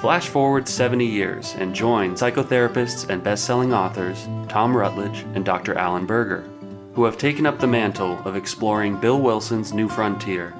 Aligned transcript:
Flash 0.00 0.28
forward 0.28 0.66
70 0.66 1.04
years 1.04 1.54
and 1.58 1.74
join 1.74 2.14
psychotherapists 2.14 3.10
and 3.10 3.22
best-selling 3.22 3.74
authors 3.74 4.26
Tom 4.48 4.74
Rutledge 4.74 5.26
and 5.34 5.44
Dr. 5.44 5.74
Alan 5.74 6.06
Berger, 6.06 6.48
who 6.94 7.04
have 7.04 7.18
taken 7.18 7.44
up 7.44 7.58
the 7.58 7.66
mantle 7.66 8.18
of 8.24 8.34
exploring 8.34 8.98
Bill 8.98 9.20
Wilson's 9.20 9.74
new 9.74 9.90
frontier. 9.90 10.54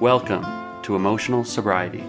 Welcome 0.00 0.42
to 0.84 0.96
Emotional 0.96 1.44
Sobriety. 1.44 2.02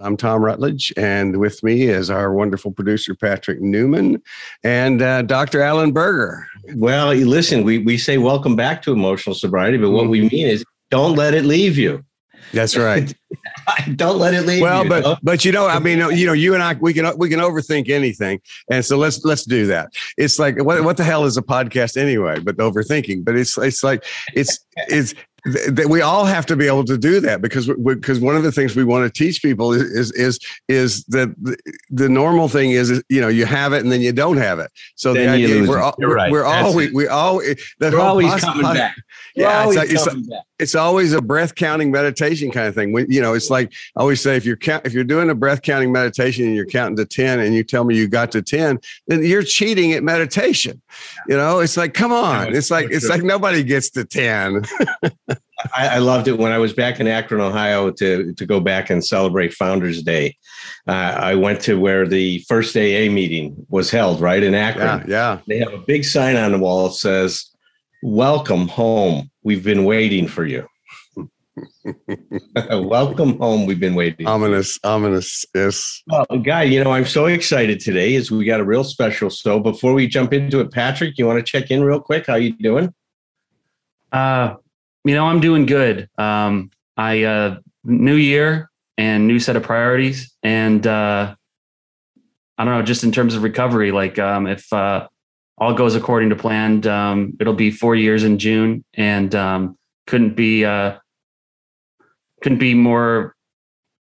I'm 0.00 0.18
Tom 0.18 0.44
Rutledge, 0.44 0.92
and 0.98 1.38
with 1.38 1.62
me 1.62 1.84
is 1.84 2.10
our 2.10 2.34
wonderful 2.34 2.70
producer, 2.70 3.14
Patrick 3.14 3.62
Newman, 3.62 4.22
and 4.64 5.00
uh, 5.00 5.22
Dr. 5.22 5.62
Alan 5.62 5.92
Berger. 5.92 6.46
Well, 6.74 7.14
listen, 7.14 7.64
we, 7.64 7.78
we 7.78 7.96
say 7.96 8.18
welcome 8.18 8.54
back 8.54 8.82
to 8.82 8.92
emotional 8.92 9.34
sobriety, 9.34 9.78
but 9.78 9.92
what 9.92 10.10
we 10.10 10.28
mean 10.28 10.46
is 10.46 10.62
don't 10.90 11.16
let 11.16 11.32
it 11.32 11.46
leave 11.46 11.78
you. 11.78 12.04
That's 12.52 12.76
right. 12.76 13.12
don't 13.96 14.18
let 14.18 14.34
it 14.34 14.42
leave 14.46 14.62
well, 14.62 14.84
you. 14.84 14.88
but 14.88 15.02
don't- 15.02 15.18
but 15.22 15.44
you 15.44 15.52
know, 15.52 15.66
I 15.66 15.78
mean, 15.78 15.98
you 16.16 16.26
know, 16.26 16.32
you 16.32 16.54
and 16.54 16.62
I, 16.62 16.74
we 16.74 16.92
can 16.94 17.16
we 17.18 17.28
can 17.28 17.40
overthink 17.40 17.88
anything, 17.88 18.40
and 18.70 18.84
so 18.84 18.96
let's 18.96 19.24
let's 19.24 19.44
do 19.44 19.66
that. 19.66 19.90
It's 20.16 20.38
like 20.38 20.62
what 20.62 20.82
what 20.84 20.96
the 20.96 21.04
hell 21.04 21.24
is 21.24 21.36
a 21.36 21.42
podcast 21.42 21.96
anyway? 21.96 22.38
But 22.40 22.56
overthinking. 22.56 23.24
But 23.24 23.36
it's 23.36 23.56
it's 23.58 23.84
like 23.84 24.04
it's 24.34 24.58
it's 24.88 25.14
that 25.48 25.86
we 25.88 26.00
all 26.00 26.24
have 26.24 26.46
to 26.46 26.56
be 26.56 26.66
able 26.66 26.84
to 26.84 26.96
do 26.98 27.20
that 27.20 27.40
because 27.42 27.68
because 27.84 28.20
one 28.20 28.36
of 28.36 28.42
the 28.42 28.52
things 28.52 28.76
we 28.76 28.84
want 28.84 29.04
to 29.12 29.24
teach 29.24 29.42
people 29.42 29.72
is 29.72 29.82
is 29.82 30.12
is, 30.12 30.38
is 30.68 31.04
that 31.06 31.34
the, 31.42 31.56
the 31.90 32.08
normal 32.08 32.48
thing 32.48 32.70
is 32.72 33.02
you 33.08 33.20
know 33.20 33.28
you 33.28 33.44
have 33.44 33.72
it 33.72 33.82
and 33.82 33.90
then 33.92 34.00
you 34.00 34.12
don't 34.12 34.36
have 34.38 34.58
it. 34.58 34.70
So 34.94 35.12
the 35.12 35.20
Then 35.20 35.40
you 35.40 35.46
idea 35.46 35.68
we're 35.68 35.80
all, 35.80 35.94
You're 35.98 36.14
right. 36.14 36.30
we're 36.30 36.42
That's 36.44 36.66
always 36.68 36.92
we 36.92 37.06
all 37.08 37.40
eh, 37.40 37.54
that 37.80 37.92
We're 37.92 38.00
always 38.00 38.30
pos- 38.32 38.40
coming 38.44 38.62
back. 38.62 38.96
We're 39.36 39.42
Yeah, 39.42 39.50
it's 39.68 39.76
always 39.76 39.92
it's 39.92 40.04
coming 40.08 40.24
back. 40.24 40.42
it's 40.58 40.74
always 40.74 41.12
a 41.12 41.22
breath 41.22 41.54
counting 41.54 41.90
meditation 41.90 42.50
kind 42.50 42.66
of 42.66 42.74
thing. 42.74 42.92
When, 42.92 43.10
you 43.10 43.20
know, 43.20 43.34
it's 43.34 43.50
like 43.50 43.72
I 43.96 44.00
always 44.00 44.20
say, 44.20 44.36
if 44.36 44.44
you're 44.44 44.56
count, 44.56 44.86
if 44.86 44.92
you're 44.92 45.04
doing 45.04 45.30
a 45.30 45.34
breath 45.34 45.62
counting 45.62 45.92
meditation 45.92 46.44
and 46.46 46.54
you're 46.54 46.66
counting 46.66 46.96
to 46.96 47.04
ten, 47.04 47.40
and 47.40 47.54
you 47.54 47.62
tell 47.64 47.84
me 47.84 47.96
you 47.96 48.08
got 48.08 48.32
to 48.32 48.42
ten, 48.42 48.78
then 49.06 49.24
you're 49.24 49.42
cheating 49.42 49.92
at 49.92 50.02
meditation. 50.02 50.80
You 51.28 51.36
know, 51.36 51.60
it's 51.60 51.76
like, 51.76 51.94
come 51.94 52.12
on, 52.12 52.54
it's 52.54 52.70
like 52.70 52.88
it's 52.90 53.08
like 53.08 53.22
nobody 53.22 53.62
gets 53.62 53.90
to 53.90 54.04
ten. 54.04 54.62
I, 55.76 55.88
I 55.88 55.98
loved 55.98 56.28
it 56.28 56.38
when 56.38 56.52
I 56.52 56.58
was 56.58 56.72
back 56.72 57.00
in 57.00 57.08
Akron, 57.08 57.40
Ohio, 57.40 57.90
to 57.90 58.32
to 58.32 58.46
go 58.46 58.60
back 58.60 58.90
and 58.90 59.04
celebrate 59.04 59.52
Founders 59.54 60.02
Day. 60.02 60.36
Uh, 60.86 60.92
I 60.92 61.34
went 61.34 61.60
to 61.62 61.78
where 61.78 62.06
the 62.06 62.38
first 62.48 62.76
AA 62.76 63.10
meeting 63.10 63.66
was 63.68 63.90
held, 63.90 64.20
right 64.20 64.42
in 64.42 64.54
Akron. 64.54 65.08
Yeah, 65.08 65.36
yeah. 65.36 65.38
They 65.46 65.58
have 65.58 65.72
a 65.72 65.78
big 65.78 66.04
sign 66.04 66.36
on 66.36 66.52
the 66.52 66.58
wall 66.58 66.88
that 66.88 66.94
says, 66.94 67.50
"Welcome 68.02 68.68
home. 68.68 69.30
We've 69.42 69.64
been 69.64 69.84
waiting 69.84 70.28
for 70.28 70.46
you." 70.46 70.66
Welcome 72.70 73.38
home. 73.38 73.66
We've 73.66 73.80
been 73.80 73.94
waiting. 73.94 74.26
Ominous, 74.26 74.78
ominous. 74.84 75.44
Yes. 75.54 76.02
Well, 76.06 76.26
guy, 76.42 76.64
you 76.64 76.82
know, 76.84 76.92
I'm 76.92 77.06
so 77.06 77.26
excited 77.26 77.80
today 77.80 78.14
as 78.14 78.30
we 78.30 78.44
got 78.44 78.60
a 78.60 78.64
real 78.64 78.84
special. 78.84 79.30
So 79.30 79.58
before 79.58 79.92
we 79.92 80.06
jump 80.06 80.32
into 80.32 80.60
it, 80.60 80.70
Patrick, 80.70 81.18
you 81.18 81.26
want 81.26 81.44
to 81.44 81.50
check 81.50 81.70
in 81.70 81.82
real 81.82 82.00
quick? 82.00 82.26
How 82.26 82.34
are 82.34 82.38
you 82.38 82.52
doing? 82.52 82.94
Uh, 84.12 84.54
you 85.04 85.14
know, 85.14 85.26
I'm 85.26 85.40
doing 85.40 85.66
good. 85.66 86.08
Um, 86.18 86.70
I 86.96 87.22
uh, 87.24 87.58
new 87.84 88.16
year 88.16 88.70
and 88.96 89.26
new 89.26 89.38
set 89.38 89.56
of 89.56 89.62
priorities, 89.62 90.32
and 90.42 90.86
uh, 90.86 91.34
I 92.58 92.64
don't 92.64 92.74
know, 92.74 92.82
just 92.82 93.04
in 93.04 93.12
terms 93.12 93.34
of 93.34 93.42
recovery, 93.42 93.92
like 93.92 94.18
um, 94.18 94.46
if 94.46 94.70
uh, 94.72 95.06
all 95.56 95.74
goes 95.74 95.94
according 95.94 96.30
to 96.30 96.36
plan, 96.36 96.86
um, 96.86 97.36
it'll 97.40 97.54
be 97.54 97.70
four 97.70 97.94
years 97.94 98.24
in 98.24 98.38
June, 98.38 98.84
and 98.94 99.34
um, 99.34 99.78
couldn't 100.06 100.34
be 100.34 100.64
uh, 100.64 100.98
couldn't 102.42 102.58
be 102.58 102.74
more, 102.74 103.34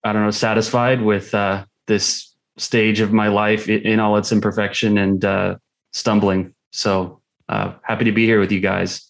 I 0.03 0.13
don't 0.13 0.23
know, 0.23 0.31
satisfied 0.31 1.01
with 1.01 1.33
uh, 1.33 1.65
this 1.87 2.35
stage 2.57 2.99
of 2.99 3.13
my 3.13 3.27
life 3.27 3.69
in, 3.69 3.99
all 3.99 4.17
its 4.17 4.31
imperfection 4.31 4.97
and 4.97 5.23
uh, 5.23 5.55
stumbling. 5.93 6.53
So 6.71 7.21
uh, 7.49 7.73
happy 7.83 8.05
to 8.05 8.11
be 8.11 8.25
here 8.25 8.39
with 8.39 8.51
you 8.51 8.59
guys. 8.59 9.06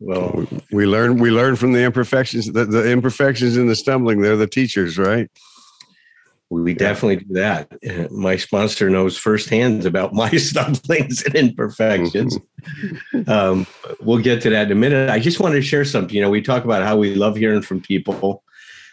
Well, 0.00 0.46
We 0.72 0.86
learn 0.86 1.18
we 1.18 1.30
learn 1.30 1.56
from 1.56 1.72
the 1.72 1.82
imperfections, 1.82 2.46
the, 2.52 2.64
the 2.64 2.90
imperfections 2.90 3.56
and 3.56 3.68
the 3.68 3.76
stumbling. 3.76 4.22
They're 4.22 4.36
the 4.36 4.46
teachers, 4.46 4.98
right? 4.98 5.28
we 6.50 6.74
definitely 6.74 7.16
do 7.24 7.34
that. 7.34 7.70
My 8.10 8.36
sponsor 8.36 8.90
knows 8.90 9.16
firsthand 9.16 9.86
about 9.86 10.12
my 10.22 10.30
stumblings 10.30 11.22
and 11.22 11.34
imperfections. 11.36 12.36
um, 13.28 13.66
we'll 14.00 14.18
get 14.18 14.42
to 14.42 14.50
that 14.50 14.66
in 14.66 14.72
a 14.72 14.74
minute. 14.74 15.10
I 15.10 15.20
just 15.20 15.38
wanted 15.38 15.56
to 15.56 15.62
share 15.62 15.84
something. 15.84 16.14
You 16.14 16.22
know, 16.22 16.30
we 16.30 16.42
talk 16.42 16.64
about 16.64 16.82
how 16.82 16.96
we 16.96 17.14
love 17.14 17.36
hearing 17.36 17.62
from 17.62 17.80
people 17.80 18.42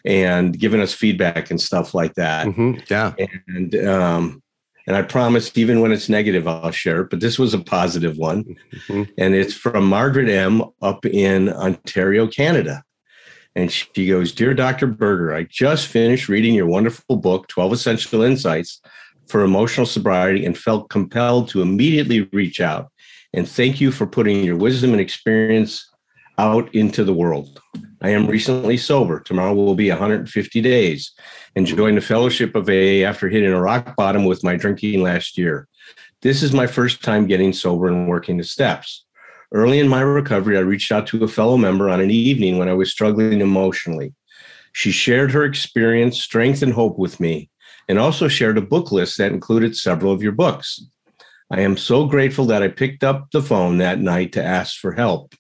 and 0.06 0.58
giving 0.58 0.82
us 0.82 0.94
feedback 0.94 1.50
and 1.50 1.60
stuff 1.60 1.96
like 1.96 2.14
that. 2.14 2.46
Mhm. 2.46 2.88
Yeah. 2.90 3.14
and 3.48 3.76
um, 3.88 4.44
and 4.88 4.96
I 4.96 5.04
promise, 5.04 5.52
even 5.56 5.82
when 5.82 5.92
it's 5.92 6.10
negative, 6.10 6.48
I'll 6.48 6.72
share 6.72 7.02
it. 7.02 7.10
But 7.10 7.20
this 7.20 7.38
was 7.38 7.54
a 7.54 7.60
positive 7.60 8.18
one, 8.18 8.56
Mhm. 8.88 9.10
and 9.18 9.36
it's 9.36 9.54
from 9.54 9.86
Margaret 9.86 10.30
M. 10.30 10.64
up 10.82 11.06
in 11.06 11.50
Ontario, 11.50 12.26
Canada. 12.26 12.84
And 13.56 13.72
she 13.72 14.08
goes, 14.08 14.32
"Dear 14.32 14.54
Dr. 14.54 14.88
Berger, 14.88 15.34
I 15.34 15.48
just 15.50 15.88
finished 15.88 16.30
reading 16.30 16.56
your 16.56 16.68
wonderful 16.68 17.18
book, 17.18 17.48
12 17.48 17.74
Essential 17.74 18.22
Insights 18.22 18.82
for 19.28 19.44
Emotional 19.44 19.86
Sobriety, 19.86 20.46
and 20.46 20.58
felt 20.58 20.90
compelled 20.90 21.50
to 21.50 21.62
immediately 21.62 22.30
reach 22.32 22.62
out 22.62 22.88
and 23.34 23.48
thank 23.48 23.82
you 23.82 23.92
for 23.92 24.08
putting 24.08 24.44
your 24.44 24.56
wisdom 24.56 24.92
and 24.92 25.02
experience 25.02 25.86
out 26.38 26.74
into 26.74 27.04
the 27.04 27.14
world. 27.14 27.60
I 28.02 28.10
am 28.10 28.28
recently 28.28 28.78
sober. 28.78 29.20
Tomorrow 29.20 29.54
will 29.56 29.76
be 29.76 29.90
150 29.90 30.62
days 30.62 31.12
and 31.56 31.66
joined 31.66 31.98
the 31.98 32.02
fellowship 32.02 32.56
of 32.56 32.70
AA 32.70 33.04
after 33.08 33.28
hitting 33.28 33.52
a 33.52 33.62
rock 33.62 33.96
bottom 33.96 34.26
with 34.26 34.44
my 34.44 34.56
drinking 34.56 35.02
last 35.02 35.38
year. 35.38 35.68
This 36.22 36.44
is 36.44 36.54
my 36.54 36.68
first 36.68 37.04
time 37.04 37.28
getting 37.28 37.54
sober 37.54 37.88
and 37.88 38.08
working 38.08 38.38
the 38.38 38.44
steps. 38.44 39.06
Early 39.52 39.80
in 39.80 39.88
my 39.88 40.02
recovery, 40.02 40.58
I 40.58 40.62
reached 40.62 40.92
out 40.92 41.08
to 41.08 41.24
a 41.24 41.28
fellow 41.28 41.58
member 41.58 41.90
on 41.90 42.02
an 42.02 42.12
evening 42.12 42.58
when 42.58 42.70
I 42.70 42.74
was 42.74 42.92
struggling 42.92 43.42
emotionally. 43.42 44.14
She 44.74 44.92
shared 44.92 45.32
her 45.32 45.44
experience, 45.44 46.22
strength, 46.22 46.62
and 46.62 46.74
hope 46.74 47.00
with 47.00 47.20
me, 47.20 47.50
and 47.88 47.98
also 47.98 48.28
shared 48.28 48.58
a 48.58 48.62
book 48.62 48.92
list 48.92 49.18
that 49.18 49.32
included 49.32 49.76
several 49.76 50.12
of 50.12 50.22
your 50.22 50.34
books. 50.34 50.84
I 51.50 51.62
am 51.62 51.78
so 51.78 52.06
grateful 52.06 52.46
that 52.48 52.62
I 52.62 52.68
picked 52.68 53.04
up 53.04 53.32
the 53.32 53.42
phone 53.42 53.78
that 53.78 54.00
night 54.00 54.34
to 54.34 54.44
ask 54.44 54.78
for 54.78 54.92
help, 54.92 55.34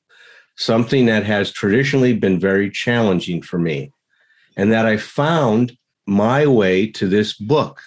something 0.57 1.05
that 1.05 1.23
has 1.23 1.51
traditionally 1.51 2.13
been 2.13 2.39
very 2.39 2.69
challenging 2.69 3.41
for 3.41 3.57
me, 3.57 3.91
and 4.55 4.71
that 4.71 4.85
I 4.85 4.97
found 4.97 5.77
my 6.05 6.45
way 6.47 6.87
to 6.91 7.07
this 7.07 7.33
book. 7.33 7.81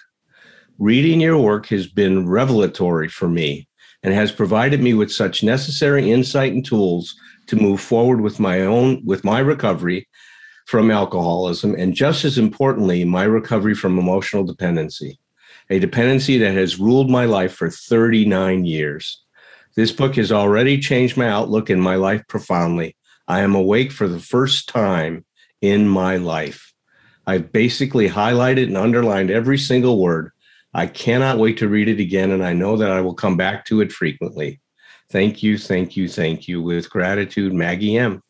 Reading 0.79 1.21
your 1.21 1.37
work 1.37 1.67
has 1.67 1.87
been 1.87 2.27
revelatory 2.27 3.07
for 3.07 3.27
me 3.27 3.67
and 4.03 4.13
has 4.13 4.31
provided 4.31 4.81
me 4.81 4.93
with 4.93 5.11
such 5.11 5.43
necessary 5.43 6.11
insight 6.11 6.53
and 6.53 6.65
tools 6.65 7.15
to 7.47 7.55
move 7.55 7.81
forward 7.81 8.21
with 8.21 8.39
my 8.39 8.61
own 8.61 9.03
with 9.05 9.23
my 9.23 9.39
recovery 9.39 10.07
from 10.65 10.91
alcoholism 10.91 11.75
and 11.75 11.93
just 11.93 12.23
as 12.23 12.37
importantly 12.37 13.03
my 13.03 13.23
recovery 13.23 13.75
from 13.75 13.99
emotional 13.99 14.43
dependency 14.43 15.19
a 15.69 15.79
dependency 15.79 16.37
that 16.37 16.53
has 16.53 16.79
ruled 16.79 17.09
my 17.09 17.25
life 17.25 17.53
for 17.53 17.69
39 17.69 18.65
years 18.65 19.23
this 19.75 19.91
book 19.91 20.15
has 20.15 20.31
already 20.31 20.79
changed 20.79 21.17
my 21.17 21.27
outlook 21.27 21.69
in 21.69 21.79
my 21.79 21.95
life 21.95 22.23
profoundly 22.27 22.95
i 23.27 23.39
am 23.39 23.55
awake 23.55 23.91
for 23.91 24.07
the 24.07 24.19
first 24.19 24.69
time 24.69 25.25
in 25.61 25.87
my 25.87 26.17
life 26.17 26.73
i've 27.27 27.51
basically 27.51 28.09
highlighted 28.09 28.63
and 28.63 28.77
underlined 28.77 29.31
every 29.31 29.57
single 29.57 29.99
word 29.99 30.31
I 30.73 30.87
cannot 30.87 31.37
wait 31.37 31.57
to 31.57 31.67
read 31.67 31.89
it 31.89 31.99
again, 31.99 32.31
and 32.31 32.43
I 32.43 32.53
know 32.53 32.77
that 32.77 32.91
I 32.91 33.01
will 33.01 33.13
come 33.13 33.35
back 33.35 33.65
to 33.65 33.81
it 33.81 33.91
frequently. 33.91 34.61
Thank 35.09 35.43
you, 35.43 35.57
thank 35.57 35.97
you, 35.97 36.07
thank 36.07 36.47
you. 36.47 36.61
With 36.61 36.89
gratitude, 36.89 37.53
Maggie 37.53 37.97
M. 37.97 38.23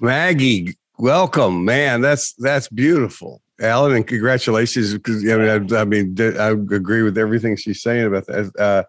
Maggie, 0.00 0.76
welcome, 0.98 1.64
man. 1.64 2.00
That's 2.00 2.32
that's 2.34 2.68
beautiful, 2.68 3.40
Alan, 3.60 3.94
and 3.94 4.06
congratulations. 4.06 4.92
Because 4.94 5.24
I 5.30 5.36
mean, 5.36 5.72
I, 5.72 5.80
I 5.80 5.84
mean, 5.84 6.16
I 6.20 6.48
agree 6.48 7.02
with 7.02 7.16
everything 7.16 7.56
she's 7.56 7.80
saying 7.80 8.06
about 8.06 8.26
that. 8.26 8.52
Uh, 8.58 8.82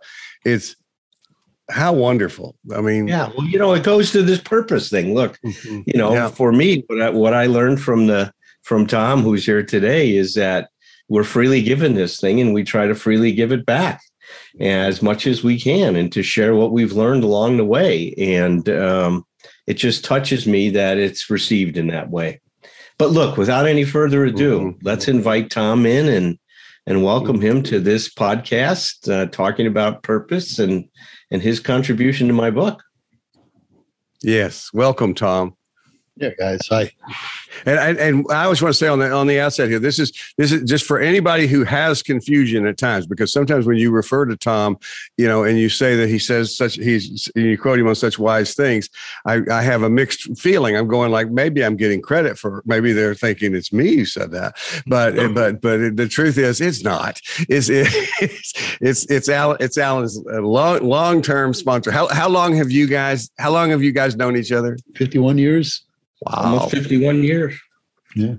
it's 0.43 0.75
how 1.73 1.91
wonderful. 1.93 2.55
I 2.75 2.81
mean, 2.81 3.07
Yeah, 3.07 3.29
well, 3.35 3.47
you 3.47 3.57
know, 3.57 3.73
it 3.73 3.83
goes 3.83 4.11
to 4.11 4.21
this 4.21 4.39
purpose 4.39 4.89
thing. 4.89 5.13
Look, 5.13 5.39
mhm. 5.45 5.83
you 5.85 5.97
know, 5.97 6.13
Yeah. 6.13 6.29
for 6.29 6.51
me, 6.51 6.83
what 6.87 7.01
I, 7.01 7.09
what 7.09 7.33
I 7.33 7.47
learned 7.47 7.81
from 7.81 8.07
the 8.07 8.31
from 8.61 8.87
Tom, 8.87 9.23
who's 9.23 9.45
here 9.45 9.63
today, 9.63 10.15
is 10.15 10.35
that 10.35 10.69
we're 11.09 11.23
freely 11.25 11.61
given 11.61 11.95
this 11.95 12.19
thing 12.19 12.39
and 12.39 12.53
we 12.53 12.63
try 12.63 12.87
to 12.87 12.95
freely 12.95 13.33
give 13.33 13.51
it 13.51 13.65
back 13.65 14.01
as 14.59 15.01
much 15.01 15.27
as 15.27 15.43
we 15.43 15.59
can 15.59 15.95
and 15.95 16.11
to 16.13 16.23
share 16.23 16.55
what 16.55 16.71
we've 16.71 16.93
learned 16.93 17.23
along 17.23 17.57
the 17.57 17.65
way. 17.65 18.13
And 18.17 18.69
um, 18.69 19.25
it 19.67 19.73
just 19.73 20.05
touches 20.05 20.47
me 20.47 20.69
that 20.69 20.97
it's 20.97 21.29
received 21.29 21.77
in 21.77 21.87
that 21.87 22.09
way. 22.09 22.39
But 22.97 23.11
look, 23.11 23.37
without 23.37 23.67
any 23.67 23.83
further 23.83 24.23
ado, 24.23 24.59
mm-hmm. 24.59 24.79
let's 24.87 25.07
invite 25.07 25.49
Tom 25.49 25.85
in 25.85 26.07
and 26.07 26.37
and 26.85 27.03
welcome 27.03 27.39
him 27.39 27.63
to 27.63 27.79
this 27.79 28.13
podcast, 28.13 29.09
uh, 29.09 29.25
talking 29.27 29.67
about 29.67 30.03
purpose 30.03 30.59
and 30.59 30.85
and 31.33 31.41
his 31.41 31.59
contribution 31.59 32.27
to 32.27 32.33
my 32.33 32.49
book. 32.51 32.81
Yes, 34.21 34.69
welcome, 34.73 35.13
Tom. 35.13 35.57
Yeah, 36.15 36.29
guys. 36.37 36.59
Hi. 36.69 36.91
And, 37.65 37.79
and, 37.79 37.97
and 37.97 38.25
I 38.29 38.43
always 38.43 38.61
want 38.61 38.71
to 38.71 38.77
say 38.77 38.87
on 38.87 38.99
the 38.99 39.11
on 39.11 39.25
the 39.25 39.39
outset 39.39 39.67
here, 39.67 39.79
this 39.79 39.97
is 39.97 40.11
this 40.37 40.51
is 40.51 40.61
just 40.69 40.85
for 40.85 40.99
anybody 40.99 41.47
who 41.47 41.63
has 41.63 42.03
confusion 42.03 42.67
at 42.67 42.77
times, 42.77 43.07
because 43.07 43.33
sometimes 43.33 43.65
when 43.65 43.77
you 43.77 43.89
refer 43.89 44.25
to 44.25 44.37
Tom, 44.37 44.77
you 45.17 45.27
know, 45.27 45.43
and 45.43 45.57
you 45.57 45.69
say 45.69 45.95
that 45.95 46.09
he 46.09 46.19
says 46.19 46.55
such 46.55 46.75
he's 46.75 47.31
you 47.35 47.57
quote 47.57 47.79
him 47.79 47.87
on 47.87 47.95
such 47.95 48.19
wise 48.19 48.53
things, 48.53 48.89
I, 49.25 49.41
I 49.49 49.63
have 49.63 49.81
a 49.81 49.89
mixed 49.89 50.37
feeling. 50.37 50.77
I'm 50.77 50.87
going 50.87 51.11
like 51.11 51.31
maybe 51.31 51.65
I'm 51.65 51.77
getting 51.77 51.99
credit 52.01 52.37
for 52.37 52.61
maybe 52.65 52.93
they're 52.93 53.15
thinking 53.15 53.55
it's 53.55 53.73
me 53.73 53.95
who 53.95 54.05
said 54.05 54.29
that, 54.31 54.55
but 54.85 55.33
but 55.33 55.61
but 55.61 55.97
the 55.97 56.07
truth 56.07 56.37
is 56.37 56.61
it's 56.61 56.83
not. 56.83 57.19
It's 57.49 57.69
it's 57.69 58.53
it's 58.81 59.05
it's 59.09 59.29
Alan 59.29 59.57
it's 59.59 59.79
Alan's 59.79 60.17
long 60.25 60.87
long 60.87 61.23
term 61.23 61.55
sponsor. 61.55 61.89
How 61.89 62.07
how 62.09 62.29
long 62.29 62.55
have 62.55 62.69
you 62.69 62.85
guys 62.85 63.31
how 63.39 63.49
long 63.49 63.71
have 63.71 63.81
you 63.81 63.91
guys 63.91 64.15
known 64.15 64.37
each 64.37 64.51
other? 64.51 64.77
Fifty 64.95 65.17
one 65.17 65.39
years. 65.39 65.83
Wow. 66.25 66.53
Almost 66.53 66.71
51 66.71 67.23
years. 67.23 67.59
Yeah. 68.15 68.35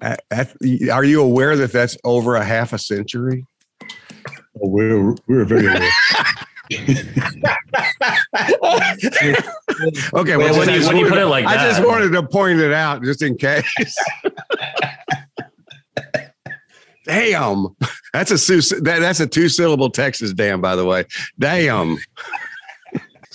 At, 0.00 0.22
at, 0.30 0.54
are 0.92 1.04
you 1.04 1.22
aware 1.22 1.56
that 1.56 1.72
that's 1.72 1.96
over 2.04 2.36
a 2.36 2.44
half 2.44 2.72
a 2.72 2.78
century? 2.78 3.44
Oh, 4.60 4.68
we're 4.68 5.14
we're 5.26 5.44
very 5.44 5.66
aware. 5.66 5.90
okay, 6.70 6.86
well, 10.36 10.58
when, 10.58 10.68
you, 10.68 10.86
when 10.86 10.98
you, 10.98 11.08
put 11.08 11.16
it 11.16 11.24
like 11.26 11.46
I 11.46 11.54
that, 11.54 11.64
I 11.64 11.68
just 11.70 11.82
wanted 11.86 12.10
to 12.10 12.22
point 12.22 12.60
it 12.60 12.74
out 12.74 13.02
just 13.02 13.22
in 13.22 13.38
case. 13.38 13.64
Damn, 17.06 17.68
that's 18.12 18.30
a 18.30 18.34
that, 18.82 18.98
that's 19.00 19.20
a 19.20 19.26
two 19.26 19.48
syllable 19.48 19.88
Texas 19.88 20.34
damn. 20.34 20.60
By 20.60 20.76
the 20.76 20.84
way, 20.84 21.06
damn. 21.38 21.96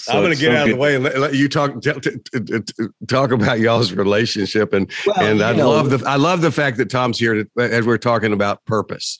So, 0.04 0.12
I'm 0.12 0.22
going 0.22 0.34
to 0.34 0.40
get 0.40 0.52
so 0.52 0.58
out 0.58 0.66
good. 0.66 0.72
of 0.72 0.76
the 0.76 0.82
way 0.82 0.96
and 0.96 1.04
let, 1.06 1.18
let 1.18 1.34
you 1.34 1.48
talk 1.48 1.82
t- 1.82 1.94
t- 1.94 2.40
t- 2.42 2.86
talk 3.08 3.32
about 3.32 3.62
y'all's 3.62 3.94
relationship 3.94 4.74
and 4.74 4.92
well, 5.08 5.16
and 5.22 5.42
I 5.42 5.54
know, 5.54 5.70
love 5.70 5.92
the 5.92 6.04
I 6.06 6.18
love 6.18 6.42
the 6.42 6.52
fact 6.52 6.76
that 6.76 6.90
Tom's 6.90 7.18
here 7.18 7.48
uh, 7.58 7.62
as 7.62 7.86
we're 7.86 7.98
talking 7.98 8.34
about 8.34 8.66
purpose. 8.66 9.18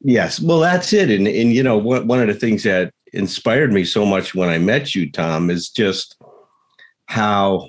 Yes, 0.00 0.40
well, 0.40 0.58
that's 0.58 0.92
it, 0.92 1.08
and 1.08 1.28
and 1.28 1.52
you 1.52 1.62
know 1.62 1.78
one 1.78 2.18
of 2.20 2.26
the 2.26 2.34
things 2.34 2.64
that 2.64 2.92
inspired 3.12 3.72
me 3.72 3.84
so 3.84 4.04
much 4.04 4.34
when 4.34 4.48
I 4.48 4.58
met 4.58 4.92
you, 4.92 5.08
Tom, 5.08 5.50
is 5.50 5.70
just 5.70 6.20
how 7.06 7.68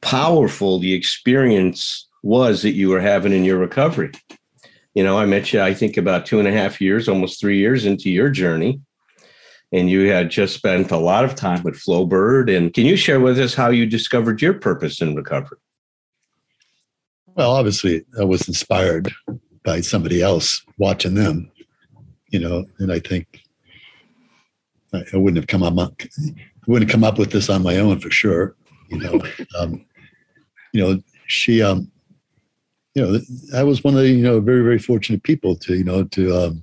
powerful 0.00 0.78
the 0.78 0.94
experience 0.94 2.08
was 2.22 2.62
that 2.62 2.72
you 2.72 2.88
were 2.88 3.00
having 3.00 3.34
in 3.34 3.44
your 3.44 3.58
recovery. 3.58 4.12
You 4.94 5.04
know, 5.04 5.18
I 5.18 5.26
met 5.26 5.52
you, 5.52 5.60
I 5.60 5.74
think, 5.74 5.98
about 5.98 6.24
two 6.24 6.38
and 6.38 6.48
a 6.48 6.52
half 6.52 6.80
years, 6.80 7.06
almost 7.06 7.38
three 7.38 7.58
years 7.58 7.84
into 7.84 8.08
your 8.08 8.30
journey 8.30 8.80
and 9.72 9.90
you 9.90 10.10
had 10.10 10.30
just 10.30 10.54
spent 10.54 10.90
a 10.90 10.96
lot 10.96 11.24
of 11.24 11.34
time 11.34 11.62
with 11.62 11.76
Flo 11.76 12.06
Bird. 12.06 12.48
And 12.48 12.72
can 12.72 12.86
you 12.86 12.96
share 12.96 13.20
with 13.20 13.38
us 13.38 13.54
how 13.54 13.68
you 13.68 13.86
discovered 13.86 14.40
your 14.40 14.54
purpose 14.54 15.00
in 15.00 15.14
recovery? 15.14 15.58
Well, 17.34 17.52
obviously, 17.52 18.04
I 18.18 18.24
was 18.24 18.48
inspired 18.48 19.12
by 19.62 19.80
somebody 19.80 20.22
else 20.22 20.64
watching 20.78 21.14
them, 21.14 21.50
you 22.30 22.38
know, 22.40 22.64
and 22.78 22.92
I 22.92 22.98
think 22.98 23.42
I, 24.92 25.04
wouldn't 25.16 25.36
have 25.36 25.46
come 25.46 25.62
up, 25.62 25.74
I 25.78 26.66
wouldn't 26.66 26.90
come 26.90 27.04
up 27.04 27.18
with 27.18 27.30
this 27.30 27.50
on 27.50 27.62
my 27.62 27.76
own 27.76 28.00
for 28.00 28.10
sure. 28.10 28.56
You 28.88 28.98
know, 28.98 29.20
um, 29.58 29.84
you 30.72 30.82
know, 30.82 31.00
she, 31.26 31.62
um, 31.62 31.90
you 32.94 33.02
know, 33.02 33.20
I 33.54 33.62
was 33.62 33.84
one 33.84 33.94
of 33.94 34.00
the, 34.00 34.10
you 34.10 34.22
know, 34.22 34.40
very, 34.40 34.62
very 34.62 34.78
fortunate 34.78 35.22
people 35.22 35.54
to, 35.56 35.74
you 35.74 35.84
know, 35.84 36.04
to, 36.04 36.34
um, 36.34 36.62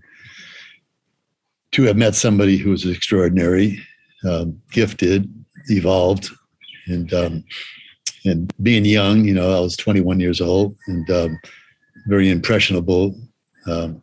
to 1.75 1.83
have 1.83 1.98
met 1.98 2.16
somebody 2.16 2.56
who 2.56 2.69
was 2.69 2.86
extraordinary, 2.86 3.77
um, 4.24 4.57
gifted, 4.72 5.30
evolved, 5.68 6.30
and 6.88 7.13
um, 7.13 7.44
and 8.24 8.54
being 8.63 8.86
young, 8.86 9.25
you 9.25 9.33
know, 9.33 9.56
I 9.56 9.60
was 9.60 9.75
21 9.75 10.22
years 10.22 10.39
old 10.39 10.77
and 10.88 11.10
um, 11.10 11.38
very 12.07 12.30
impressionable. 12.30 13.13
Um, 13.68 14.01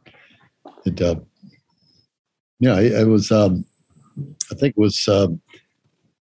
and 0.85 1.01
uh, 1.01 1.15
yeah, 2.61 2.75
I, 2.75 3.01
I 3.01 3.05
was, 3.05 3.33
um, 3.33 3.65
I 4.51 4.55
think 4.55 4.75
it 4.77 4.81
was, 4.81 5.09
um, 5.09 5.41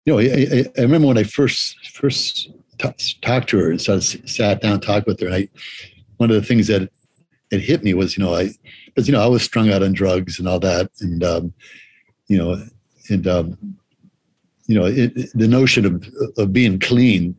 you 0.05 0.13
know, 0.13 0.19
I, 0.19 0.65
I, 0.77 0.81
remember 0.83 1.07
when 1.07 1.17
I 1.17 1.23
first 1.23 1.75
first 1.89 2.51
t- 2.77 3.17
talked 3.21 3.49
to 3.49 3.57
her 3.57 3.71
and 3.71 3.81
started, 3.81 4.29
sat 4.29 4.61
down, 4.61 4.79
talked 4.79 5.07
with 5.07 5.19
her. 5.21 5.31
I, 5.31 5.49
one 6.17 6.29
of 6.29 6.35
the 6.35 6.47
things 6.47 6.67
that 6.67 6.87
it 7.51 7.61
hit 7.61 7.83
me 7.83 7.95
was, 7.95 8.15
you 8.15 8.23
know, 8.23 8.35
I 8.35 8.51
because 8.93 9.07
you 9.07 9.13
know 9.13 9.23
I 9.23 9.27
was 9.27 9.43
strung 9.43 9.71
out 9.71 9.83
on 9.83 9.93
drugs 9.93 10.39
and 10.39 10.47
all 10.47 10.59
that, 10.59 10.91
and 10.99 11.23
um, 11.23 11.53
you 12.27 12.37
know, 12.37 12.61
and 13.09 13.27
um, 13.27 13.57
you 14.67 14.79
know, 14.79 14.85
it, 14.85 15.13
the 15.33 15.47
notion 15.47 15.85
of 15.85 16.05
of 16.37 16.53
being 16.53 16.79
clean 16.79 17.35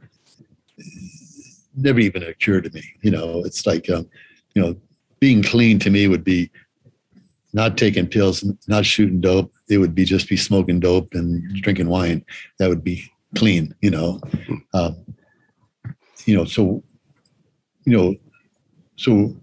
never 1.74 2.00
even 2.00 2.22
occurred 2.22 2.64
to 2.64 2.70
me. 2.70 2.82
You 3.02 3.10
know, 3.10 3.42
it's 3.44 3.66
like 3.66 3.88
um, 3.90 4.08
you 4.54 4.62
know, 4.62 4.76
being 5.20 5.42
clean 5.42 5.78
to 5.80 5.90
me 5.90 6.08
would 6.08 6.24
be 6.24 6.50
not 7.52 7.76
taking 7.76 8.06
pills, 8.06 8.44
not 8.66 8.86
shooting 8.86 9.20
dope. 9.20 9.52
It 9.68 9.78
would 9.78 9.94
be 9.94 10.04
just 10.04 10.28
be 10.28 10.36
smoking 10.36 10.80
dope 10.80 11.14
and 11.14 11.42
drinking 11.62 11.88
wine. 11.88 12.24
That 12.58 12.68
would 12.68 12.84
be 12.84 13.04
clean. 13.36 13.74
You 13.80 13.90
know, 13.90 14.20
um, 14.74 14.96
you 16.24 16.36
know, 16.36 16.44
so 16.44 16.82
you 17.84 17.96
know, 17.96 18.14
so 18.96 19.36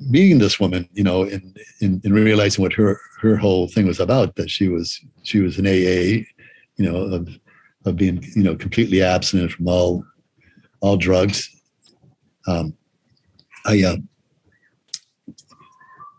meeting 0.00 0.38
this 0.38 0.58
woman, 0.58 0.88
you 0.92 1.04
know, 1.04 1.22
and, 1.22 1.58
and, 1.80 2.04
and, 2.04 2.14
realizing 2.14 2.62
what 2.62 2.72
her 2.72 2.98
her 3.20 3.36
whole 3.36 3.68
thing 3.68 3.86
was 3.86 4.00
about, 4.00 4.36
that 4.36 4.50
she 4.50 4.68
was 4.68 5.00
she 5.22 5.40
was 5.40 5.58
an 5.58 5.66
AA, 5.66 6.24
you 6.76 6.90
know, 6.90 6.96
of 6.96 7.28
of 7.84 7.96
being 7.96 8.22
you 8.34 8.42
know 8.42 8.56
completely 8.56 9.02
abstinent 9.02 9.52
from 9.52 9.68
all 9.68 10.04
all 10.80 10.96
drugs. 10.96 11.48
Um, 12.46 12.76
I 13.66 13.82
uh, 13.82 13.96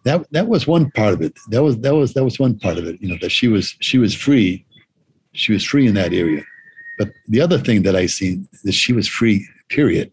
that 0.05 0.25
that 0.31 0.47
was 0.47 0.67
one 0.67 0.91
part 0.91 1.13
of 1.13 1.21
it. 1.21 1.37
That 1.49 1.63
was 1.63 1.77
that 1.79 1.95
was 1.95 2.13
that 2.13 2.23
was 2.23 2.39
one 2.39 2.57
part 2.59 2.77
of 2.77 2.85
it. 2.85 3.01
You 3.01 3.09
know, 3.09 3.17
that 3.21 3.31
she 3.31 3.47
was 3.47 3.75
she 3.79 3.97
was 3.97 4.13
free, 4.13 4.65
she 5.33 5.53
was 5.53 5.63
free 5.63 5.87
in 5.87 5.95
that 5.95 6.13
area. 6.13 6.43
But 6.97 7.11
the 7.27 7.41
other 7.41 7.57
thing 7.57 7.83
that 7.83 7.95
I 7.95 8.05
see 8.05 8.41
is 8.63 8.75
she 8.75 8.93
was 8.93 9.07
free. 9.07 9.47
Period. 9.69 10.11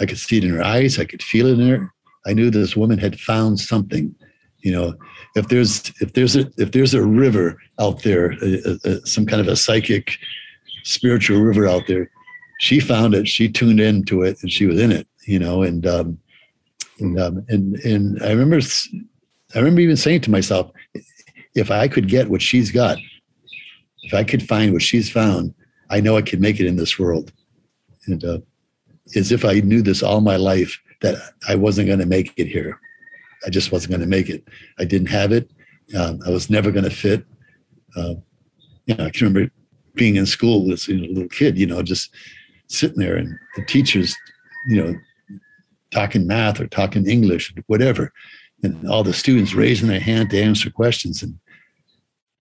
I 0.00 0.06
could 0.06 0.18
see 0.18 0.38
it 0.38 0.44
in 0.44 0.50
her 0.50 0.62
eyes. 0.62 0.98
I 0.98 1.04
could 1.04 1.22
feel 1.22 1.46
it 1.46 1.60
in 1.60 1.68
her. 1.68 1.92
I 2.26 2.32
knew 2.32 2.50
this 2.50 2.76
woman 2.76 2.98
had 2.98 3.18
found 3.20 3.60
something. 3.60 4.14
You 4.60 4.72
know, 4.72 4.94
if 5.36 5.48
there's 5.48 5.92
if 6.00 6.14
there's 6.14 6.36
a 6.36 6.50
if 6.58 6.72
there's 6.72 6.94
a 6.94 7.04
river 7.04 7.56
out 7.78 8.02
there, 8.02 8.32
a, 8.42 8.78
a, 8.84 9.06
some 9.06 9.26
kind 9.26 9.40
of 9.40 9.48
a 9.48 9.56
psychic, 9.56 10.18
spiritual 10.82 11.40
river 11.40 11.66
out 11.66 11.86
there, 11.86 12.10
she 12.58 12.80
found 12.80 13.14
it. 13.14 13.28
She 13.28 13.48
tuned 13.48 13.80
into 13.80 14.22
it, 14.22 14.38
and 14.42 14.50
she 14.50 14.66
was 14.66 14.80
in 14.80 14.90
it. 14.90 15.06
You 15.26 15.38
know, 15.38 15.62
and 15.62 15.86
um, 15.86 16.18
and 16.98 17.20
um, 17.20 17.44
and 17.48 17.76
and 17.76 18.22
I 18.22 18.30
remember 18.30 18.60
I 19.54 19.58
remember 19.58 19.80
even 19.80 19.96
saying 19.96 20.22
to 20.22 20.30
myself, 20.30 20.70
if 21.54 21.70
I 21.70 21.88
could 21.88 22.08
get 22.08 22.28
what 22.28 22.42
she's 22.42 22.72
got, 22.72 22.98
if 24.02 24.14
I 24.14 24.24
could 24.24 24.46
find 24.46 24.72
what 24.72 24.82
she's 24.82 25.10
found, 25.10 25.54
I 25.90 26.00
know 26.00 26.16
I 26.16 26.22
could 26.22 26.40
make 26.40 26.60
it 26.60 26.66
in 26.66 26.76
this 26.76 26.98
world. 26.98 27.32
And 28.06 28.24
uh, 28.24 28.38
as 29.14 29.32
if 29.32 29.44
I 29.44 29.60
knew 29.60 29.82
this 29.82 30.02
all 30.02 30.20
my 30.20 30.36
life, 30.36 30.80
that 31.02 31.16
I 31.48 31.54
wasn't 31.54 31.86
going 31.86 31.98
to 31.98 32.06
make 32.06 32.32
it 32.36 32.46
here. 32.46 32.78
I 33.46 33.50
just 33.50 33.72
wasn't 33.72 33.90
going 33.90 34.00
to 34.00 34.06
make 34.06 34.28
it. 34.28 34.46
I 34.78 34.84
didn't 34.84 35.08
have 35.08 35.32
it. 35.32 35.50
Um, 35.96 36.20
I 36.26 36.30
was 36.30 36.50
never 36.50 36.70
going 36.70 36.84
to 36.84 36.90
fit. 36.90 37.24
Uh, 37.96 38.14
you 38.86 38.94
know, 38.94 39.06
I 39.06 39.10
can 39.10 39.26
remember 39.26 39.50
being 39.94 40.16
in 40.16 40.26
school 40.26 40.72
as 40.72 40.88
a 40.88 40.92
little 40.92 41.28
kid, 41.28 41.58
you 41.58 41.66
know, 41.66 41.82
just 41.82 42.14
sitting 42.68 42.98
there 42.98 43.16
and 43.16 43.36
the 43.56 43.64
teachers, 43.64 44.16
you 44.68 44.82
know, 44.82 44.94
talking 45.90 46.26
math 46.26 46.60
or 46.60 46.66
talking 46.66 47.08
English, 47.08 47.54
whatever, 47.66 48.12
and 48.62 48.88
all 48.88 49.04
the 49.04 49.12
students 49.12 49.54
raising 49.54 49.88
their 49.88 50.00
hand 50.00 50.30
to 50.30 50.40
answer 50.40 50.70
questions. 50.70 51.22
And 51.22 51.38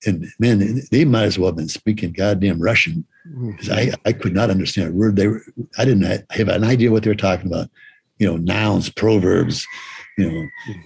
and 0.06 0.28
man, 0.40 0.82
they 0.92 1.04
might 1.06 1.24
as 1.24 1.40
well 1.40 1.50
have 1.50 1.56
been 1.56 1.68
speaking 1.68 2.12
goddamn 2.12 2.62
Russian 2.62 3.06
because 3.48 3.70
I, 3.72 3.92
I 4.06 4.14
could 4.14 4.36
not 4.36 4.52
understand 4.52 4.90
a 4.90 4.94
word 4.94 5.16
they 5.16 5.28
were. 5.28 5.42
I 5.78 5.86
didn't 5.86 6.26
have 6.32 6.48
an 6.50 6.64
idea 6.64 6.92
what 6.92 7.04
they 7.04 7.10
were 7.10 7.16
talking 7.16 7.48
about 7.48 7.70
you 8.20 8.28
know, 8.28 8.38
nouns, 8.38 8.90
proverbs, 8.90 9.66
you 10.18 10.32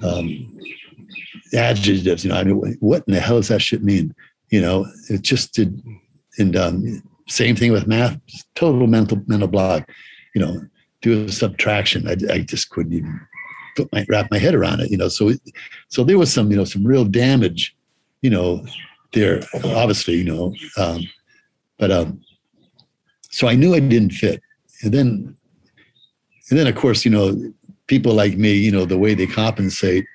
know, 0.01 0.09
um, 0.09 0.59
adjectives. 1.53 2.23
You 2.23 2.31
know, 2.31 2.37
I 2.37 2.43
mean, 2.43 2.77
what 2.79 3.03
in 3.07 3.13
the 3.13 3.19
hell 3.19 3.37
does 3.37 3.49
that 3.49 3.61
shit 3.61 3.83
mean? 3.83 4.13
You 4.49 4.61
know, 4.61 4.87
it 5.09 5.21
just 5.21 5.53
did. 5.53 5.81
And 6.37 6.55
um, 6.55 7.03
same 7.27 7.55
thing 7.55 7.71
with 7.71 7.87
math, 7.87 8.17
total 8.55 8.87
mental 8.87 9.21
mental 9.27 9.47
block. 9.47 9.89
You 10.35 10.41
know, 10.41 10.61
do 11.01 11.25
a 11.25 11.31
subtraction. 11.31 12.07
I, 12.07 12.15
I 12.33 12.39
just 12.39 12.69
couldn't 12.69 12.93
even 12.93 13.19
put 13.75 13.91
my 13.91 14.05
wrap 14.09 14.27
my 14.31 14.39
head 14.39 14.55
around 14.55 14.79
it. 14.81 14.91
You 14.91 14.97
know, 14.97 15.09
so 15.09 15.31
so 15.89 16.03
there 16.03 16.17
was 16.17 16.33
some 16.33 16.51
you 16.51 16.57
know 16.57 16.65
some 16.65 16.85
real 16.85 17.05
damage, 17.05 17.75
you 18.21 18.29
know, 18.29 18.65
there 19.13 19.41
obviously 19.63 20.15
you 20.15 20.23
know, 20.25 20.53
um, 20.77 21.01
but 21.77 21.91
um, 21.91 22.21
so 23.29 23.47
I 23.47 23.55
knew 23.55 23.75
I 23.75 23.79
didn't 23.79 24.11
fit, 24.11 24.41
and 24.83 24.93
then 24.93 25.37
and 26.49 26.59
then 26.59 26.67
of 26.67 26.75
course 26.75 27.05
you 27.05 27.11
know 27.11 27.35
people 27.89 28.13
like 28.13 28.37
me, 28.37 28.53
you 28.53 28.71
know, 28.71 28.85
the 28.85 28.97
way 28.97 29.13
they 29.15 29.27
compensate 29.27 30.05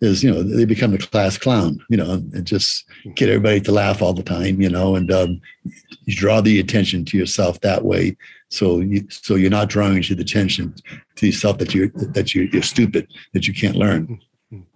is 0.00 0.22
you 0.22 0.30
know 0.30 0.42
they 0.42 0.64
become 0.64 0.92
the 0.92 0.98
class 0.98 1.36
clown 1.36 1.84
you 1.90 1.96
know 1.96 2.12
and 2.12 2.44
just 2.44 2.84
get 3.16 3.28
everybody 3.28 3.60
to 3.60 3.72
laugh 3.72 4.00
all 4.00 4.12
the 4.12 4.22
time 4.22 4.60
you 4.60 4.68
know 4.68 4.94
and 4.94 5.10
um, 5.10 5.40
you 6.04 6.14
draw 6.14 6.40
the 6.40 6.60
attention 6.60 7.04
to 7.04 7.18
yourself 7.18 7.60
that 7.62 7.84
way 7.84 8.16
so 8.48 8.78
you 8.78 9.04
so 9.10 9.34
you're 9.34 9.50
not 9.50 9.68
drawing 9.68 10.00
the 10.00 10.16
attention 10.20 10.72
to 11.16 11.26
yourself 11.26 11.58
that 11.58 11.74
you're 11.74 11.88
that 11.88 12.32
you're, 12.32 12.44
you're 12.44 12.62
stupid 12.62 13.08
that 13.32 13.48
you 13.48 13.52
can't 13.52 13.74
learn 13.74 14.20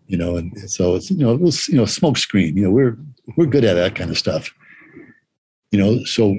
you 0.08 0.16
know 0.16 0.36
and 0.36 0.68
so 0.68 0.96
it's 0.96 1.08
you 1.08 1.18
know 1.18 1.32
it 1.32 1.40
was 1.40 1.68
you 1.68 1.76
know 1.76 1.84
smoke 1.84 2.18
screen 2.18 2.56
you 2.56 2.64
know 2.64 2.72
we're 2.72 2.98
we're 3.36 3.46
good 3.46 3.64
at 3.64 3.74
that 3.74 3.94
kind 3.94 4.10
of 4.10 4.18
stuff 4.18 4.52
you 5.70 5.78
know 5.78 6.02
so 6.02 6.36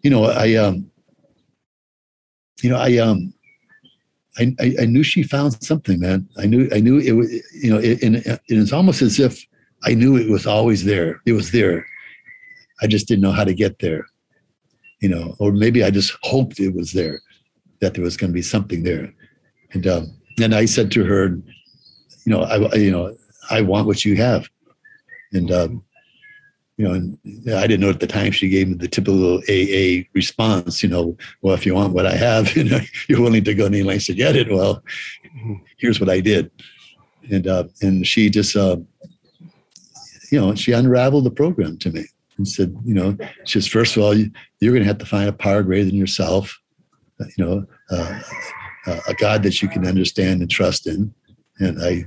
you 0.00 0.08
know 0.08 0.24
i 0.24 0.54
um 0.54 0.90
you 2.62 2.70
know 2.70 2.78
i 2.78 2.96
um 2.96 3.33
I, 4.38 4.54
I, 4.60 4.74
I 4.82 4.84
knew 4.86 5.02
she 5.02 5.22
found 5.22 5.62
something, 5.62 6.00
man. 6.00 6.28
I 6.38 6.46
knew 6.46 6.68
I 6.72 6.80
knew 6.80 6.98
it 6.98 7.12
was 7.12 7.32
you 7.54 7.70
know, 7.70 7.78
it, 7.78 8.02
and 8.02 8.22
it's 8.48 8.72
almost 8.72 9.02
as 9.02 9.20
if 9.20 9.44
I 9.84 9.94
knew 9.94 10.16
it 10.16 10.30
was 10.30 10.46
always 10.46 10.84
there. 10.84 11.20
It 11.26 11.32
was 11.32 11.52
there. 11.52 11.86
I 12.82 12.86
just 12.86 13.06
didn't 13.06 13.22
know 13.22 13.32
how 13.32 13.44
to 13.44 13.54
get 13.54 13.78
there, 13.78 14.06
you 15.00 15.08
know, 15.08 15.36
or 15.38 15.52
maybe 15.52 15.84
I 15.84 15.90
just 15.90 16.16
hoped 16.22 16.58
it 16.58 16.74
was 16.74 16.92
there, 16.92 17.20
that 17.80 17.94
there 17.94 18.02
was 18.02 18.16
going 18.16 18.30
to 18.30 18.34
be 18.34 18.42
something 18.42 18.82
there. 18.82 19.12
And 19.72 19.86
um, 19.86 20.16
and 20.40 20.54
I 20.54 20.64
said 20.64 20.90
to 20.92 21.04
her, 21.04 21.28
you 22.24 22.32
know, 22.32 22.42
I 22.42 22.74
you 22.74 22.90
know, 22.90 23.16
I 23.50 23.60
want 23.60 23.86
what 23.86 24.04
you 24.04 24.16
have, 24.16 24.48
and 25.32 25.50
um, 25.52 25.84
you 26.76 26.88
know, 26.88 26.94
and 26.94 27.18
I 27.54 27.66
didn't 27.66 27.80
know 27.80 27.90
at 27.90 28.00
the 28.00 28.06
time 28.06 28.32
she 28.32 28.48
gave 28.48 28.68
me 28.68 28.74
the 28.74 28.88
typical 28.88 29.38
AA 29.48 30.08
response, 30.12 30.82
you 30.82 30.88
know, 30.88 31.16
well, 31.40 31.54
if 31.54 31.64
you 31.64 31.74
want 31.74 31.94
what 31.94 32.06
I 32.06 32.16
have, 32.16 32.56
you 32.56 32.64
know, 32.64 32.80
you're 33.08 33.20
willing 33.20 33.44
to 33.44 33.54
go 33.54 33.66
any 33.66 33.82
lengths 33.82 34.06
to 34.06 34.14
get 34.14 34.36
it. 34.36 34.52
Well, 34.52 34.82
here's 35.76 36.00
what 36.00 36.10
I 36.10 36.20
did. 36.20 36.50
And, 37.30 37.46
uh, 37.46 37.64
and 37.80 38.06
she 38.06 38.28
just, 38.28 38.56
uh, 38.56 38.76
you 40.30 40.40
know, 40.40 40.54
she 40.54 40.72
unraveled 40.72 41.24
the 41.24 41.30
program 41.30 41.78
to 41.78 41.90
me 41.90 42.06
and 42.36 42.46
said, 42.46 42.76
you 42.84 42.94
know, 42.94 43.16
she 43.44 43.60
says, 43.60 43.68
first 43.68 43.96
of 43.96 44.02
all, 44.02 44.14
you, 44.14 44.30
are 44.62 44.70
going 44.70 44.80
to 44.80 44.84
have 44.84 44.98
to 44.98 45.06
find 45.06 45.28
a 45.28 45.32
power 45.32 45.62
greater 45.62 45.84
than 45.84 45.94
yourself, 45.94 46.58
you 47.36 47.44
know, 47.44 47.66
uh, 47.90 48.20
a 49.08 49.14
God 49.14 49.42
that 49.44 49.62
you 49.62 49.68
can 49.68 49.86
understand 49.86 50.40
and 50.40 50.50
trust 50.50 50.86
in. 50.86 51.14
And 51.60 51.82
I 51.82 52.04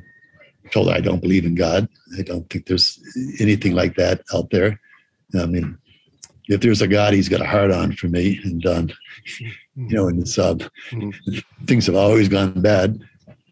told 0.71 0.89
her 0.89 0.95
I 0.95 1.01
don't 1.01 1.21
believe 1.21 1.45
in 1.45 1.55
God. 1.55 1.87
I 2.17 2.21
don't 2.21 2.49
think 2.49 2.65
there's 2.65 2.99
anything 3.39 3.73
like 3.73 3.95
that 3.95 4.21
out 4.33 4.49
there. 4.51 4.79
I 5.37 5.45
mean, 5.45 5.77
if 6.47 6.61
there's 6.61 6.81
a 6.81 6.87
God, 6.87 7.13
he's 7.13 7.29
got 7.29 7.41
a 7.41 7.45
heart 7.45 7.71
on 7.71 7.93
for 7.93 8.07
me. 8.07 8.39
And, 8.43 8.65
um, 8.65 8.89
you 9.75 9.95
know, 9.95 10.07
and 10.07 10.21
it's, 10.21 10.37
um, 10.39 10.59
things 11.65 11.87
have 11.87 11.95
always 11.95 12.29
gone 12.29 12.61
bad. 12.61 12.99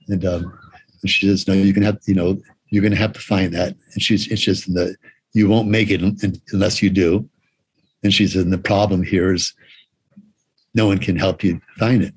And, 0.07 0.25
um, 0.25 0.59
she 1.05 1.27
says, 1.27 1.47
no, 1.47 1.53
you 1.53 1.73
can 1.73 1.83
have, 1.83 1.99
you 2.05 2.15
know, 2.15 2.41
you're 2.69 2.81
going 2.81 2.93
to 2.93 2.97
have 2.97 3.13
to 3.13 3.19
find 3.19 3.53
that. 3.53 3.75
And 3.93 4.01
she's, 4.01 4.27
it's 4.31 4.41
just 4.41 4.73
the, 4.73 4.95
you 5.33 5.47
won't 5.47 5.67
make 5.67 5.91
it 5.91 6.01
unless 6.51 6.81
you 6.81 6.89
do. 6.89 7.29
And 8.03 8.13
she 8.13 8.27
said, 8.27 8.49
the 8.49 8.57
problem 8.57 9.03
here 9.03 9.33
is 9.33 9.53
no 10.73 10.87
one 10.87 10.97
can 10.97 11.15
help 11.15 11.43
you 11.43 11.61
find 11.77 12.01
it 12.01 12.13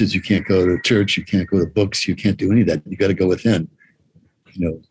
you 0.00 0.20
can't 0.20 0.46
go 0.46 0.66
to 0.66 0.80
church, 0.82 1.16
you 1.16 1.24
can't 1.24 1.48
go 1.48 1.58
to 1.58 1.66
books, 1.66 2.06
you 2.06 2.14
can't 2.14 2.36
do 2.36 2.50
any 2.52 2.62
of 2.62 2.66
that. 2.68 2.82
You 2.86 2.96
got 2.96 3.08
to 3.08 3.14
go 3.14 3.26
within. 3.26 3.68
You 4.52 4.68
know, 4.68 4.82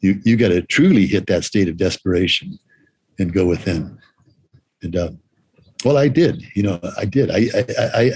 you 0.00 0.20
you 0.24 0.36
got 0.36 0.48
to 0.48 0.62
truly 0.62 1.06
hit 1.06 1.26
that 1.26 1.44
state 1.44 1.68
of 1.68 1.76
desperation 1.76 2.58
and 3.18 3.32
go 3.32 3.46
within. 3.46 3.98
And 4.82 4.96
uh, 4.96 5.10
well, 5.84 5.96
I 5.96 6.08
did. 6.08 6.42
You 6.54 6.64
know, 6.64 6.80
I 6.96 7.04
did. 7.04 7.30
I, 7.30 7.48
I 7.56 8.00
I 8.00 8.10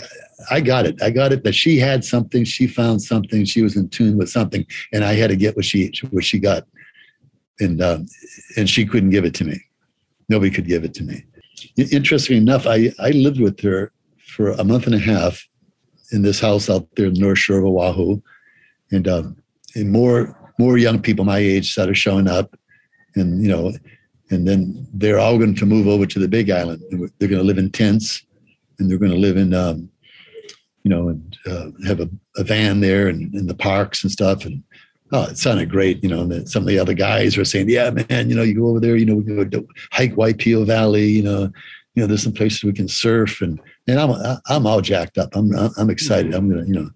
I 0.50 0.61
got 0.61 0.87
it. 0.87 1.02
I 1.02 1.11
got 1.11 1.33
it 1.33 1.45
that 1.45 1.55
she 1.55 1.78
had 1.78 2.05
something. 2.05 2.45
She 2.45 2.67
found 2.67 3.02
something. 3.02 3.45
She 3.45 3.62
was 3.62 3.76
in 3.76 3.88
tune 3.88 4.17
with 4.17 4.31
something, 4.31 4.67
and 4.93 5.05
I 5.05 5.14
had 5.14 5.31
to 5.31 5.37
get 5.37 5.57
what 5.57 5.64
she 5.64 5.93
what 6.11 6.25
she 6.25 6.38
got. 6.38 6.64
And 7.61 7.83
um, 7.83 8.07
and 8.57 8.69
she 8.69 8.87
couldn't 8.87 9.11
give 9.11 9.25
it 9.25 9.35
to 9.35 9.45
me. 9.45 9.61
Nobody 10.28 10.50
could 10.50 10.67
give 10.67 10.85
it 10.85 10.95
to 10.95 11.02
me. 11.05 11.25
Interesting 11.76 12.37
enough, 12.37 12.67
I 12.67 12.93
I 12.99 13.11
lived 13.11 13.40
with 13.40 13.61
her 13.61 13.93
for 14.26 14.50
a 14.52 14.64
month 14.64 14.87
and 14.87 14.95
a 14.95 14.99
half 14.99 15.49
in 16.12 16.22
this 16.22 16.40
house 16.40 16.70
out 16.70 16.88
there 16.96 17.06
in 17.06 17.14
the 17.14 17.20
North 17.20 17.38
Shore 17.38 17.58
of 17.58 17.64
Oahu, 17.64 18.20
and 18.90 19.06
um, 19.08 19.36
and 19.74 19.90
more 19.90 20.36
more 20.58 20.78
young 20.78 21.00
people 21.00 21.24
my 21.24 21.38
age 21.38 21.72
started 21.72 21.96
showing 21.96 22.28
up, 22.28 22.56
and 23.14 23.42
you 23.42 23.48
know, 23.48 23.72
and 24.30 24.46
then 24.46 24.86
they're 24.92 25.18
all 25.18 25.38
going 25.38 25.54
to 25.54 25.66
move 25.66 25.86
over 25.86 26.06
to 26.06 26.18
the 26.18 26.28
Big 26.28 26.50
Island. 26.50 26.82
They're 26.90 27.28
going 27.28 27.40
to 27.40 27.46
live 27.46 27.58
in 27.58 27.70
tents, 27.70 28.24
and 28.78 28.90
they're 28.90 28.98
going 28.98 29.12
to 29.12 29.18
live 29.18 29.36
in, 29.36 29.54
um, 29.54 29.88
you 30.82 30.90
know, 30.90 31.08
and 31.08 31.38
uh, 31.46 31.66
have 31.86 32.00
a, 32.00 32.08
a, 32.36 32.44
van 32.44 32.80
there 32.80 33.08
and 33.08 33.34
in 33.34 33.46
the 33.46 33.54
parks 33.54 34.02
and 34.02 34.12
stuff. 34.12 34.44
And 34.44 34.62
oh, 35.12 35.24
it 35.24 35.38
sounded 35.38 35.70
great, 35.70 36.02
you 36.02 36.08
know. 36.08 36.22
And 36.22 36.48
some 36.48 36.62
of 36.62 36.68
the 36.68 36.78
other 36.78 36.94
guys 36.94 37.36
were 37.36 37.44
saying, 37.44 37.68
"Yeah, 37.68 37.90
man, 37.90 38.28
you 38.28 38.36
know, 38.36 38.42
you 38.42 38.54
go 38.54 38.68
over 38.68 38.80
there, 38.80 38.96
you 38.96 39.06
know, 39.06 39.16
we 39.16 39.44
go 39.44 39.66
hike 39.92 40.14
Waipio 40.14 40.66
Valley, 40.66 41.06
you 41.06 41.22
know." 41.22 41.52
You 41.94 42.04
know, 42.04 42.06
there's 42.06 42.22
some 42.22 42.32
places 42.32 42.62
we 42.62 42.72
can 42.72 42.86
surf, 42.86 43.40
and 43.40 43.58
and 43.88 43.99
I'm 43.99 44.38
I'm 44.47 44.66
all 44.66 44.80
jacked 44.80 45.18
up. 45.18 45.35
I'm 45.35 45.50
I'm 45.76 45.90
excited. 45.90 46.35
I'm 46.35 46.49
gonna 46.49 46.66
you 46.66 46.75
know, 46.75 46.90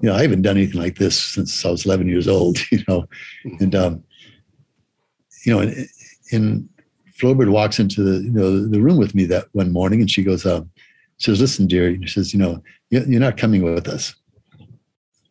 you 0.00 0.08
know 0.08 0.14
I 0.14 0.22
haven't 0.22 0.42
done 0.42 0.56
anything 0.56 0.80
like 0.80 0.96
this 0.96 1.20
since 1.20 1.64
I 1.64 1.70
was 1.70 1.84
11 1.84 2.08
years 2.08 2.28
old. 2.28 2.58
You 2.70 2.84
know, 2.86 3.06
and 3.60 3.74
um, 3.74 4.04
you 5.44 5.52
know, 5.52 5.60
and, 5.60 5.88
and 6.32 6.68
Flowbird 7.18 7.50
walks 7.50 7.80
into 7.80 8.02
the 8.02 8.22
you 8.22 8.30
know 8.30 8.66
the 8.66 8.80
room 8.80 8.96
with 8.96 9.14
me 9.14 9.24
that 9.26 9.46
one 9.52 9.72
morning, 9.72 10.00
and 10.00 10.10
she 10.10 10.22
goes, 10.22 10.46
um, 10.46 10.70
she 11.18 11.30
says, 11.30 11.40
"Listen, 11.40 11.66
dear," 11.66 11.96
she 12.02 12.08
says, 12.08 12.32
"You 12.32 12.38
know, 12.38 12.62
you're 12.90 13.20
not 13.20 13.36
coming 13.36 13.62
with 13.62 13.88
us." 13.88 14.14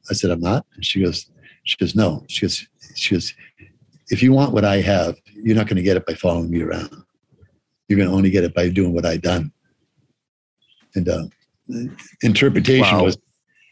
I 0.10 0.14
said, 0.14 0.32
"I'm 0.32 0.42
not." 0.42 0.66
And 0.76 0.86
she 0.86 1.02
goes, 1.02 1.30
"She 1.64 1.78
goes, 1.78 1.96
no." 1.96 2.26
She 2.28 2.42
goes, 2.42 2.68
"She 2.96 3.16
goes, 3.16 3.34
if 4.10 4.22
you 4.22 4.34
want 4.34 4.54
what 4.54 4.66
I 4.66 4.82
have, 4.82 5.16
you're 5.34 5.56
not 5.56 5.68
going 5.68 5.78
to 5.78 5.84
get 5.84 5.98
it 5.98 6.06
by 6.06 6.14
following 6.14 6.50
me 6.50 6.62
around. 6.62 6.90
You're 7.88 7.98
going 7.98 8.10
to 8.10 8.16
only 8.16 8.30
get 8.30 8.44
it 8.44 8.54
by 8.54 8.70
doing 8.70 8.94
what 8.94 9.06
I've 9.06 9.22
done." 9.22 9.54
And 10.98 11.10
uh, 11.10 11.24
interpretation 12.22 12.98
wow. 12.98 13.04
was 13.04 13.18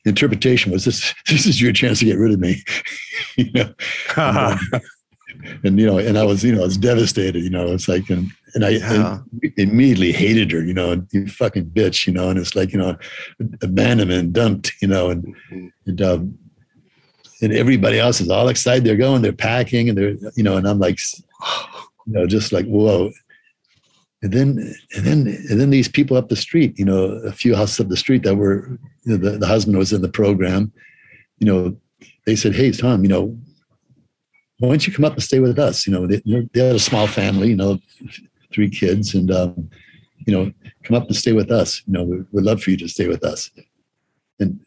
interpretation 0.05 0.71
was 0.71 0.85
this 0.85 1.13
this 1.27 1.45
is 1.45 1.61
your 1.61 1.73
chance 1.73 1.99
to 1.99 2.05
get 2.05 2.17
rid 2.17 2.31
of 2.31 2.39
me 2.39 2.63
you 3.35 3.51
know 3.51 3.73
and, 4.15 4.37
um, 4.37 4.59
and, 5.63 5.79
you 5.79 5.85
know 5.85 5.97
and 5.97 6.17
i 6.17 6.23
was 6.23 6.43
you 6.43 6.53
know 6.53 6.61
i 6.61 6.65
was 6.65 6.77
devastated 6.77 7.43
you 7.43 7.49
know 7.49 7.71
it's 7.71 7.87
like 7.87 8.09
and, 8.09 8.31
and 8.53 8.65
i 8.65 8.69
yeah. 8.69 9.19
immediately 9.57 10.11
hated 10.11 10.51
her 10.51 10.63
you 10.63 10.73
know 10.73 10.91
and 10.91 11.07
you 11.11 11.27
fucking 11.27 11.65
bitch 11.65 12.07
you 12.07 12.13
know 12.13 12.29
and 12.29 12.39
it's 12.39 12.55
like 12.55 12.71
you 12.71 12.79
know 12.79 12.95
abandonment 13.61 14.33
dumped 14.33 14.71
you 14.81 14.87
know 14.87 15.09
and 15.09 15.23
mm-hmm. 15.23 15.67
and 15.87 16.01
um 16.01 16.37
and 17.41 17.51
everybody 17.53 17.99
else 17.99 18.21
is 18.21 18.29
all 18.29 18.47
excited 18.47 18.83
they're 18.83 18.95
going 18.95 19.21
they're 19.21 19.33
packing 19.33 19.89
and 19.89 19.97
they're 19.97 20.15
you 20.35 20.43
know 20.43 20.57
and 20.57 20.67
i'm 20.67 20.79
like 20.79 20.97
you 22.07 22.13
know 22.13 22.25
just 22.25 22.51
like 22.51 22.65
whoa 22.65 23.11
and 24.25 24.33
then 24.33 24.75
and 24.95 25.05
then 25.05 25.27
and 25.49 25.61
then 25.61 25.69
these 25.69 25.87
people 25.87 26.17
up 26.17 26.29
the 26.29 26.35
street, 26.35 26.79
you 26.79 26.85
know, 26.85 27.03
a 27.03 27.31
few 27.31 27.55
houses 27.55 27.79
up 27.79 27.89
the 27.89 27.95
street 27.95 28.23
that 28.23 28.35
were 28.35 28.79
you 29.03 29.15
know, 29.15 29.17
the, 29.17 29.37
the 29.37 29.45
husband 29.45 29.77
was 29.77 29.93
in 29.93 30.01
the 30.01 30.09
program, 30.09 30.73
you 31.37 31.45
know, 31.45 31.77
they 32.25 32.35
said, 32.35 32.55
Hey 32.55 32.71
Tom, 32.71 33.03
you 33.03 33.09
know, 33.09 33.37
why 34.57 34.69
don't 34.69 34.87
you 34.87 34.91
come 34.91 35.05
up 35.05 35.13
and 35.13 35.21
stay 35.21 35.37
with 35.37 35.59
us? 35.59 35.85
You 35.85 35.93
know, 35.93 36.07
they, 36.07 36.23
they 36.25 36.65
had 36.65 36.75
a 36.75 36.79
small 36.79 37.05
family, 37.05 37.49
you 37.49 37.55
know, 37.55 37.77
three 38.51 38.67
kids, 38.67 39.13
and 39.13 39.29
um, 39.29 39.69
you 40.25 40.33
know, 40.33 40.51
come 40.83 40.97
up 40.97 41.05
and 41.05 41.15
stay 41.15 41.33
with 41.33 41.51
us. 41.51 41.83
You 41.85 41.93
know, 41.93 42.03
we, 42.03 42.23
would 42.31 42.45
love 42.45 42.63
for 42.63 42.71
you 42.71 42.77
to 42.77 42.87
stay 42.87 43.07
with 43.07 43.23
us. 43.23 43.51
And 44.39 44.59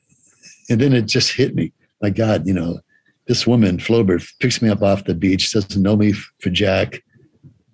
and 0.70 0.80
then 0.80 0.92
it 0.92 1.06
just 1.06 1.32
hit 1.32 1.56
me. 1.56 1.72
My 2.00 2.10
God, 2.10 2.46
you 2.46 2.54
know, 2.54 2.78
this 3.26 3.44
woman, 3.44 3.78
Flowbird, 3.78 4.24
picks 4.38 4.62
me 4.62 4.68
up 4.68 4.82
off 4.82 5.02
the 5.02 5.16
beach, 5.16 5.52
doesn't 5.52 5.82
know 5.82 5.96
me 5.96 6.12
for 6.12 6.50
Jack. 6.50 7.02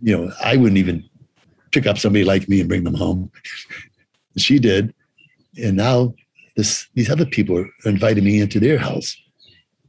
You 0.01 0.17
know, 0.17 0.33
I 0.43 0.57
wouldn't 0.57 0.79
even 0.79 1.05
pick 1.75 1.87
up 1.87 1.99
somebody 1.99 2.25
like 2.25 2.49
me 2.49 2.61
and 2.61 2.69
bring 2.69 2.85
them 2.85 2.95
home. 2.95 3.31
she 4.37 4.59
did. 4.61 4.95
And 5.63 5.77
now 5.77 6.15
this 6.57 6.87
these 6.95 7.11
other 7.11 7.27
people 7.27 7.59
are 7.59 7.69
inviting 7.85 8.25
me 8.25 8.41
into 8.41 8.61
their 8.61 8.79
house. 8.79 9.17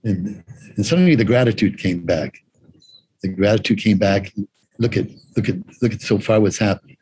And, 0.03 0.43
and 0.75 0.85
suddenly 0.85 1.15
the 1.15 1.23
gratitude 1.23 1.77
came 1.77 2.01
back. 2.05 2.39
The 3.21 3.29
gratitude 3.29 3.79
came 3.79 3.99
back. 3.99 4.33
Look 4.79 4.97
at 4.97 5.07
look 5.37 5.47
at 5.47 5.55
look 5.81 5.93
at 5.93 6.01
so 6.01 6.17
far 6.17 6.41
what's 6.41 6.57
happened. 6.57 6.97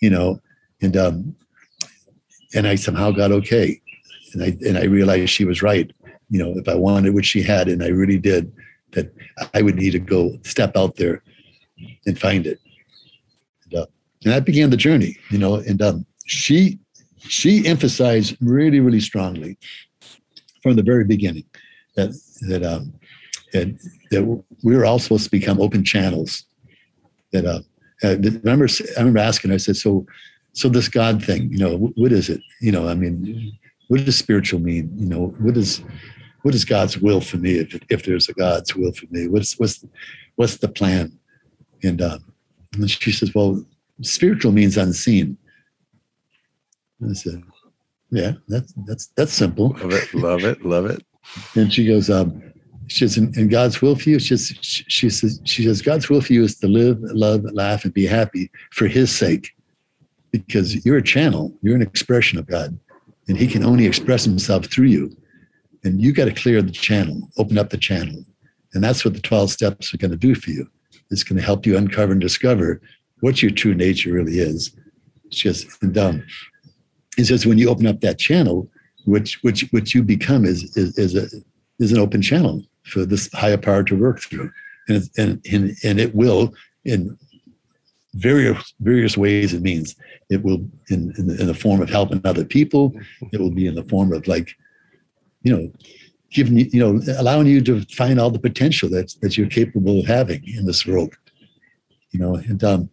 You 0.00 0.10
know, 0.10 0.40
and 0.82 0.96
um 0.96 1.36
and 2.54 2.66
I 2.66 2.76
somehow 2.76 3.10
got 3.10 3.32
okay. 3.32 3.80
And 4.34 4.42
I 4.42 4.56
and 4.66 4.78
I 4.78 4.84
realized 4.84 5.30
she 5.30 5.46
was 5.46 5.62
right. 5.62 5.90
You 6.30 6.38
know, 6.42 6.52
if 6.56 6.68
I 6.68 6.74
wanted 6.74 7.14
what 7.14 7.24
she 7.24 7.42
had, 7.42 7.68
and 7.68 7.82
I 7.82 7.88
really 7.88 8.18
did, 8.18 8.52
that 8.92 9.10
I 9.54 9.62
would 9.62 9.76
need 9.76 9.92
to 9.92 9.98
go 9.98 10.38
step 10.42 10.76
out 10.76 10.96
there 10.96 11.22
and 12.06 12.20
find 12.20 12.46
it 12.46 12.60
and 14.24 14.32
that 14.32 14.44
began 14.44 14.70
the 14.70 14.76
journey 14.76 15.16
you 15.30 15.38
know 15.38 15.56
and 15.56 15.80
um, 15.82 16.06
she 16.26 16.78
she 17.18 17.66
emphasized 17.66 18.36
really 18.40 18.80
really 18.80 19.00
strongly 19.00 19.58
from 20.62 20.76
the 20.76 20.82
very 20.82 21.04
beginning 21.04 21.44
that 21.96 22.10
that 22.48 22.62
um, 22.62 22.92
that, 23.52 23.68
that 24.10 24.24
we 24.62 24.76
were 24.76 24.84
all 24.84 24.98
supposed 24.98 25.24
to 25.24 25.30
become 25.30 25.60
open 25.60 25.84
channels. 25.84 26.44
That 27.32 27.44
uh, 27.44 27.60
I 28.02 28.14
remember 28.14 28.68
I 28.96 29.00
remember 29.00 29.18
asking. 29.18 29.52
I 29.52 29.56
said, 29.58 29.76
"So, 29.76 30.06
so 30.52 30.68
this 30.68 30.88
God 30.88 31.24
thing, 31.24 31.50
you 31.50 31.58
know, 31.58 31.76
what 31.76 32.12
is 32.12 32.28
it? 32.28 32.40
You 32.60 32.72
know, 32.72 32.88
I 32.88 32.94
mean, 32.94 33.52
what 33.88 34.04
does 34.04 34.16
spiritual 34.16 34.60
mean? 34.60 34.90
You 34.96 35.06
know, 35.06 35.26
what 35.38 35.56
is 35.56 35.82
what 36.42 36.54
is 36.54 36.64
God's 36.64 36.98
will 36.98 37.20
for 37.20 37.36
me? 37.36 37.58
If 37.58 37.78
if 37.90 38.04
there's 38.04 38.28
a 38.28 38.34
God's 38.34 38.74
will 38.74 38.92
for 38.92 39.06
me, 39.10 39.28
what's 39.28 39.58
what's 39.58 39.84
what's 40.36 40.56
the 40.56 40.68
plan?" 40.68 41.18
And, 41.82 42.02
um, 42.02 42.32
and 42.74 42.90
she 42.90 43.12
says, 43.12 43.34
"Well, 43.34 43.64
spiritual 44.02 44.52
means 44.52 44.76
unseen." 44.76 45.36
And 47.00 47.10
I 47.10 47.14
said, 47.14 47.42
"Yeah, 48.10 48.32
that's 48.48 48.72
that's 48.86 49.06
that's 49.16 49.32
simple." 49.32 49.70
Love 49.80 49.92
it, 49.92 50.14
love 50.14 50.44
it, 50.44 50.64
love 50.64 50.86
it. 50.86 51.04
And 51.54 51.72
she 51.72 51.86
goes, 51.86 52.10
um, 52.10 52.42
she 52.88 53.06
says, 53.06 53.16
and 53.18 53.50
God's 53.50 53.82
will 53.82 53.96
for 53.96 54.08
you, 54.08 54.18
she 54.18 54.36
says, 54.36 54.56
she 54.62 55.10
says, 55.10 55.40
she 55.44 55.64
says, 55.64 55.82
God's 55.82 56.08
will 56.08 56.22
for 56.22 56.32
you 56.32 56.42
is 56.42 56.58
to 56.58 56.66
live, 56.66 56.98
love, 57.00 57.44
laugh, 57.52 57.84
and 57.84 57.92
be 57.92 58.06
happy 58.06 58.50
for 58.70 58.86
His 58.86 59.14
sake, 59.14 59.54
because 60.30 60.84
you're 60.86 60.96
a 60.96 61.02
channel, 61.02 61.54
you're 61.62 61.76
an 61.76 61.82
expression 61.82 62.38
of 62.38 62.46
God, 62.46 62.78
and 63.28 63.36
He 63.36 63.46
can 63.46 63.62
only 63.62 63.86
express 63.86 64.24
Himself 64.24 64.66
through 64.66 64.86
you. 64.86 65.14
And 65.84 66.00
you 66.00 66.12
got 66.12 66.24
to 66.24 66.32
clear 66.32 66.62
the 66.62 66.72
channel, 66.72 67.28
open 67.36 67.58
up 67.58 67.70
the 67.70 67.76
channel, 67.76 68.24
and 68.72 68.82
that's 68.82 69.04
what 69.04 69.14
the 69.14 69.20
12 69.20 69.50
steps 69.50 69.92
are 69.92 69.98
going 69.98 70.10
to 70.10 70.16
do 70.16 70.34
for 70.34 70.50
you. 70.50 70.68
It's 71.10 71.22
going 71.22 71.38
to 71.38 71.44
help 71.44 71.66
you 71.66 71.76
uncover 71.76 72.12
and 72.12 72.20
discover 72.20 72.80
what 73.20 73.42
your 73.42 73.50
true 73.50 73.74
nature 73.74 74.12
really 74.12 74.38
is. 74.38 74.74
It's 75.26 75.36
just 75.36 75.66
um, 75.96 76.24
he 77.16 77.24
says 77.24 77.46
when 77.46 77.58
you 77.58 77.68
open 77.68 77.86
up 77.86 78.00
that 78.00 78.18
channel, 78.18 78.70
which 79.04 79.42
which 79.42 79.62
which 79.70 79.94
you 79.94 80.02
become 80.02 80.44
is 80.44 80.76
is, 80.76 80.96
is 80.98 81.14
a 81.14 81.26
is 81.78 81.92
an 81.92 81.98
open 81.98 82.22
channel 82.22 82.62
for 82.84 83.04
this 83.04 83.30
higher 83.32 83.58
power 83.58 83.82
to 83.84 83.96
work 83.96 84.20
through, 84.20 84.50
and 84.88 85.02
and 85.18 85.44
and, 85.50 85.76
and 85.84 86.00
it 86.00 86.14
will 86.14 86.54
in 86.84 87.18
various 88.14 88.74
various 88.80 89.16
ways 89.16 89.52
and 89.52 89.62
means. 89.62 89.96
It 90.30 90.42
will 90.42 90.66
in, 90.90 91.14
in 91.18 91.26
the, 91.26 91.40
in 91.40 91.46
the 91.46 91.54
form 91.54 91.80
of 91.80 91.88
helping 91.88 92.20
other 92.24 92.44
people. 92.44 92.92
It 93.32 93.40
will 93.40 93.50
be 93.50 93.66
in 93.66 93.74
the 93.74 93.84
form 93.84 94.12
of 94.12 94.28
like, 94.28 94.54
you 95.42 95.56
know, 95.56 95.72
giving 96.30 96.58
you 96.58 96.66
you 96.72 96.80
know 96.80 97.00
allowing 97.18 97.46
you 97.46 97.60
to 97.62 97.82
find 97.86 98.20
all 98.20 98.30
the 98.30 98.38
potential 98.38 98.88
that 98.90 99.14
that 99.22 99.36
you're 99.36 99.48
capable 99.48 100.00
of 100.00 100.06
having 100.06 100.42
in 100.46 100.66
this 100.66 100.86
world. 100.86 101.14
You 102.10 102.20
know, 102.20 102.36
and 102.36 102.62
um, 102.64 102.90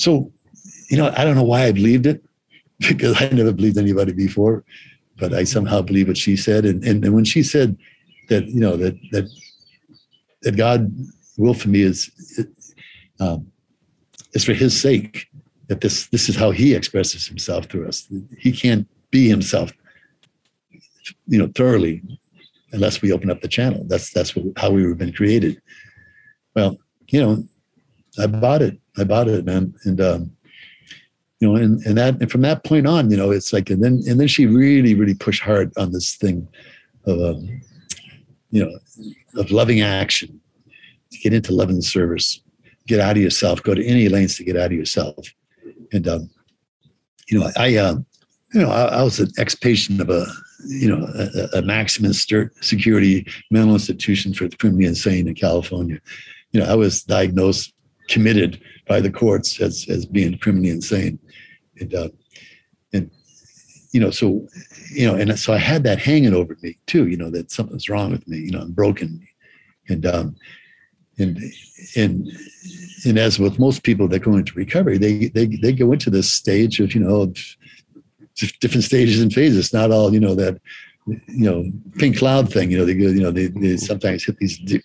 so 0.00 0.32
you 0.90 0.96
know 0.96 1.12
I 1.16 1.24
don't 1.24 1.36
know 1.36 1.50
why 1.52 1.64
I 1.64 1.72
believed 1.72 2.06
it 2.06 2.22
because 2.88 3.20
I 3.20 3.28
never 3.28 3.52
believed 3.52 3.78
anybody 3.78 4.12
before, 4.12 4.64
but 5.18 5.34
I 5.34 5.44
somehow 5.44 5.82
believe 5.82 6.08
what 6.08 6.16
she 6.16 6.36
said. 6.36 6.64
And, 6.64 6.82
and, 6.82 7.04
and 7.04 7.14
when 7.14 7.24
she 7.24 7.42
said 7.42 7.76
that, 8.28 8.46
you 8.48 8.60
know, 8.60 8.76
that, 8.76 8.98
that, 9.12 9.30
that 10.42 10.56
God 10.56 10.90
will 11.36 11.54
for 11.54 11.68
me 11.68 11.82
is, 11.82 12.10
um, 13.20 13.46
is 14.32 14.44
for 14.44 14.54
his 14.54 14.78
sake 14.80 15.26
that 15.68 15.82
this, 15.82 16.06
this 16.06 16.28
is 16.28 16.36
how 16.36 16.50
he 16.50 16.74
expresses 16.74 17.26
himself 17.26 17.66
through 17.66 17.86
us. 17.86 18.08
He 18.38 18.50
can't 18.50 18.88
be 19.10 19.28
himself, 19.28 19.72
you 21.26 21.38
know, 21.38 21.50
thoroughly 21.54 22.02
unless 22.72 23.02
we 23.02 23.12
open 23.12 23.30
up 23.30 23.42
the 23.42 23.48
channel. 23.48 23.84
That's, 23.88 24.10
that's 24.10 24.34
what, 24.34 24.46
how 24.56 24.70
we 24.70 24.86
were 24.86 24.94
been 24.94 25.12
created. 25.12 25.60
Well, 26.56 26.78
you 27.08 27.20
know, 27.20 27.44
I 28.18 28.26
bought 28.26 28.62
it. 28.62 28.78
I 29.00 29.04
bought 29.04 29.28
it, 29.28 29.44
man. 29.44 29.74
And, 29.84 30.00
um, 30.00 30.36
you 31.40 31.48
know, 31.48 31.56
and, 31.56 31.80
and 31.86 31.96
that, 31.96 32.20
and 32.20 32.30
from 32.30 32.42
that 32.42 32.64
point 32.64 32.86
on, 32.86 33.10
you 33.10 33.16
know, 33.16 33.30
it's 33.30 33.52
like, 33.52 33.70
and 33.70 33.82
then, 33.82 34.02
and 34.06 34.20
then 34.20 34.28
she 34.28 34.46
really, 34.46 34.94
really 34.94 35.14
pushed 35.14 35.42
hard 35.42 35.72
on 35.78 35.92
this 35.92 36.14
thing 36.16 36.46
of, 37.06 37.20
um, 37.20 37.62
you 38.50 38.64
know, 38.64 38.78
of 39.40 39.50
loving 39.50 39.80
action, 39.80 40.40
to 41.10 41.18
get 41.18 41.32
into 41.32 41.52
loving 41.52 41.80
service, 41.80 42.40
get 42.86 43.00
out 43.00 43.16
of 43.16 43.22
yourself, 43.22 43.62
go 43.62 43.74
to 43.74 43.84
any 43.84 44.08
lengths 44.08 44.36
to 44.36 44.44
get 44.44 44.56
out 44.56 44.66
of 44.66 44.72
yourself. 44.72 45.26
And, 45.92 46.06
um, 46.06 46.30
you 47.28 47.38
know, 47.38 47.50
I, 47.56 47.76
um, 47.76 48.04
you 48.52 48.60
know, 48.60 48.70
I, 48.70 48.98
I 48.98 49.02
was 49.02 49.18
an 49.18 49.30
ex-patient 49.38 50.00
of 50.00 50.10
a, 50.10 50.26
you 50.66 50.88
know, 50.88 51.06
a, 51.14 51.58
a 51.58 51.62
maximum 51.62 52.12
security 52.12 53.26
mental 53.50 53.74
institution 53.74 54.34
for 54.34 54.46
the 54.48 54.56
criminally 54.56 54.86
insane 54.86 55.26
in 55.26 55.34
California. 55.34 56.00
You 56.52 56.60
know, 56.60 56.66
I 56.66 56.74
was 56.74 57.02
diagnosed, 57.04 57.72
committed 58.08 58.60
by 58.90 59.00
the 59.00 59.10
courts 59.10 59.60
as, 59.60 59.86
as 59.88 60.04
being 60.04 60.36
criminally 60.38 60.70
insane 60.70 61.16
and 61.80 61.94
uh, 61.94 62.08
and 62.92 63.08
you 63.92 64.00
know, 64.00 64.10
so 64.10 64.46
you 64.92 65.06
know, 65.06 65.14
and 65.14 65.38
so 65.38 65.52
I 65.52 65.58
had 65.58 65.84
that 65.84 66.00
hanging 66.00 66.34
over 66.34 66.56
me 66.60 66.76
too. 66.86 67.06
You 67.06 67.16
know, 67.16 67.30
that 67.30 67.50
something's 67.52 67.88
wrong 67.88 68.10
with 68.10 68.26
me. 68.26 68.38
You 68.38 68.50
know, 68.50 68.60
I'm 68.60 68.72
broken, 68.72 69.26
and 69.88 70.06
um, 70.06 70.36
and 71.18 71.38
and 71.96 72.28
and 73.06 73.18
as 73.18 73.38
with 73.38 73.60
most 73.60 73.84
people 73.84 74.08
that 74.08 74.20
go 74.20 74.34
into 74.34 74.54
recovery, 74.54 74.98
they 74.98 75.28
they 75.28 75.46
they 75.46 75.72
go 75.72 75.92
into 75.92 76.10
this 76.10 76.30
stage 76.30 76.80
of 76.80 76.92
you 76.94 77.00
know 77.00 77.32
different 78.60 78.84
stages 78.84 79.20
and 79.20 79.32
phases. 79.32 79.72
Not 79.72 79.92
all 79.92 80.12
you 80.12 80.20
know 80.20 80.34
that 80.34 80.60
you 81.06 81.46
know 81.48 81.64
pink 81.98 82.18
cloud 82.18 82.52
thing. 82.52 82.70
You 82.70 82.78
know, 82.78 82.84
they 82.84 82.94
go 82.94 83.06
you 83.06 83.22
know 83.22 83.30
they, 83.30 83.46
they 83.46 83.76
sometimes 83.76 84.24
hit 84.24 84.38
these 84.38 84.58
deep, 84.58 84.82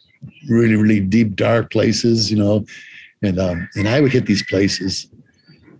really 0.47 0.75
really 0.75 0.99
deep 0.99 1.35
dark 1.35 1.71
places. 1.71 2.31
You 2.31 2.37
know, 2.37 2.65
and 3.25 3.39
um, 3.39 3.69
and 3.75 3.87
I 3.87 4.01
would 4.01 4.11
hit 4.11 4.25
these 4.25 4.43
places, 4.43 5.07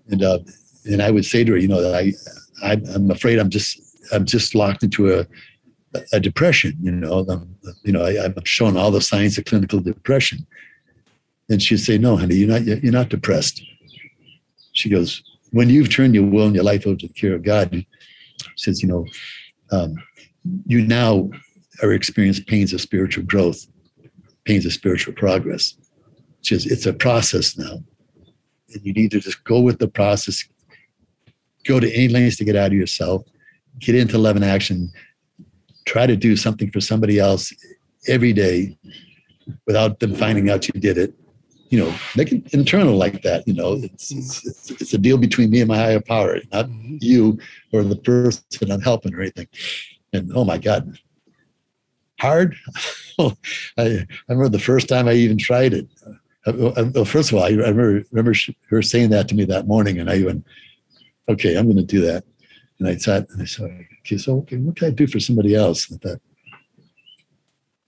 and 0.10 0.24
uh, 0.24 0.40
and 0.86 1.02
I 1.02 1.12
would 1.12 1.26
say 1.26 1.44
to 1.44 1.54
her, 1.54 1.58
you 1.58 1.68
know, 1.68 1.94
I, 1.94 2.14
I 2.64 2.74
am 2.94 3.12
afraid 3.12 3.40
I'm 3.40 3.50
just 3.50 3.80
I'm 4.14 4.26
just 4.26 4.56
locked 4.56 4.84
into 4.84 5.14
a 5.14 5.28
a 6.14 6.20
depression. 6.20 6.76
You 6.82 6.92
know, 6.92 7.26
I'm, 7.30 7.56
you 7.84 7.92
know, 7.92 8.04
I, 8.04 8.26
am 8.26 8.36
showing 8.44 8.78
all 8.78 8.92
the 8.92 9.02
signs 9.02 9.38
of 9.38 9.46
clinical 9.46 9.80
depression. 9.80 10.46
And 11.50 11.62
she'd 11.62 11.78
say, 11.78 11.98
"No, 11.98 12.18
honey, 12.18 12.36
you're 12.36 12.50
not. 12.50 12.64
You're 12.64 12.92
not 12.92 13.10
depressed." 13.10 13.64
She 14.74 14.90
goes, 14.90 15.22
"When 15.52 15.70
you've 15.70 15.94
turned 15.94 16.16
your 16.16 16.26
will 16.26 16.48
and 16.48 16.56
your 16.56 16.64
life 16.64 16.88
over 16.88 16.98
to 16.98 17.08
the 17.08 17.14
care 17.14 17.36
of 17.36 17.44
God," 17.44 17.86
says, 18.56 18.82
"You 18.82 18.90
know, 18.90 19.06
um, 19.72 19.96
you 20.66 20.82
now 20.82 21.30
are 21.84 21.94
experiencing 21.94 22.46
pains 22.46 22.74
of 22.74 22.82
spiritual 22.82 23.24
growth, 23.24 23.66
pains 24.46 24.66
of 24.66 24.74
spiritual 24.74 25.14
progress. 25.14 25.76
It's 26.46 26.64
just 26.64 26.72
it's 26.72 26.86
a 26.86 26.94
process 26.94 27.58
now, 27.58 27.82
and 28.72 28.86
you 28.86 28.94
need 28.94 29.10
to 29.12 29.20
just 29.20 29.44
go 29.46 29.60
with 29.62 29.80
the 29.80 29.88
process, 29.88 30.48
go 31.64 31.80
to 31.80 31.92
any 31.92 32.08
lengths 32.08 32.38
to 32.38 32.46
get 32.46 32.56
out 32.56 32.68
of 32.68 32.74
yourself, 32.74 33.24
get 33.80 33.96
into 33.96 34.20
love 34.20 34.36
and 34.36 34.46
action, 34.46 34.92
try 35.88 36.06
to 36.06 36.16
do 36.16 36.36
something 36.36 36.70
for 36.70 36.82
somebody 36.82 37.18
else 37.18 37.52
every 38.08 38.32
day 38.32 38.78
without 39.66 40.00
them 40.00 40.14
finding 40.14 40.52
out 40.52 40.68
you 40.68 40.80
did 40.80 41.00
it. 41.00 41.16
You 41.70 41.80
know, 41.80 41.96
make 42.16 42.32
it 42.32 42.54
internal 42.54 42.96
like 42.96 43.24
that. 43.24 43.48
You 43.48 43.56
know, 43.56 43.80
it's, 43.82 44.12
it's, 44.12 44.70
it's 44.70 44.94
a 44.94 45.00
deal 45.00 45.18
between 45.18 45.50
me 45.50 45.62
and 45.62 45.68
my 45.68 45.78
higher 45.78 46.00
power, 46.00 46.38
not 46.54 46.68
mm-hmm. 46.68 46.98
you 47.02 47.40
or 47.74 47.82
the 47.82 47.96
person 47.96 48.72
I'm 48.72 48.82
helping 48.82 49.16
or 49.16 49.22
anything. 49.22 49.48
And 50.14 50.32
oh 50.36 50.46
my 50.46 50.60
God, 50.60 50.96
hard. 52.20 52.56
I, 53.20 53.34
I 53.80 54.06
remember 54.28 54.50
the 54.50 54.60
first 54.60 54.88
time 54.88 55.08
I 55.08 55.14
even 55.14 55.40
tried 55.40 55.74
it. 55.74 55.88
Uh, 56.46 56.86
well, 56.94 57.06
first 57.06 57.32
of 57.32 57.38
all, 57.38 57.44
I 57.44 57.50
remember, 57.50 58.04
remember 58.12 58.34
her 58.70 58.82
saying 58.82 59.10
that 59.10 59.28
to 59.30 59.36
me 59.36 59.46
that 59.46 59.68
morning, 59.68 60.00
and 60.00 60.10
I 60.10 60.18
even 60.18 60.46
okay, 61.28 61.56
I'm 61.56 61.66
going 61.66 61.78
to 61.78 61.84
do 61.84 62.02
that. 62.02 62.24
And 62.80 62.88
I 62.88 62.98
sat 62.98 63.30
and 63.30 63.42
I 63.42 63.46
said, 63.46 63.88
okay, 64.02 64.18
so 64.18 64.38
okay, 64.40 64.58
what 64.58 64.76
can 64.76 64.88
I 64.88 64.92
do 64.92 65.08
for 65.08 65.20
somebody 65.20 65.56
else? 65.56 65.92
I 65.92 65.98
thought, 65.98 66.22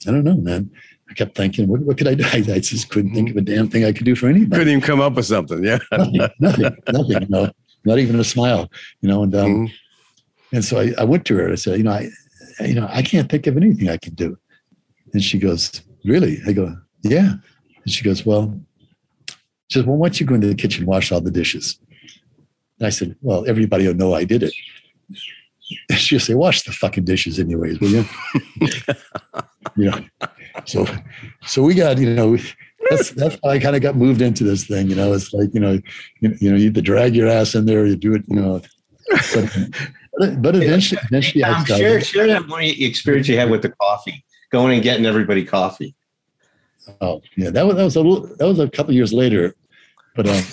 I 0.08 0.12
don't 0.12 0.24
know, 0.24 0.38
man. 0.38 0.72
I 1.10 1.14
kept 1.14 1.36
thinking, 1.36 1.68
what, 1.68 1.82
what 1.82 1.98
could 1.98 2.08
I 2.08 2.16
do? 2.16 2.24
I, 2.34 2.38
I, 2.38 2.60
just 2.60 2.90
couldn't 2.90 3.14
think 3.14 3.30
of 3.30 3.38
a 3.38 3.42
damn 3.42 3.70
thing 3.70 3.86
I 3.86 3.92
could 3.92 4.06
do 4.06 4.16
for 4.16 4.28
anybody. 4.28 4.50
Couldn't 4.50 4.70
even 4.70 4.82
come 4.82 5.02
up 5.02 5.14
with 5.14 5.26
something. 5.26 5.64
Yeah. 5.64 5.80
nothing, 5.92 6.30
nothing, 6.40 6.76
nothing, 6.92 7.22
you 7.22 7.28
know, 7.30 7.52
not 7.86 8.00
even 8.00 8.20
a 8.20 8.24
smile, 8.24 8.70
you 9.02 9.10
know, 9.10 9.24
and, 9.24 9.36
um, 9.36 9.52
mm-hmm. 9.68 10.56
and 10.56 10.66
so 10.66 10.80
I, 10.80 10.94
I 10.98 11.04
went 11.04 11.26
to 11.26 11.36
her. 11.36 11.52
I 11.52 11.56
said, 11.56 11.78
you 11.78 11.84
know, 11.84 11.92
I, 11.92 12.10
you 12.62 12.76
know, 12.76 12.88
I 12.92 13.02
can't 13.02 13.30
think 13.30 13.48
of 13.48 13.58
anything 13.58 13.90
I 13.90 13.98
can 13.98 14.14
do. 14.16 14.38
And 15.14 15.24
she 15.24 15.40
goes, 15.40 15.82
really? 16.04 16.40
I 16.46 16.54
go, 16.54 16.76
yeah. 17.04 17.34
And 17.88 17.94
she 17.94 18.04
goes, 18.04 18.26
well, 18.26 18.60
she 19.70 19.80
says, 19.80 19.86
well, 19.86 19.96
why 19.96 20.10
don't 20.10 20.20
you 20.20 20.26
go 20.26 20.36
into 20.36 20.48
the 20.48 20.56
kitchen, 20.56 20.86
wash 20.86 21.10
all 21.10 21.22
the 21.22 21.32
dishes? 21.32 21.80
And 22.80 22.88
I 22.88 22.90
said, 22.90 23.16
Well, 23.22 23.48
everybody 23.48 23.88
will 23.88 23.96
know 23.96 24.14
I 24.14 24.26
did 24.26 24.44
it. 24.44 24.54
She'll 25.92 26.20
say, 26.20 26.34
Wash 26.34 26.64
the 26.64 26.74
fucking 26.74 27.06
dishes, 27.06 27.40
anyways, 27.40 27.80
will 27.80 27.90
you? 27.90 28.06
you 29.76 29.90
know, 29.90 30.06
so 30.66 30.86
so 31.46 31.64
we 31.64 31.76
got, 31.76 31.98
you 31.98 32.14
know, 32.14 32.38
that's 32.90 33.12
that's 33.12 33.38
how 33.42 33.52
I 33.52 33.60
kind 33.60 33.78
of 33.78 33.82
got 33.82 33.96
moved 33.96 34.22
into 34.22 34.44
this 34.44 34.66
thing. 34.68 34.90
You 34.90 34.96
know, 34.96 35.14
it's 35.14 35.34
like, 35.34 35.54
you 35.54 35.62
know, 35.62 35.80
you, 36.20 36.36
you 36.42 36.52
know, 36.52 36.58
you 36.58 36.68
either 36.68 36.82
drag 36.82 37.16
your 37.16 37.30
ass 37.30 37.56
in 37.56 37.66
there 37.66 37.82
or 37.82 37.86
you 37.86 37.96
do 37.96 38.14
it, 38.16 38.24
you 38.28 38.36
know. 38.36 38.62
But, 40.20 40.42
but 40.42 40.56
eventually, 40.56 41.00
eventually 41.04 41.44
I'm 41.44 41.64
share, 41.64 42.02
share 42.02 42.28
that 42.28 42.48
one 42.48 42.64
experience 42.64 43.28
you 43.28 43.38
had 43.38 43.52
with 43.52 43.62
the 43.62 43.70
coffee, 43.70 44.26
going 44.52 44.74
and 44.74 44.84
getting 44.84 45.06
everybody 45.06 45.46
coffee. 45.46 45.96
Oh 47.02 47.22
yeah, 47.36 47.50
that 47.50 47.66
was 47.66 47.76
that 47.76 47.84
was 47.84 47.96
a 47.96 48.02
little, 48.02 48.28
that 48.38 48.48
was 48.48 48.60
a 48.60 48.70
couple 48.70 48.94
years 48.94 49.14
later, 49.14 49.56
but 50.16 50.28
um, 50.28 50.44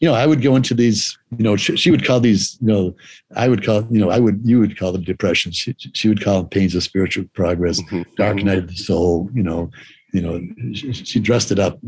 you 0.00 0.08
know, 0.08 0.14
I 0.14 0.26
would 0.26 0.42
go 0.42 0.54
into 0.56 0.74
these, 0.74 1.18
you 1.36 1.42
know, 1.42 1.56
she, 1.56 1.76
she, 1.76 1.90
would 1.90 2.04
call 2.04 2.20
these, 2.20 2.56
you 2.60 2.68
know, 2.68 2.96
I 3.34 3.48
would 3.48 3.64
call, 3.64 3.86
you 3.90 3.98
know, 3.98 4.10
I 4.10 4.18
would, 4.18 4.40
you 4.44 4.60
would 4.60 4.78
call 4.78 4.92
them 4.92 5.02
depression. 5.02 5.50
She, 5.52 5.74
she 5.92 6.08
would 6.08 6.22
call 6.22 6.42
them 6.42 6.48
pains 6.48 6.74
of 6.74 6.82
spiritual 6.84 7.24
progress, 7.34 7.80
mm-hmm. 7.82 8.02
dark 8.16 8.36
night 8.36 8.58
of 8.58 8.68
the 8.68 8.76
soul, 8.76 9.28
you 9.34 9.42
know, 9.42 9.70
you 10.12 10.22
know, 10.22 10.40
she, 10.72 10.92
she, 10.92 11.20
dressed 11.20 11.52
it 11.52 11.58
up 11.58 11.78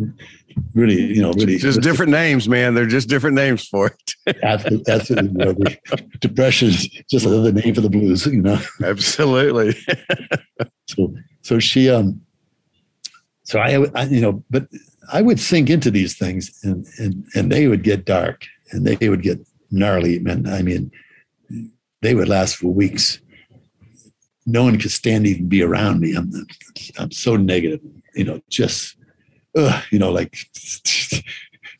really, 0.74 1.00
you 1.00 1.22
know, 1.22 1.33
really. 1.33 1.57
Just 1.57 1.81
different 1.81 2.12
names, 2.12 2.48
man. 2.48 2.74
They're 2.74 2.87
just 2.87 3.09
different 3.09 3.35
names 3.35 3.66
for 3.66 3.87
it. 4.26 4.37
absolutely. 4.42 4.92
absolutely 4.92 5.79
depression 6.20 6.68
is 6.68 6.87
just 7.11 7.24
another 7.24 7.53
name 7.53 7.74
for 7.74 7.81
the 7.81 7.88
blues, 7.88 8.26
you 8.26 8.42
know? 8.42 8.61
Absolutely. 8.85 9.74
so, 10.88 11.14
so 11.40 11.59
she, 11.59 11.88
um, 11.88 12.20
so 13.50 13.58
I, 13.58 13.84
I, 13.96 14.04
you 14.04 14.20
know, 14.20 14.44
but 14.48 14.68
I 15.12 15.22
would 15.22 15.40
sink 15.40 15.70
into 15.70 15.90
these 15.90 16.16
things 16.16 16.56
and, 16.62 16.86
and, 16.98 17.26
and 17.34 17.50
they 17.50 17.66
would 17.66 17.82
get 17.82 18.04
dark 18.04 18.46
and 18.70 18.86
they 18.86 19.08
would 19.08 19.22
get 19.22 19.44
gnarly. 19.72 20.18
And 20.18 20.48
I 20.48 20.62
mean, 20.62 20.92
they 22.00 22.14
would 22.14 22.28
last 22.28 22.54
for 22.54 22.68
weeks. 22.68 23.20
No 24.46 24.62
one 24.62 24.78
could 24.78 24.92
stand 24.92 25.26
even 25.26 25.48
be 25.48 25.64
around 25.64 25.98
me. 25.98 26.14
I'm, 26.14 26.30
I'm 26.96 27.10
so 27.10 27.34
negative, 27.34 27.80
you 28.14 28.22
know, 28.22 28.40
just, 28.50 28.96
ugh, 29.56 29.82
you 29.90 29.98
know, 29.98 30.12
like, 30.12 30.38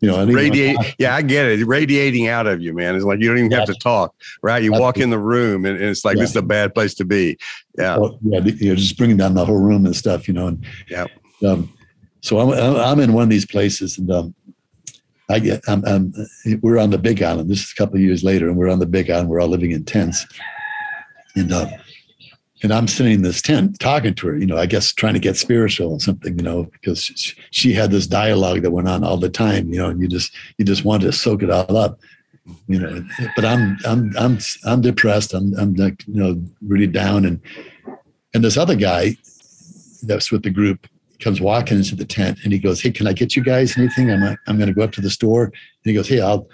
you 0.01 0.11
know, 0.11 0.27
radiate. 0.27 0.77
Yeah, 0.99 1.15
I 1.15 1.23
get 1.23 1.47
it. 1.47 1.65
Radiating 1.65 2.27
out 2.27 2.49
of 2.49 2.61
you, 2.61 2.75
man. 2.75 2.97
It's 2.97 3.05
like 3.05 3.21
you 3.21 3.29
don't 3.29 3.39
even 3.39 3.53
have 3.53 3.67
to 3.67 3.75
talk, 3.75 4.13
right? 4.43 4.61
You 4.61 4.73
walk 4.73 4.99
in 4.99 5.11
the 5.11 5.21
room 5.21 5.65
and, 5.65 5.77
and 5.77 5.85
it's 5.85 6.05
like 6.05 6.17
yeah. 6.17 6.23
this 6.23 6.31
is 6.31 6.37
a 6.37 6.43
bad 6.43 6.75
place 6.75 6.95
to 6.95 7.05
be. 7.05 7.39
Yeah, 7.79 7.97
well, 7.97 8.19
yeah. 8.23 8.41
You're 8.41 8.75
just 8.75 8.99
bringing 8.99 9.19
down 9.19 9.35
the 9.35 9.45
whole 9.45 9.61
room 9.61 9.87
and 9.87 9.95
stuff, 9.95 10.27
you 10.27 10.35
know. 10.35 10.49
And 10.49 10.65
yeah, 10.89 11.07
um, 11.45 11.73
so 12.21 12.39
I'm, 12.39 12.77
I'm 12.77 13.01
in 13.01 13.13
one 13.13 13.25
of 13.25 13.31
these 13.31 13.47
places 13.47 13.99
and 13.99 14.11
um, 14.11 14.35
I 15.29 15.39
get, 15.39 15.63
I'm, 15.69 15.85
I'm, 15.87 16.13
we're 16.61 16.79
on 16.79 16.91
the 16.91 16.99
big 16.99 17.23
island. 17.23 17.51
This 17.51 17.63
is 17.63 17.73
a 17.73 17.77
couple 17.77 17.97
of 17.97 18.03
years 18.03 18.25
later 18.25 18.49
and 18.49 18.57
we're 18.57 18.69
on 18.71 18.79
the 18.79 18.87
big 18.87 19.11
island. 19.11 19.29
We're 19.29 19.41
all 19.41 19.49
living 19.49 19.71
in 19.71 19.85
tents. 19.85 20.27
And, 21.37 21.53
uh, 21.53 21.69
and 22.63 22.73
I'm 22.73 22.89
sitting 22.89 23.15
in 23.15 23.23
this 23.23 23.41
tent 23.41 23.79
talking 23.79 24.15
to 24.15 24.27
her, 24.27 24.37
you 24.37 24.45
know, 24.45 24.59
I 24.59 24.67
guess 24.67 24.93
trying 24.93 25.15
to 25.15 25.21
get 25.21 25.37
spiritual 25.37 25.93
or 25.93 26.01
something, 26.01 26.37
you 26.37 26.45
know, 26.45 26.65
because 26.65 27.05
she, 27.05 27.35
she 27.51 27.73
had 27.73 27.91
this 27.91 28.07
dialogue 28.07 28.63
that 28.63 28.71
went 28.71 28.89
on 28.89 29.03
all 29.03 29.17
the 29.17 29.31
time, 29.31 29.73
you 29.73 29.79
know, 29.79 29.89
and 29.89 30.01
you 30.01 30.09
just, 30.09 30.35
you 30.59 30.65
just 30.65 30.85
wanted 30.85 31.07
to 31.07 31.13
soak 31.13 31.43
it 31.43 31.51
all 31.51 31.77
up, 31.77 32.01
you 32.67 32.79
know, 32.79 33.03
but 33.35 33.45
I'm, 33.45 33.79
I'm, 33.87 34.13
I'm, 34.19 34.39
I'm 34.67 34.81
depressed. 34.83 35.33
I'm, 35.33 35.55
I'm 35.59 35.75
like, 35.75 36.07
you 36.07 36.15
know, 36.15 36.43
really 36.67 36.87
down. 36.87 37.25
And, 37.25 37.41
and 38.35 38.45
this 38.45 38.59
other 38.59 38.75
guy 38.75 39.17
that's 40.03 40.31
with 40.31 40.43
the 40.43 40.51
group, 40.51 40.87
comes 41.21 41.41
walking 41.41 41.79
into 41.79 41.95
the 41.95 42.05
tent 42.05 42.39
and 42.45 42.53
he 42.53 42.59
goes, 42.59 42.81
Hey, 42.81 42.91
can 42.91 43.07
I 43.07 43.13
get 43.13 43.37
you 43.37 43.43
guys 43.43 43.77
anything? 43.79 44.11
I'm 44.11 44.21
like, 44.21 44.39
I'm 44.47 44.57
going 44.57 44.69
to 44.69 44.75
go 44.75 44.83
up 44.83 44.93
to 44.93 45.01
the 45.01 45.11
store. 45.11 45.45
And 45.45 45.55
he 45.85 45.95
goes, 45.95 46.09
Hey, 46.09 46.21
I'll, 46.21 46.49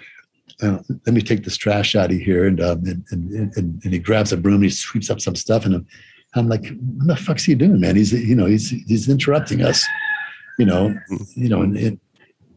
uh, 0.61 0.79
let 1.05 1.13
me 1.13 1.21
take 1.21 1.43
this 1.43 1.57
trash 1.57 1.95
out 1.95 2.11
of 2.11 2.17
here. 2.17 2.47
And, 2.47 2.61
um, 2.61 2.83
and, 2.85 3.03
and, 3.11 3.31
and, 3.55 3.81
and, 3.83 3.93
he 3.93 3.99
grabs 3.99 4.31
a 4.31 4.37
broom 4.37 4.55
and 4.55 4.63
he 4.63 4.69
sweeps 4.69 5.09
up 5.09 5.21
some 5.21 5.35
stuff. 5.35 5.65
And 5.65 5.75
I'm, 5.75 5.87
I'm 6.35 6.49
like, 6.49 6.65
what 6.97 7.07
the 7.07 7.15
fuck's 7.15 7.43
he 7.43 7.55
doing, 7.55 7.79
man? 7.79 7.95
He's, 7.95 8.11
you 8.11 8.35
know, 8.35 8.45
he's, 8.45 8.69
he's 8.69 9.07
interrupting 9.07 9.61
us, 9.61 9.85
you 10.57 10.65
know, 10.65 10.95
you 11.35 11.49
know, 11.49 11.61
and, 11.61 11.77
and 11.77 11.99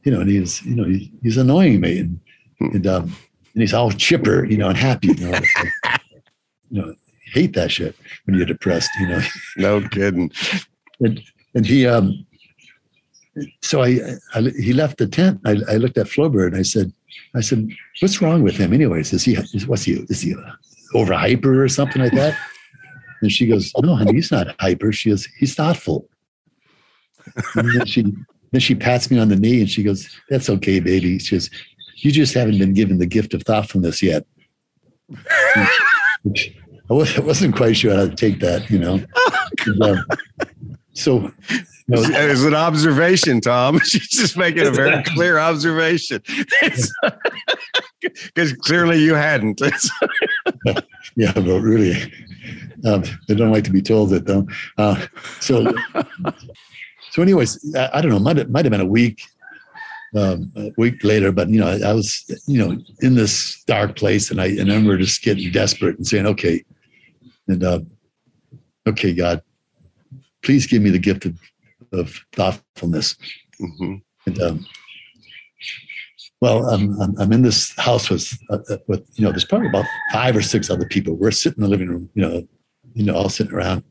you 0.05 0.13
know, 0.13 0.21
and 0.21 0.31
he's, 0.31 0.63
you 0.63 0.75
know, 0.75 0.85
he, 0.85 1.13
he's 1.23 1.37
annoying 1.37 1.81
me 1.81 1.99
and, 1.99 2.21
and, 2.61 2.87
um, 2.87 3.03
and 3.55 3.63
he's 3.63 3.75
all 3.75 3.91
chipper, 3.91 4.45
you 4.45 4.57
know, 4.57 4.69
and 4.69 4.79
happy, 4.79 5.09
you 5.09 5.31
know, 5.31 5.41
you 6.71 6.83
know, 6.83 6.95
hate 7.33 7.55
that 7.55 7.71
shit 7.71 7.97
when 8.25 8.37
you're 8.37 8.47
depressed, 8.47 8.91
you 8.99 9.09
know. 9.09 9.21
No 9.57 9.89
kidding. 9.89 10.31
And, 11.01 11.21
and 11.55 11.67
he 11.67 11.87
um 11.87 12.27
so 13.63 13.83
I, 13.83 14.01
I, 14.35 14.43
he 14.59 14.73
left 14.73 14.99
the 14.99 15.07
tent. 15.07 15.41
I, 15.45 15.57
I 15.69 15.77
looked 15.77 15.99
at 15.99 16.07
Flowbird 16.07 16.49
and 16.49 16.57
I 16.57 16.63
said 16.63 16.93
I 17.35 17.41
said 17.41 17.69
what's 18.01 18.21
wrong 18.21 18.43
with 18.43 18.57
him 18.57 18.73
anyways? 18.73 19.13
Is 19.13 19.25
he 19.25 19.35
is, 19.35 19.67
what's 19.67 19.85
he 19.85 19.93
is 20.09 20.21
he 20.21 20.35
over 20.95 21.15
hyper 21.15 21.63
or 21.63 21.69
something 21.69 22.03
like 22.03 22.13
that? 22.13 22.37
And 23.23 23.31
she 23.31 23.47
goes 23.47 23.73
no 23.79 23.95
honey 23.95 24.15
he's 24.15 24.33
not 24.33 24.55
hyper. 24.61 24.93
She 24.93 25.11
goes 25.11 25.27
he's 25.39 25.55
thoughtful. 25.55 26.09
And 27.55 27.79
then 27.79 27.87
she 27.87 28.03
then 28.53 28.61
she 28.61 28.75
pats 28.75 29.11
me 29.11 29.19
on 29.19 29.29
the 29.29 29.37
knee 29.37 29.61
and 29.61 29.71
she 29.71 29.83
goes 29.83 30.09
that's 30.29 30.51
okay 30.51 30.81
baby. 30.81 31.19
She 31.19 31.37
goes 31.37 31.51
you 31.97 32.11
just 32.11 32.35
haven't 32.35 32.59
been 32.59 32.73
given 32.73 32.99
the 32.99 33.07
gift 33.07 33.35
of 33.35 33.43
thoughtfulness 33.43 34.03
yet. 34.03 34.27
I 36.91 36.93
wasn't 36.93 37.55
quite 37.55 37.77
sure 37.77 37.95
how 37.95 38.07
to 38.07 38.15
take 38.15 38.41
that 38.41 38.69
you 38.71 38.79
know. 38.79 39.01
And, 39.67 39.83
um, 39.83 40.05
so 41.01 41.33
no, 41.91 42.03
it's 42.05 42.45
an 42.45 42.55
observation, 42.55 43.41
Tom. 43.41 43.79
She's 43.85 44.09
just 44.09 44.37
making 44.37 44.67
a 44.67 44.71
very 44.71 45.03
clear 45.05 45.39
observation. 45.39 46.23
Because 48.03 48.55
clearly 48.55 48.99
you 48.99 49.13
hadn't. 49.13 49.61
yeah, 51.17 51.33
but 51.35 51.61
really, 51.61 52.11
um, 52.87 53.05
they 53.29 53.35
don't 53.35 53.53
like 53.53 53.65
to 53.65 53.71
be 53.71 53.83
told 53.83 54.15
it 54.15 54.25
though. 54.25 54.49
Uh, 54.79 55.05
so, 55.39 55.71
so, 57.11 57.21
anyways, 57.21 57.75
I, 57.77 57.91
I, 57.93 58.01
don't 58.01 58.11
know. 58.11 58.19
Might 58.19 58.49
might 58.49 58.65
have 58.65 58.73
been 58.73 58.81
a 58.81 58.87
week, 58.87 59.21
um, 60.17 60.51
a 60.57 60.73
week 60.79 61.05
later, 61.05 61.31
but 61.31 61.51
you 61.51 61.61
know, 61.61 61.69
I, 61.69 61.91
I 61.91 61.93
was, 61.93 62.25
you 62.47 62.59
know, 62.67 62.83
in 63.01 63.17
this 63.17 63.63
dark 63.65 63.97
place, 63.97 64.31
and 64.31 64.41
I, 64.41 64.47
and 64.47 64.73
I 64.73 64.77
remember 64.77 64.97
just 64.97 65.23
getting 65.23 65.53
desperate 65.53 65.99
and 65.99 66.07
saying, 66.07 66.25
"Okay," 66.25 66.65
and 67.49 67.63
uh, 67.63 67.81
"Okay, 68.87 69.13
God, 69.13 69.43
please 70.43 70.67
give 70.67 70.83
me 70.83 70.91
the 70.91 70.99
gift 70.99 71.27
of, 71.27 71.39
of 71.93 72.25
thoughtfulness. 72.33 73.17
Mm-hmm. 73.61 73.95
And, 74.27 74.43
um, 74.43 74.67
well, 76.41 76.67
I'm, 76.69 76.99
I'm, 77.19 77.33
in 77.33 77.43
this 77.43 77.75
house 77.79 78.09
with, 78.09 78.39
uh, 78.49 78.59
uh, 78.71 78.79
with, 78.87 79.07
you 79.15 79.25
know, 79.25 79.31
there's 79.31 79.45
probably 79.45 79.69
about 79.69 79.85
five 80.13 80.35
or 80.35 80.43
six 80.43 80.71
other 80.71 80.87
people. 80.87 81.15
We're 81.15 81.31
sitting 81.31 81.59
in 81.59 81.65
the 81.65 81.69
living 81.69 81.89
room, 81.89 82.09
you 82.15 82.23
know, 82.23 82.49
you 82.95 83.05
know, 83.05 83.15
all 83.15 83.29
sitting 83.29 83.53
around. 83.53 83.85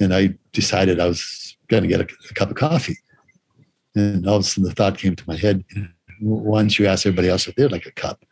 And 0.00 0.12
I 0.12 0.34
decided 0.52 0.98
I 0.98 1.06
was 1.06 1.56
going 1.68 1.84
to 1.84 1.88
get 1.88 2.00
a, 2.00 2.08
a, 2.30 2.34
cup 2.34 2.50
of 2.50 2.56
coffee. 2.56 2.96
And 3.94 4.26
all 4.26 4.36
of 4.36 4.40
a 4.40 4.44
sudden 4.44 4.64
the 4.64 4.74
thought 4.74 4.98
came 4.98 5.16
to 5.16 5.24
my 5.26 5.36
head, 5.36 5.64
why 6.20 6.60
don't 6.60 6.78
you 6.78 6.86
ask 6.86 7.06
everybody 7.06 7.28
else 7.28 7.46
if 7.46 7.54
they'd 7.54 7.72
like 7.72 7.86
a 7.86 7.92
cup? 7.92 8.24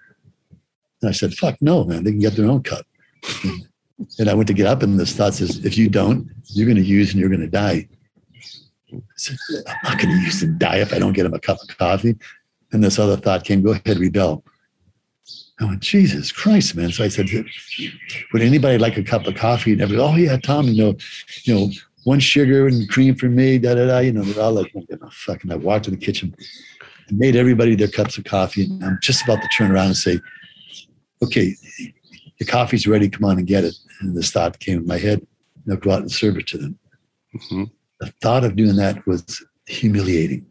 And 1.01 1.09
I 1.09 1.13
said, 1.13 1.35
fuck 1.35 1.57
no, 1.61 1.85
man, 1.85 2.05
they 2.05 2.11
can 2.11 2.21
get 2.21 2.35
their 2.35 2.51
own 2.51 2.63
cup. 2.63 2.87
And, 3.45 3.69
and 4.19 4.29
I 4.29 4.35
went 4.35 4.49
to 4.49 4.55
get 4.55 4.67
up, 4.67 4.83
and 4.83 4.99
this 4.99 5.15
thought 5.15 5.35
says, 5.35 5.65
if 5.65 5.79
you 5.79 5.89
don't, 5.89 6.31
you're 6.47 6.67
going 6.67 6.77
to 6.77 6.85
use 6.85 7.13
and 7.13 7.21
you're 7.21 7.29
going 7.29 7.41
to 7.41 7.47
die. 7.47 7.89
I 8.93 9.01
Said, 9.17 9.37
I'm 9.67 9.77
not 9.85 9.99
going 9.99 10.15
to 10.15 10.21
use 10.23 10.43
and 10.43 10.59
die 10.59 10.79
if 10.79 10.93
I 10.93 10.99
don't 10.99 11.13
get 11.13 11.27
him 11.27 11.35
a 11.35 11.41
cup 11.41 11.59
of 11.61 11.77
coffee. 11.77 12.17
And 12.73 12.83
this 12.83 12.99
other 12.99 13.17
thought 13.17 13.45
came, 13.45 13.63
go 13.63 13.73
ahead, 13.73 13.99
rebel. 13.99 14.45
I 15.61 15.65
went, 15.65 15.81
Jesus 15.81 16.33
Christ, 16.33 16.75
man. 16.75 16.91
So 16.91 17.05
I 17.05 17.09
said, 17.09 17.29
would 18.33 18.43
anybody 18.43 18.79
like 18.79 18.97
a 18.97 19.03
cup 19.03 19.27
of 19.27 19.37
coffee? 19.37 19.73
And 19.73 19.81
everybody, 19.81 20.09
oh 20.09 20.17
yeah, 20.17 20.37
Tom, 20.37 20.67
you 20.67 20.83
know, 20.83 20.97
you 21.45 21.55
know, 21.55 21.71
one 22.03 22.21
sugar 22.21 22.67
and 22.67 22.89
cream 22.89 23.15
for 23.15 23.27
me, 23.27 23.59
da 23.59 23.75
da 23.75 23.87
da. 23.87 23.99
You 23.99 24.13
know, 24.13 24.41
all 24.41 24.53
like, 24.53 24.73
oh, 24.75 25.11
fucking. 25.11 25.53
I 25.53 25.57
walked 25.57 25.87
to 25.87 25.91
the 25.91 25.97
kitchen, 25.97 26.35
and 27.09 27.19
made 27.19 27.37
everybody 27.37 27.77
their 27.77 27.89
cups 27.89 28.19
of 28.19 28.25
coffee. 28.25 28.65
And 28.65 28.85
I'm 28.85 28.99
just 29.01 29.23
about 29.23 29.41
to 29.43 29.49
turn 29.57 29.71
around 29.71 29.87
and 29.87 29.97
say, 29.97 30.21
okay, 31.23 31.55
the 32.39 32.45
coffee's 32.45 32.87
ready. 32.87 33.09
Come 33.09 33.25
on 33.25 33.39
and 33.39 33.47
get 33.47 33.65
it. 33.65 33.75
And 34.01 34.17
this 34.17 34.31
thought 34.31 34.59
came 34.59 34.79
in 34.79 34.87
my 34.87 34.99
head. 34.99 35.27
Now 35.67 35.77
go 35.77 35.93
out 35.93 36.01
and 36.01 36.13
serve 36.13 36.37
it 36.37 36.47
to 36.49 36.59
them. 36.59 36.79
Mm-hmm. 37.35 37.65
The 38.01 38.13
thought 38.21 38.45
of 38.45 38.57
doing 38.57 38.77
that 38.77 39.07
was 39.07 39.45
humiliating. 39.67 40.47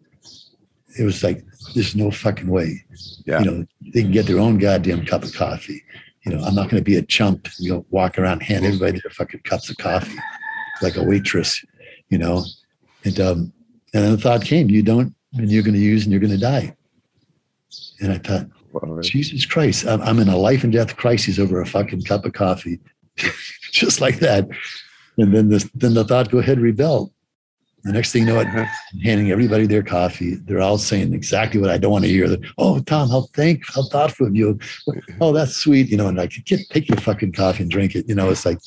It 0.98 1.04
was 1.04 1.24
like, 1.24 1.44
there's 1.74 1.96
no 1.96 2.12
fucking 2.12 2.48
way. 2.48 2.84
Yeah. 3.26 3.40
You 3.40 3.46
know, 3.46 3.66
they 3.94 4.02
can 4.02 4.12
get 4.12 4.28
their 4.28 4.40
own 4.40 4.58
goddamn 4.58 5.06
cup 5.06 5.24
of 5.24 5.34
coffee. 5.34 5.84
You 6.26 6.34
know, 6.34 6.44
I'm 6.44 6.56
not 6.56 6.70
going 6.70 6.82
to 6.82 6.84
be 6.84 6.96
a 6.96 7.02
chump, 7.02 7.48
you 7.60 7.72
know, 7.72 7.86
walk 7.90 8.18
around 8.18 8.44
hand 8.44 8.66
everybody 8.66 9.00
their 9.00 9.12
fucking 9.12 9.42
cups 9.42 9.70
of 9.70 9.78
coffee 9.78 10.18
like 10.82 10.96
a 10.96 11.04
waitress, 11.04 11.64
you 12.10 12.18
know. 12.18 12.46
And 13.04 13.20
um, 13.20 13.54
and 13.94 14.04
then 14.04 14.12
the 14.12 14.18
thought 14.18 14.44
came, 14.44 14.70
you 14.70 14.84
don't, 14.84 15.14
and 15.34 15.52
you're 15.52 15.64
going 15.64 15.74
to 15.74 15.80
use 15.80 16.04
and 16.04 16.12
you're 16.12 16.22
going 16.22 16.32
to 16.32 16.40
die. 16.40 16.76
And 18.00 18.12
I 18.12 18.18
thought, 18.18 18.48
Jesus 19.02 19.46
Christ, 19.46 19.86
I'm, 19.86 20.02
I'm 20.02 20.20
in 20.20 20.30
a 20.30 20.38
life 20.38 20.64
and 20.64 20.74
death 20.74 20.98
crisis 20.98 21.40
over 21.40 21.62
a 21.62 21.66
fucking 21.66 22.04
cup 22.04 22.26
of 22.26 22.34
coffee, 22.34 22.80
just 23.72 24.02
like 24.02 24.20
that. 24.20 24.48
And 25.18 25.34
then 25.34 25.50
the 25.50 25.70
then 25.76 25.94
the 25.94 26.04
thought, 26.04 26.32
go 26.32 26.40
ahead, 26.40 26.60
rebel. 26.60 27.14
The 27.84 27.92
next 27.92 28.14
thing 28.14 28.26
you 28.26 28.34
know, 28.34 28.40
it, 28.40 28.48
I'm 28.48 29.00
handing 29.04 29.30
everybody 29.30 29.68
their 29.68 29.84
coffee. 29.84 30.36
They're 30.36 30.62
all 30.62 30.78
saying 30.78 31.14
exactly 31.14 31.60
what 31.60 31.70
I 31.70 31.78
don't 31.78 31.92
want 31.92 32.06
to 32.06 32.10
hear. 32.10 32.38
oh, 32.58 32.80
Tom, 32.80 33.10
how 33.10 33.28
thank, 33.34 33.64
how 33.74 33.84
thoughtful 33.84 34.28
of 34.28 34.36
you. 34.36 34.58
Oh, 35.20 35.34
that's 35.34 35.58
sweet. 35.58 35.90
You 35.90 35.98
know, 35.98 36.08
and 36.08 36.18
like, 36.18 36.32
get 36.46 36.62
take 36.70 36.88
your 36.88 36.98
fucking 37.00 37.34
coffee 37.34 37.64
and 37.64 37.72
drink 37.72 37.96
it. 37.96 38.08
You 38.08 38.16
know, 38.16 38.30
it's 38.30 38.46
like, 38.46 38.60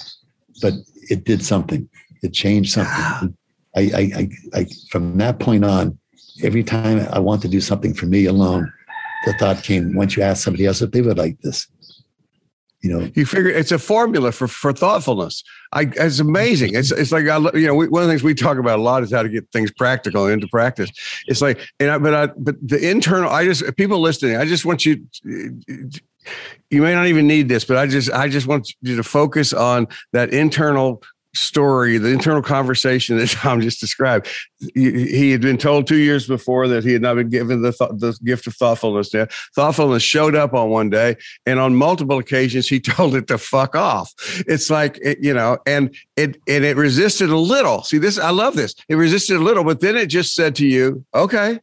but 0.60 0.74
it 1.08 1.24
did 1.24 1.42
something. 1.42 1.88
It 2.22 2.34
changed 2.34 2.74
something. 2.74 3.34
I, 3.74 3.80
I, 3.80 4.10
I, 4.16 4.28
I 4.52 4.66
from 4.90 5.16
that 5.18 5.38
point 5.38 5.64
on, 5.64 5.98
every 6.42 6.62
time 6.62 7.06
I 7.10 7.18
want 7.18 7.40
to 7.42 7.48
do 7.48 7.60
something 7.60 7.94
for 7.94 8.06
me 8.06 8.26
alone, 8.26 8.70
the 9.24 9.32
thought 9.34 9.62
came 9.62 9.94
once 9.94 10.16
you 10.16 10.22
ask 10.22 10.44
somebody 10.44 10.66
else 10.66 10.82
if 10.82 10.90
they 10.90 11.02
would 11.02 11.18
like 11.18 11.40
this 11.40 11.66
you 12.86 12.92
know, 12.96 13.10
You 13.14 13.26
figure 13.26 13.50
it's 13.50 13.72
a 13.72 13.78
formula 13.78 14.30
for 14.30 14.46
for 14.46 14.72
thoughtfulness. 14.72 15.42
I 15.72 15.90
it's 15.96 16.20
amazing. 16.20 16.76
It's 16.76 16.92
it's 16.92 17.10
like 17.10 17.26
I 17.26 17.38
you 17.54 17.66
know 17.66 17.74
we, 17.74 17.88
one 17.88 18.02
of 18.02 18.08
the 18.08 18.12
things 18.12 18.22
we 18.22 18.34
talk 18.34 18.58
about 18.58 18.78
a 18.78 18.82
lot 18.82 19.02
is 19.02 19.12
how 19.12 19.24
to 19.24 19.28
get 19.28 19.50
things 19.50 19.72
practical 19.72 20.28
into 20.28 20.46
practice. 20.48 20.90
It's 21.26 21.42
like 21.42 21.58
and 21.80 21.90
I, 21.90 21.98
but 21.98 22.14
I 22.14 22.26
but 22.36 22.54
the 22.62 22.88
internal. 22.88 23.30
I 23.30 23.44
just 23.44 23.76
people 23.76 23.98
listening. 24.00 24.36
I 24.36 24.44
just 24.44 24.64
want 24.64 24.86
you. 24.86 25.04
You 26.70 26.82
may 26.82 26.94
not 26.94 27.06
even 27.06 27.26
need 27.26 27.48
this, 27.48 27.64
but 27.64 27.76
I 27.76 27.88
just 27.88 28.10
I 28.12 28.28
just 28.28 28.46
want 28.46 28.72
you 28.82 28.94
to 28.94 29.02
focus 29.02 29.52
on 29.52 29.88
that 30.12 30.32
internal 30.32 31.02
story, 31.36 31.98
the 31.98 32.08
internal 32.08 32.42
conversation 32.42 33.18
that 33.18 33.28
Tom 33.30 33.60
just 33.60 33.80
described. 33.80 34.28
He 34.74 35.30
had 35.30 35.40
been 35.40 35.58
told 35.58 35.86
two 35.86 35.98
years 35.98 36.26
before 36.26 36.66
that 36.68 36.84
he 36.84 36.92
had 36.92 37.02
not 37.02 37.14
been 37.14 37.28
given 37.28 37.62
the 37.62 37.72
th- 37.72 37.90
the 37.94 38.18
gift 38.24 38.46
of 38.46 38.54
thoughtfulness. 38.54 39.12
Now, 39.12 39.26
thoughtfulness 39.54 40.02
showed 40.02 40.34
up 40.34 40.54
on 40.54 40.70
one 40.70 40.90
day, 40.90 41.16
and 41.44 41.58
on 41.58 41.76
multiple 41.76 42.18
occasions 42.18 42.68
he 42.68 42.80
told 42.96 43.14
it 43.14 43.26
to 43.28 43.38
fuck 43.38 43.74
off. 43.74 44.12
It's 44.46 44.70
like 44.70 44.98
it, 45.02 45.18
you 45.20 45.34
know, 45.34 45.58
and 45.66 45.94
it 46.16 46.36
and 46.48 46.64
it 46.64 46.76
resisted 46.76 47.30
a 47.30 47.38
little. 47.38 47.82
See 47.82 47.98
this, 47.98 48.18
I 48.18 48.30
love 48.30 48.56
this. 48.56 48.74
It 48.88 48.96
resisted 48.96 49.36
a 49.36 49.40
little, 49.40 49.64
but 49.64 49.80
then 49.80 49.96
it 49.96 50.06
just 50.06 50.34
said 50.34 50.54
to 50.56 50.66
you, 50.66 51.04
"Okay, 51.14 51.60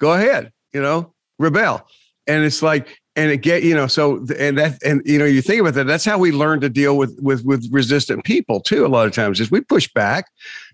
go 0.00 0.12
ahead," 0.14 0.52
you 0.72 0.80
know, 0.80 1.12
rebel. 1.38 1.86
And 2.26 2.42
it's 2.42 2.62
like 2.62 2.98
and 3.16 3.30
it 3.30 3.38
get 3.38 3.62
you 3.62 3.74
know 3.74 3.86
so 3.86 4.24
and 4.38 4.58
that 4.58 4.82
and 4.84 5.02
you 5.04 5.18
know 5.18 5.24
you 5.24 5.40
think 5.40 5.60
about 5.60 5.74
that 5.74 5.86
that's 5.86 6.04
how 6.04 6.18
we 6.18 6.32
learn 6.32 6.60
to 6.60 6.68
deal 6.68 6.96
with 6.96 7.18
with 7.22 7.44
with 7.44 7.68
resistant 7.72 8.24
people 8.24 8.60
too 8.60 8.84
a 8.84 8.88
lot 8.88 9.06
of 9.06 9.12
times 9.12 9.40
is 9.40 9.50
we 9.50 9.60
push 9.60 9.88
back 9.92 10.26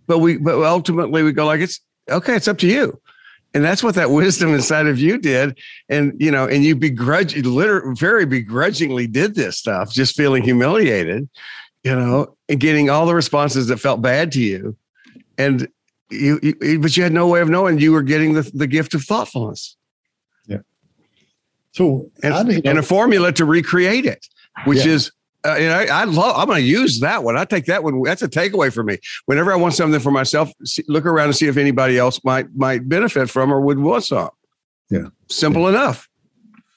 but 0.06 0.18
we 0.18 0.36
but 0.38 0.62
ultimately 0.64 1.22
we 1.22 1.32
go 1.32 1.46
like 1.46 1.60
it's 1.60 1.80
okay 2.10 2.34
it's 2.34 2.48
up 2.48 2.58
to 2.58 2.66
you. 2.66 3.00
And 3.52 3.64
that's 3.64 3.82
what 3.82 3.96
that 3.96 4.10
wisdom 4.10 4.54
inside 4.54 4.86
of 4.86 4.98
you 4.98 5.18
did. 5.18 5.58
And 5.88 6.14
you 6.18 6.30
know 6.30 6.46
and 6.46 6.64
you 6.64 6.76
begrudge 6.76 7.36
literally 7.36 7.94
very 7.94 8.26
begrudgingly 8.26 9.06
did 9.06 9.34
this 9.34 9.58
stuff 9.58 9.92
just 9.92 10.16
feeling 10.16 10.42
humiliated 10.42 11.28
you 11.84 11.94
know 11.94 12.36
and 12.48 12.60
getting 12.60 12.90
all 12.90 13.06
the 13.06 13.14
responses 13.14 13.68
that 13.68 13.78
felt 13.78 14.02
bad 14.02 14.32
to 14.32 14.40
you. 14.40 14.76
And 15.38 15.68
you, 16.10 16.40
you 16.42 16.80
but 16.80 16.96
you 16.96 17.02
had 17.02 17.12
no 17.12 17.28
way 17.28 17.40
of 17.40 17.48
knowing 17.48 17.78
you 17.78 17.92
were 17.92 18.02
getting 18.02 18.34
the, 18.34 18.50
the 18.52 18.66
gift 18.66 18.94
of 18.94 19.04
thoughtfulness 19.04 19.76
so 21.72 22.10
and, 22.22 22.34
how 22.34 22.42
do 22.42 22.52
you 22.52 22.62
know- 22.62 22.70
and 22.70 22.78
a 22.78 22.82
formula 22.82 23.32
to 23.32 23.44
recreate 23.44 24.06
it, 24.06 24.26
which 24.64 24.84
Yeah. 24.84 24.92
is, 24.92 25.12
uh, 25.44 25.56
and 25.58 25.72
I, 25.72 26.02
I 26.02 26.04
love, 26.04 26.36
I'm 26.36 26.46
going 26.46 26.60
to 26.60 26.66
use 26.66 27.00
that 27.00 27.24
one. 27.24 27.36
I 27.36 27.44
take 27.44 27.66
that 27.66 27.82
one. 27.82 28.02
That's 28.02 28.22
a 28.22 28.28
takeaway 28.28 28.72
for 28.72 28.82
me. 28.82 28.98
Whenever 29.26 29.52
I 29.52 29.56
want 29.56 29.74
something 29.74 30.00
for 30.00 30.10
myself, 30.10 30.50
see, 30.64 30.84
look 30.88 31.06
around 31.06 31.26
and 31.28 31.36
see 31.36 31.46
if 31.46 31.56
anybody 31.56 31.96
else 31.98 32.20
might, 32.24 32.54
might 32.54 32.88
benefit 32.88 33.30
from 33.30 33.52
or 33.52 33.60
would 33.60 33.78
want 33.78 34.04
some. 34.04 34.30
Yeah. 34.90 35.06
Simple 35.28 35.68
enough. 35.68 36.08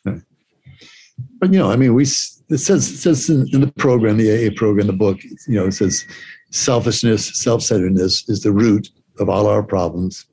but 0.05 1.51
you 1.51 1.59
know, 1.59 1.71
I 1.71 1.75
mean, 1.75 1.93
we 1.93 2.03
it 2.03 2.57
says 2.59 2.89
it 2.89 2.97
says 2.97 3.29
in, 3.29 3.47
in 3.53 3.61
the 3.61 3.71
program, 3.73 4.17
the 4.17 4.47
AA 4.47 4.51
program, 4.55 4.87
the 4.87 4.93
book, 4.93 5.23
you 5.23 5.55
know, 5.55 5.65
it 5.67 5.71
says 5.73 6.05
selfishness, 6.51 7.37
self-centeredness 7.41 8.29
is 8.29 8.43
the 8.43 8.51
root 8.51 8.89
of 9.19 9.29
all 9.29 9.47
our 9.47 9.63
problems. 9.63 10.25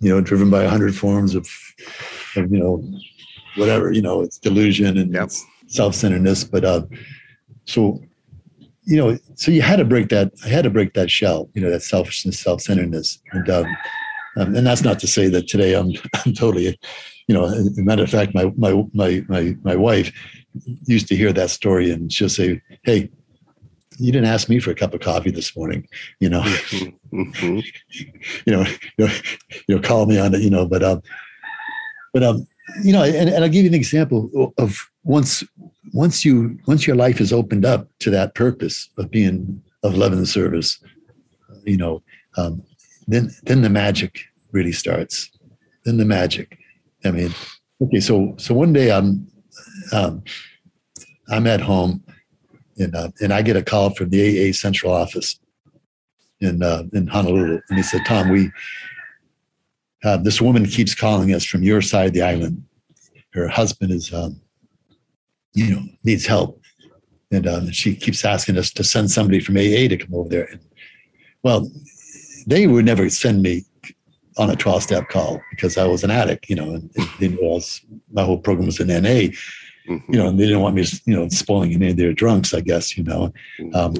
You 0.00 0.08
know, 0.10 0.20
driven 0.20 0.50
by 0.50 0.64
a 0.64 0.68
hundred 0.68 0.94
forms 0.96 1.34
of, 1.34 1.46
of, 2.36 2.50
you 2.50 2.58
know, 2.58 2.82
whatever, 3.56 3.92
you 3.92 4.02
know, 4.02 4.22
it's 4.22 4.38
delusion 4.38 4.96
and 4.98 5.12
Yep. 5.12 5.30
self-centeredness. 5.66 6.44
But 6.44 6.64
uh, 6.64 6.82
so, 7.64 8.00
you 8.84 8.96
know, 8.96 9.18
so 9.34 9.50
you 9.50 9.62
had 9.62 9.76
to 9.76 9.84
break 9.84 10.08
that. 10.08 10.32
I 10.44 10.48
had 10.48 10.64
to 10.64 10.70
break 10.70 10.94
that 10.94 11.10
shell. 11.10 11.48
You 11.54 11.62
know, 11.62 11.70
that 11.70 11.82
selfishness, 11.82 12.40
self-centeredness, 12.40 13.20
and 13.32 13.48
um, 13.50 13.76
um, 14.36 14.54
and 14.56 14.66
that's 14.66 14.82
not 14.82 14.98
to 15.00 15.06
say 15.06 15.28
that 15.28 15.48
today 15.48 15.74
I'm 15.74 15.92
I'm 16.24 16.32
totally, 16.34 16.78
you 17.28 17.34
know, 17.34 17.44
as 17.44 17.78
a 17.78 17.82
matter 17.82 18.02
of 18.02 18.10
fact, 18.10 18.34
my 18.34 18.52
my 18.56 18.82
my 18.92 19.24
my 19.28 19.56
my 19.62 19.76
wife 19.76 20.12
used 20.86 21.08
to 21.08 21.16
hear 21.16 21.32
that 21.32 21.50
story 21.50 21.90
and 21.90 22.12
she'll 22.12 22.28
say, 22.28 22.60
Hey, 22.82 23.10
you 23.98 24.12
didn't 24.12 24.26
ask 24.28 24.48
me 24.48 24.58
for 24.58 24.70
a 24.70 24.74
cup 24.74 24.94
of 24.94 25.00
coffee 25.00 25.30
this 25.30 25.56
morning, 25.56 25.86
you 26.20 26.28
know, 26.28 26.40
Mhm. 26.40 26.94
you 28.46 28.52
know, 28.52 28.64
you 28.64 28.66
know, 29.06 29.12
you 29.68 29.76
know, 29.76 29.82
call 29.82 30.06
me 30.06 30.18
on 30.18 30.34
it, 30.34 30.40
you 30.40 30.50
know, 30.50 30.66
but 30.66 30.82
um, 30.82 31.02
but 32.12 32.22
um, 32.22 32.46
you 32.82 32.92
know, 32.92 33.02
and, 33.02 33.28
and 33.28 33.44
I'll 33.44 33.50
give 33.50 33.64
you 33.64 33.70
an 33.70 33.74
example 33.74 34.52
of 34.58 34.90
once 35.04 35.44
once 35.92 36.24
you 36.24 36.58
once 36.66 36.86
your 36.86 36.96
life 36.96 37.20
is 37.20 37.32
opened 37.32 37.64
up 37.64 37.88
to 38.00 38.10
that 38.10 38.34
purpose 38.34 38.88
of 38.96 39.10
being 39.10 39.62
of 39.82 39.96
love 39.96 40.12
and 40.12 40.28
service, 40.28 40.82
you 41.64 41.76
know, 41.76 42.02
um, 42.36 42.62
then 43.06 43.30
then 43.44 43.62
the 43.62 43.70
magic 43.70 44.20
really 44.52 44.72
starts. 44.72 45.30
Then 45.84 45.96
the 45.96 46.04
magic. 46.04 46.58
I 47.04 47.10
mean, 47.10 47.34
okay, 47.80 48.00
so 48.00 48.34
so 48.36 48.54
one 48.54 48.72
day 48.72 48.92
I'm 48.92 49.26
um, 49.92 50.22
I'm 51.28 51.46
at 51.46 51.60
home 51.60 52.02
and 52.78 52.94
uh, 52.94 53.10
and 53.20 53.32
I 53.32 53.42
get 53.42 53.56
a 53.56 53.62
call 53.62 53.90
from 53.90 54.10
the 54.10 54.50
AA 54.50 54.52
central 54.52 54.92
office 54.92 55.38
in 56.40 56.62
uh, 56.62 56.84
in 56.92 57.06
Honolulu, 57.06 57.60
and 57.68 57.78
he 57.78 57.82
said, 57.82 58.02
"Tom, 58.06 58.30
we 58.30 58.50
uh, 60.04 60.16
this 60.16 60.40
woman 60.40 60.66
keeps 60.66 60.94
calling 60.94 61.34
us 61.34 61.44
from 61.44 61.62
your 61.62 61.82
side 61.82 62.08
of 62.08 62.12
the 62.12 62.22
island. 62.22 62.64
Her 63.32 63.48
husband 63.48 63.92
is, 63.92 64.12
um, 64.12 64.40
you 65.52 65.74
know, 65.74 65.82
needs 66.04 66.26
help, 66.26 66.60
and 67.30 67.46
um, 67.46 67.70
she 67.70 67.94
keeps 67.94 68.24
asking 68.24 68.58
us 68.58 68.70
to 68.72 68.84
send 68.84 69.10
somebody 69.10 69.40
from 69.40 69.56
AA 69.56 69.88
to 69.88 69.96
come 69.96 70.14
over 70.14 70.28
there. 70.28 70.48
And, 70.50 70.60
well, 71.42 71.70
they 72.46 72.66
would 72.66 72.84
never 72.84 73.08
send 73.08 73.42
me 73.42 73.64
on 74.36 74.50
a 74.50 74.56
12 74.56 74.82
step 74.82 75.08
call 75.08 75.40
because 75.50 75.76
I 75.76 75.86
was 75.86 76.02
an 76.02 76.10
addict, 76.10 76.48
you 76.48 76.56
know, 76.56 76.74
and 76.74 76.90
they 77.18 77.28
knew 77.28 77.40
I 77.40 77.54
was, 77.54 77.80
my 78.10 78.24
whole 78.24 78.38
program 78.38 78.66
was 78.66 78.80
in 78.80 78.88
NA, 78.88 79.32
you 79.86 80.02
know, 80.08 80.28
and 80.28 80.38
they 80.38 80.46
didn't 80.46 80.60
want 80.60 80.74
me, 80.74 80.86
you 81.04 81.14
know, 81.14 81.28
spoiling 81.28 81.74
any 81.74 81.90
of 81.90 81.96
their 81.96 82.12
drunks, 82.12 82.54
I 82.54 82.60
guess, 82.60 82.96
you 82.96 83.04
know. 83.04 83.32
Um, 83.74 83.94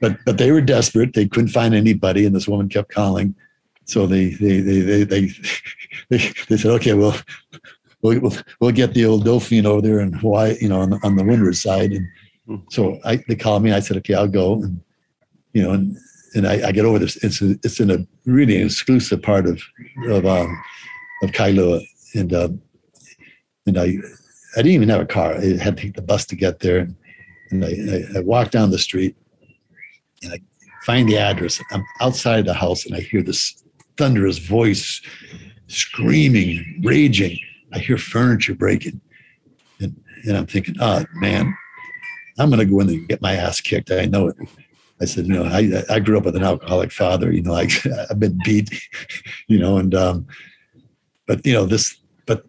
but 0.00 0.18
but 0.24 0.38
they 0.38 0.52
were 0.52 0.60
desperate. 0.60 1.14
They 1.14 1.26
couldn't 1.26 1.48
find 1.48 1.74
anybody, 1.74 2.26
and 2.26 2.34
this 2.34 2.48
woman 2.48 2.68
kept 2.68 2.90
calling. 2.90 3.34
So 3.88 4.06
they 4.06 4.30
they 4.30 4.60
they 4.60 4.80
they 4.80 5.04
they 5.04 5.20
they, 6.10 6.18
they 6.48 6.56
said, 6.56 6.70
okay, 6.72 6.94
well, 6.94 7.18
we'll 8.02 8.20
we'll 8.20 8.36
we'll 8.60 8.72
get 8.72 8.94
the 8.94 9.06
old 9.06 9.24
Dauphine 9.24 9.66
over 9.66 9.80
there 9.80 10.00
in 10.00 10.12
Hawaii, 10.12 10.56
you 10.60 10.68
know, 10.68 10.80
on 10.80 10.90
the, 10.90 11.00
on 11.02 11.16
the 11.16 11.24
windward 11.24 11.56
side. 11.56 11.92
And 11.92 12.62
so 12.70 12.98
I 13.04 13.22
they 13.28 13.36
called 13.36 13.62
me. 13.62 13.72
I 13.72 13.80
said, 13.80 13.96
okay, 13.98 14.14
I'll 14.14 14.28
go. 14.28 14.62
And 14.62 14.80
you 15.54 15.62
know, 15.62 15.72
and 15.72 15.96
and 16.34 16.46
I, 16.46 16.68
I 16.68 16.72
get 16.72 16.84
over 16.84 16.98
this. 16.98 17.16
It's 17.24 17.40
a, 17.40 17.52
it's 17.64 17.80
in 17.80 17.90
a 17.90 18.06
really 18.26 18.56
exclusive 18.56 19.22
part 19.22 19.46
of 19.46 19.62
of 20.08 20.26
um, 20.26 20.62
of 21.22 21.30
Kailua, 21.30 21.82
and 22.14 22.34
um, 22.34 22.62
and 23.66 23.78
I 23.78 23.96
I 24.54 24.62
didn't 24.62 24.72
even 24.72 24.88
have 24.90 25.00
a 25.00 25.06
car. 25.06 25.34
I 25.34 25.56
had 25.56 25.76
to 25.76 25.82
take 25.82 25.94
the 25.94 26.02
bus 26.02 26.26
to 26.26 26.36
get 26.36 26.60
there. 26.60 26.88
And 27.50 27.64
I, 27.64 27.68
I, 27.68 28.18
I 28.18 28.20
walked 28.20 28.52
down 28.52 28.70
the 28.70 28.78
street 28.78 29.16
and 30.22 30.32
I 30.32 30.40
find 30.84 31.08
the 31.08 31.16
address. 31.16 31.60
I'm 31.70 31.84
outside 32.00 32.44
the 32.44 32.54
house 32.54 32.84
and 32.84 32.94
I 32.94 33.00
hear 33.00 33.22
this 33.22 33.62
thunderous 33.98 34.38
voice 34.38 35.02
screaming, 35.66 36.80
raging. 36.82 37.38
I 37.72 37.80
hear 37.80 37.98
furniture 37.98 38.54
breaking. 38.54 39.00
And, 39.80 40.00
and 40.26 40.36
I'm 40.36 40.46
thinking, 40.46 40.76
oh, 40.80 41.04
man, 41.14 41.54
I'm 42.38 42.48
going 42.48 42.60
to 42.60 42.64
go 42.64 42.80
in 42.80 42.86
there 42.86 42.96
and 42.96 43.08
get 43.08 43.20
my 43.20 43.34
ass 43.34 43.60
kicked. 43.60 43.90
I 43.90 44.06
know 44.06 44.28
it. 44.28 44.36
I 45.00 45.04
said, 45.04 45.26
you 45.26 45.34
know, 45.34 45.44
I, 45.44 45.84
I 45.90 46.00
grew 46.00 46.16
up 46.18 46.24
with 46.24 46.36
an 46.36 46.42
alcoholic 46.42 46.90
father, 46.90 47.30
you 47.32 47.42
know, 47.42 47.54
I, 47.54 47.68
I've 48.10 48.18
been 48.18 48.38
beat, 48.44 48.70
you 49.46 49.58
know, 49.58 49.76
and, 49.76 49.94
um, 49.94 50.26
but, 51.26 51.44
you 51.46 51.52
know, 51.52 51.66
this, 51.66 51.96
but 52.26 52.44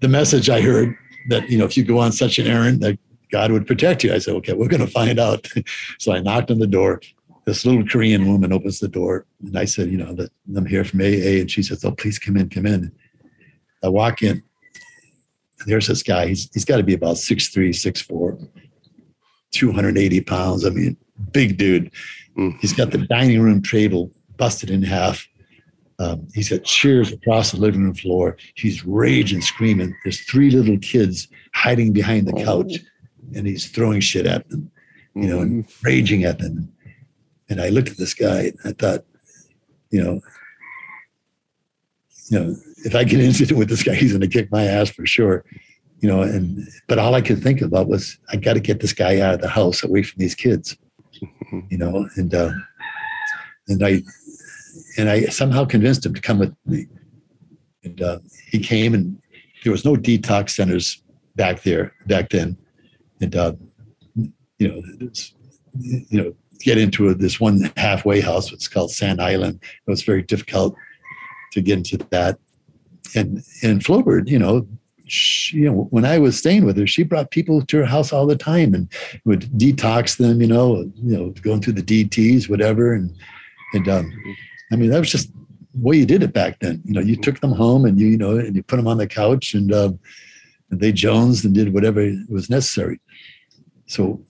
the 0.00 0.08
message 0.08 0.48
I 0.48 0.60
heard 0.60 0.96
that, 1.28 1.48
you 1.50 1.58
know, 1.58 1.64
if 1.64 1.76
you 1.76 1.84
go 1.84 1.98
on 1.98 2.12
such 2.12 2.38
an 2.38 2.46
errand, 2.46 2.80
that 2.80 2.98
God 3.30 3.52
would 3.52 3.66
protect 3.66 4.02
you. 4.04 4.12
I 4.12 4.18
said, 4.18 4.34
okay, 4.36 4.52
we're 4.52 4.68
going 4.68 4.84
to 4.84 4.90
find 4.90 5.18
out. 5.18 5.48
so 5.98 6.12
I 6.12 6.20
knocked 6.20 6.50
on 6.50 6.58
the 6.58 6.66
door. 6.66 7.00
This 7.46 7.64
little 7.64 7.86
Korean 7.86 8.26
woman 8.26 8.52
opens 8.52 8.80
the 8.80 8.88
door. 8.88 9.24
And 9.40 9.56
I 9.56 9.64
said, 9.64 9.88
you 9.88 9.96
know, 9.96 10.12
that 10.14 10.30
I'm 10.54 10.66
here 10.66 10.84
from 10.84 11.00
AA. 11.00 11.40
And 11.40 11.50
she 11.50 11.62
says, 11.62 11.84
oh, 11.84 11.92
please 11.92 12.18
come 12.18 12.36
in, 12.36 12.50
come 12.50 12.66
in. 12.66 12.92
I 13.84 13.88
walk 13.88 14.22
in. 14.22 14.42
And 15.60 15.66
there's 15.66 15.86
this 15.86 16.02
guy. 16.02 16.26
He's, 16.26 16.50
he's 16.52 16.64
got 16.64 16.78
to 16.78 16.82
be 16.82 16.94
about 16.94 17.16
6'3, 17.16 17.70
6'4, 17.70 18.48
280 19.52 20.20
pounds. 20.22 20.66
I 20.66 20.70
mean, 20.70 20.96
big 21.32 21.56
dude. 21.56 21.92
Mm. 22.36 22.58
He's 22.60 22.72
got 22.72 22.90
the 22.90 22.98
dining 22.98 23.40
room 23.40 23.62
table 23.62 24.10
busted 24.36 24.70
in 24.70 24.82
half. 24.82 25.26
Um, 25.98 26.28
he's 26.34 26.50
got 26.50 26.64
chairs 26.64 27.10
across 27.12 27.52
the 27.52 27.58
living 27.58 27.84
room 27.84 27.94
floor. 27.94 28.36
He's 28.54 28.84
raging, 28.84 29.40
screaming. 29.40 29.94
There's 30.04 30.20
three 30.20 30.50
little 30.50 30.78
kids 30.78 31.28
hiding 31.54 31.92
behind 31.92 32.26
the 32.26 32.34
couch, 32.44 32.74
and 33.34 33.46
he's 33.46 33.66
throwing 33.70 34.00
shit 34.00 34.26
at 34.26 34.48
them, 34.50 34.70
you 35.14 35.26
know, 35.26 35.40
and 35.40 35.66
raging 35.82 36.24
at 36.24 36.38
them. 36.38 36.70
And 37.48 37.60
I 37.60 37.68
looked 37.68 37.90
at 37.90 37.96
this 37.96 38.14
guy, 38.14 38.40
and 38.40 38.58
I 38.64 38.72
thought, 38.72 39.04
you 39.90 40.02
know, 40.02 40.20
you 42.28 42.38
know, 42.38 42.56
if 42.84 42.94
I 42.94 43.04
get 43.04 43.20
into 43.24 43.44
it 43.44 43.52
with 43.52 43.68
this 43.68 43.82
guy, 43.82 43.94
he's 43.94 44.12
going 44.12 44.20
to 44.20 44.28
kick 44.28 44.50
my 44.50 44.64
ass 44.64 44.90
for 44.90 45.06
sure, 45.06 45.44
you 46.00 46.08
know. 46.08 46.22
And 46.22 46.66
but 46.88 46.98
all 46.98 47.14
I 47.14 47.20
could 47.20 47.42
think 47.42 47.60
about 47.60 47.88
was, 47.88 48.18
I 48.30 48.36
got 48.36 48.54
to 48.54 48.60
get 48.60 48.80
this 48.80 48.92
guy 48.92 49.20
out 49.20 49.34
of 49.34 49.40
the 49.40 49.48
house, 49.48 49.82
away 49.82 50.02
from 50.02 50.18
these 50.18 50.34
kids, 50.34 50.76
you 51.70 51.78
know. 51.78 52.08
And 52.16 52.34
uh, 52.34 52.52
and 53.68 53.84
I 53.84 54.02
and 54.98 55.08
I 55.08 55.26
somehow 55.26 55.64
convinced 55.64 56.04
him 56.04 56.14
to 56.14 56.20
come 56.20 56.38
with 56.38 56.54
me. 56.66 56.86
And 57.84 58.02
uh, 58.02 58.18
he 58.50 58.58
came, 58.58 58.94
and 58.94 59.20
there 59.62 59.72
was 59.72 59.84
no 59.84 59.94
detox 59.94 60.50
centers 60.50 61.02
back 61.36 61.62
there 61.62 61.92
back 62.06 62.30
then. 62.30 62.56
And 63.20 63.36
uh, 63.36 63.52
you 64.58 64.68
know, 64.68 64.82
you 65.78 66.22
know, 66.22 66.34
get 66.60 66.78
into 66.78 67.12
this 67.14 67.40
one 67.40 67.70
halfway 67.76 68.20
house. 68.20 68.52
It's 68.52 68.68
called 68.68 68.90
Sand 68.90 69.20
Island. 69.20 69.60
It 69.86 69.90
was 69.90 70.02
very 70.02 70.22
difficult 70.22 70.76
to 71.52 71.60
get 71.60 71.78
into 71.78 71.98
that. 72.10 72.38
And 73.14 73.42
in 73.62 73.78
Flowbird, 73.78 74.28
you 74.28 74.38
know, 74.38 74.66
she, 75.06 75.58
you 75.58 75.66
know, 75.66 75.88
when 75.90 76.04
I 76.04 76.18
was 76.18 76.36
staying 76.36 76.64
with 76.64 76.76
her, 76.76 76.86
she 76.86 77.02
brought 77.04 77.30
people 77.30 77.64
to 77.64 77.78
her 77.78 77.84
house 77.84 78.12
all 78.12 78.26
the 78.26 78.36
time 78.36 78.74
and 78.74 78.88
would 79.24 79.42
detox 79.52 80.16
them, 80.16 80.40
you 80.40 80.48
know, 80.48 80.90
you 80.96 81.16
know, 81.16 81.30
going 81.42 81.62
through 81.62 81.74
the 81.74 81.82
DTs, 81.82 82.48
whatever. 82.50 82.92
And, 82.92 83.14
and, 83.72 83.88
um, 83.88 84.12
I 84.72 84.76
mean, 84.76 84.90
that 84.90 84.98
was 84.98 85.10
just 85.10 85.30
way 85.74 85.96
you 85.96 86.06
did 86.06 86.22
it 86.22 86.32
back 86.32 86.58
then. 86.60 86.82
You 86.84 86.94
know, 86.94 87.00
you 87.00 87.16
took 87.16 87.40
them 87.40 87.52
home 87.52 87.84
and 87.84 88.00
you, 88.00 88.08
you 88.08 88.16
know, 88.16 88.36
and 88.36 88.56
you 88.56 88.62
put 88.62 88.76
them 88.76 88.88
on 88.88 88.98
the 88.98 89.06
couch 89.06 89.54
and, 89.54 89.72
um, 89.72 89.98
and 90.70 90.80
they 90.80 90.90
jonesed 90.90 91.44
and 91.44 91.54
did 91.54 91.72
whatever 91.72 92.12
was 92.28 92.50
necessary. 92.50 93.00
So 93.86 94.20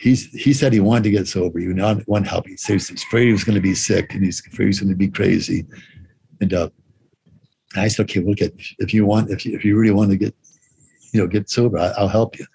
he's, 0.00 0.32
he 0.32 0.52
said 0.52 0.72
he 0.72 0.80
wanted 0.80 1.04
to 1.04 1.10
get 1.10 1.28
sober. 1.28 1.58
He 1.58 1.68
wanted 1.68 2.06
one 2.06 2.24
help. 2.24 2.46
He 2.46 2.56
said 2.56 2.74
he's 2.74 2.90
afraid 2.90 3.26
he 3.26 3.32
was 3.32 3.44
going 3.44 3.54
to 3.54 3.60
be 3.60 3.74
sick 3.74 4.14
and 4.14 4.24
he's 4.24 4.44
afraid 4.46 4.66
he's 4.66 4.80
going 4.80 4.90
to 4.90 4.96
be 4.96 5.08
crazy. 5.08 5.66
And, 6.40 6.54
uh, 6.54 6.70
I 7.76 7.88
said, 7.88 8.04
okay, 8.04 8.20
we'll 8.20 8.34
get, 8.34 8.54
if 8.78 8.92
you 8.92 9.04
want, 9.04 9.30
if 9.30 9.46
you, 9.46 9.54
if 9.54 9.64
you 9.64 9.78
really 9.78 9.94
want 9.94 10.10
to 10.10 10.16
get, 10.16 10.34
you 11.12 11.20
know, 11.20 11.26
get 11.26 11.50
sober, 11.50 11.78
I, 11.78 11.88
I'll 11.98 12.08
help 12.08 12.38
you. 12.38 12.46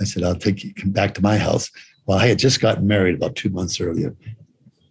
I 0.00 0.04
said, 0.04 0.24
I'll 0.24 0.34
take 0.34 0.64
you 0.64 0.74
come 0.74 0.90
back 0.90 1.14
to 1.14 1.22
my 1.22 1.38
house. 1.38 1.70
Well, 2.04 2.18
I 2.18 2.26
had 2.26 2.38
just 2.38 2.60
gotten 2.60 2.86
married 2.86 3.14
about 3.14 3.36
two 3.36 3.48
months 3.48 3.80
earlier. 3.80 4.14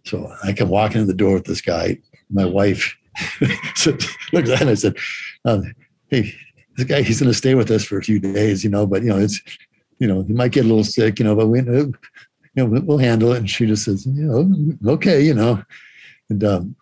So 0.04 0.32
I 0.42 0.52
come 0.52 0.68
walking 0.68 1.02
in 1.02 1.06
the 1.06 1.14
door 1.14 1.34
with 1.34 1.44
this 1.44 1.60
guy. 1.60 1.98
My 2.30 2.46
wife 2.46 2.96
looked 3.40 3.68
at 4.34 4.46
that 4.46 4.62
and 4.62 4.70
I 4.70 4.74
said, 4.74 4.96
um, 5.44 5.74
hey, 6.08 6.34
this 6.76 6.86
guy, 6.86 7.02
he's 7.02 7.20
going 7.20 7.30
to 7.30 7.36
stay 7.36 7.54
with 7.54 7.70
us 7.70 7.84
for 7.84 7.98
a 7.98 8.02
few 8.02 8.18
days, 8.18 8.64
you 8.64 8.70
know, 8.70 8.86
but, 8.86 9.02
you 9.02 9.10
know, 9.10 9.18
it's, 9.18 9.40
you 10.02 10.08
know, 10.08 10.22
he 10.22 10.32
might 10.32 10.52
get 10.52 10.64
a 10.64 10.68
little 10.68 10.84
sick, 10.84 11.18
you 11.18 11.24
know, 11.24 11.36
but 11.36 11.46
we, 11.46 11.60
you 11.60 11.94
know, 12.56 12.66
we'll 12.66 12.98
handle 12.98 13.32
it. 13.32 13.38
And 13.38 13.50
she 13.50 13.66
just 13.66 13.84
says, 13.84 14.04
you 14.04 14.26
know, 14.26 14.92
okay, 14.94 15.20
you 15.22 15.34
know. 15.34 15.62
And 16.28 16.42
um, 16.44 16.76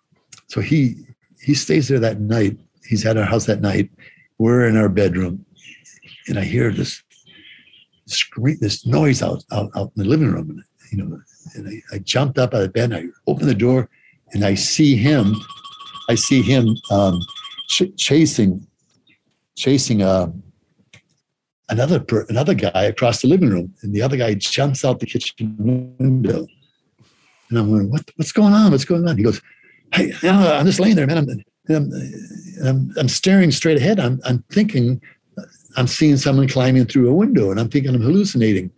so 0.49 0.61
he, 0.61 0.97
he 1.41 1.55
stays 1.55 1.89
there 1.89 2.01
that 2.01 2.21
night 2.21 2.57
he's 2.91 3.07
at 3.07 3.17
our 3.17 3.25
house 3.25 3.47
that 3.47 3.61
night. 3.61 3.89
We're 4.39 4.67
in 4.67 4.77
our 4.77 4.89
bedroom, 4.89 5.45
and 6.27 6.39
I 6.39 6.45
hear 6.45 6.73
this 6.73 7.03
scream, 8.07 8.59
this 8.61 8.85
noise 8.85 9.23
out, 9.23 9.45
out, 9.53 9.71
out 9.77 9.93
in 9.97 10.03
the 10.03 10.09
living 10.09 10.33
room. 10.33 10.51
And, 10.51 10.65
you 10.91 10.99
know, 10.99 11.21
and 11.55 11.69
I, 11.69 11.97
I 11.97 11.99
jumped 11.99 12.39
up 12.39 12.53
out 12.53 12.63
of 12.63 12.73
bed 12.73 12.93
and 12.93 12.97
I 12.97 13.31
open 13.31 13.47
the 13.47 13.55
door, 13.55 13.89
and 14.33 14.45
I 14.45 14.55
see 14.55 14.97
him. 14.97 15.37
I 16.09 16.17
see 16.17 16.43
him 16.43 16.77
um, 16.91 17.21
ch- 17.69 17.95
chasing, 17.97 18.67
chasing 19.57 20.03
uh, 20.03 20.33
another 21.71 22.05
another 22.29 22.55
guy 22.55 22.85
across 22.85 23.23
the 23.23 23.29
living 23.29 23.51
room, 23.51 23.75
and 23.83 23.95
the 23.95 24.03
other 24.03 24.17
guy 24.17 24.35
jumps 24.35 24.85
out 24.85 25.01
the 25.01 25.07
kitchen 25.07 25.57
window. 25.99 26.47
And 27.49 27.59
I'm 27.59 27.69
going, 27.71 27.91
what, 27.91 28.09
what's 28.17 28.33
going 28.33 28.53
on? 28.53 28.71
What's 28.71 28.85
going 28.85 29.09
on? 29.09 29.17
He 29.17 29.25
goes, 29.25 29.41
hey, 29.93 30.13
I'm 30.23 30.67
just 30.67 30.79
laying 30.79 30.95
there, 30.95 31.07
man. 31.07 31.19
I'm, 31.19 31.29
I'm, 31.69 31.93
I'm, 32.65 32.93
I'm, 32.97 33.09
staring 33.09 33.51
straight 33.51 33.77
ahead. 33.77 33.99
I'm, 33.99 34.21
I'm 34.25 34.45
thinking 34.51 35.01
I'm 35.77 35.87
seeing 35.87 36.17
someone 36.17 36.49
climbing 36.49 36.87
through 36.87 37.09
a 37.09 37.15
window 37.15 37.51
and 37.51 37.59
I'm 37.59 37.69
thinking 37.69 37.95
I'm 37.95 38.01
hallucinating. 38.01 38.71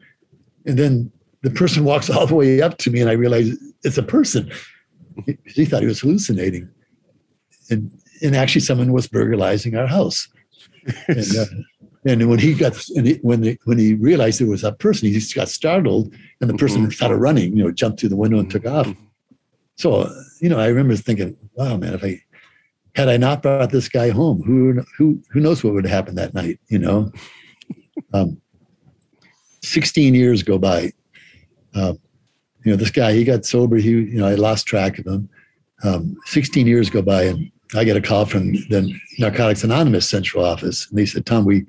And 0.67 0.79
then 0.79 1.13
the 1.43 1.51
person 1.51 1.85
walks 1.85 2.11
all 2.11 2.27
the 2.27 2.35
way 2.35 2.63
up 2.63 2.79
to 2.79 2.91
me 2.91 3.01
and 3.01 3.11
I 3.11 3.15
realize 3.15 3.51
it's 3.85 3.99
a 3.99 4.03
person. 4.03 4.51
He, 5.27 5.37
he 5.45 5.65
thought 5.65 5.83
he 5.83 5.87
was 5.87 6.01
hallucinating. 6.01 6.69
And, 7.71 7.91
and 8.23 8.37
actually 8.37 8.63
someone 8.63 8.93
was 8.93 9.07
burglarizing 9.07 9.77
our 9.77 9.87
house. 9.87 10.29
And, 11.07 11.37
uh, 11.37 11.45
and 12.05 12.29
when 12.29 12.39
he 12.39 12.55
got 12.55 12.89
and 12.97 13.07
he, 13.07 13.15
when 13.23 13.43
they, 13.43 13.59
when 13.65 13.79
he 13.79 13.95
realized 13.95 14.41
it 14.41 14.49
was 14.49 14.65
a 14.65 14.73
person, 14.73 15.09
he 15.09 15.15
just 15.15 15.35
got 15.35 15.49
startled, 15.49 16.13
and 16.41 16.51
the 16.51 16.55
person 16.55 16.83
mm-hmm. 16.83 16.91
started 16.91 17.17
running. 17.17 17.57
You 17.57 17.65
know, 17.65 17.71
jumped 17.71 18.01
through 18.01 18.09
the 18.09 18.17
window 18.17 18.39
and 18.39 18.51
took 18.51 18.67
off. 18.67 18.93
So 19.77 20.13
you 20.41 20.49
know, 20.49 20.59
I 20.59 20.67
remember 20.67 20.97
thinking, 20.97 21.37
"Wow, 21.55 21.77
man! 21.77 21.95
If 21.95 22.03
I 22.03 22.21
had 22.95 23.09
I 23.09 23.17
not 23.17 23.43
brought 23.43 23.71
this 23.71 23.89
guy 23.89 24.11
home, 24.11 24.43
who 24.43 24.83
who 24.99 25.23
who 25.31 25.41
knows 25.41 25.63
what 25.63 25.75
would 25.75 25.85
have 25.85 25.95
happened 25.95 26.19
that 26.19 26.35
night? 26.35 26.59
You 26.69 26.81
know, 26.81 27.13
um, 28.13 28.41
sixteen 29.63 30.15
years 30.15 30.43
go 30.43 30.59
by. 30.59 30.93
Uh, 31.75 31.95
you 32.65 32.73
know, 32.73 32.77
this 32.77 32.91
guy 32.91 33.13
he 33.13 33.25
got 33.25 33.45
sober. 33.45 33.77
He 33.77 33.91
you 33.91 34.19
know 34.19 34.27
I 34.27 34.35
lost 34.35 34.67
track 34.67 34.99
of 34.99 35.07
him. 35.07 35.29
Um, 35.85 36.17
sixteen 36.27 36.67
years 36.67 36.91
go 36.91 37.03
by, 37.03 37.25
and 37.25 37.51
I 37.75 37.85
get 37.85 37.97
a 37.97 38.03
call 38.03 38.27
from 38.27 38.53
the 38.53 38.93
Narcotics 39.19 39.65
Anonymous 39.65 40.09
central 40.09 40.45
office, 40.45 40.89
and 40.89 40.99
they 40.99 41.07
said, 41.07 41.25
"Tom, 41.25 41.45
we 41.45 41.65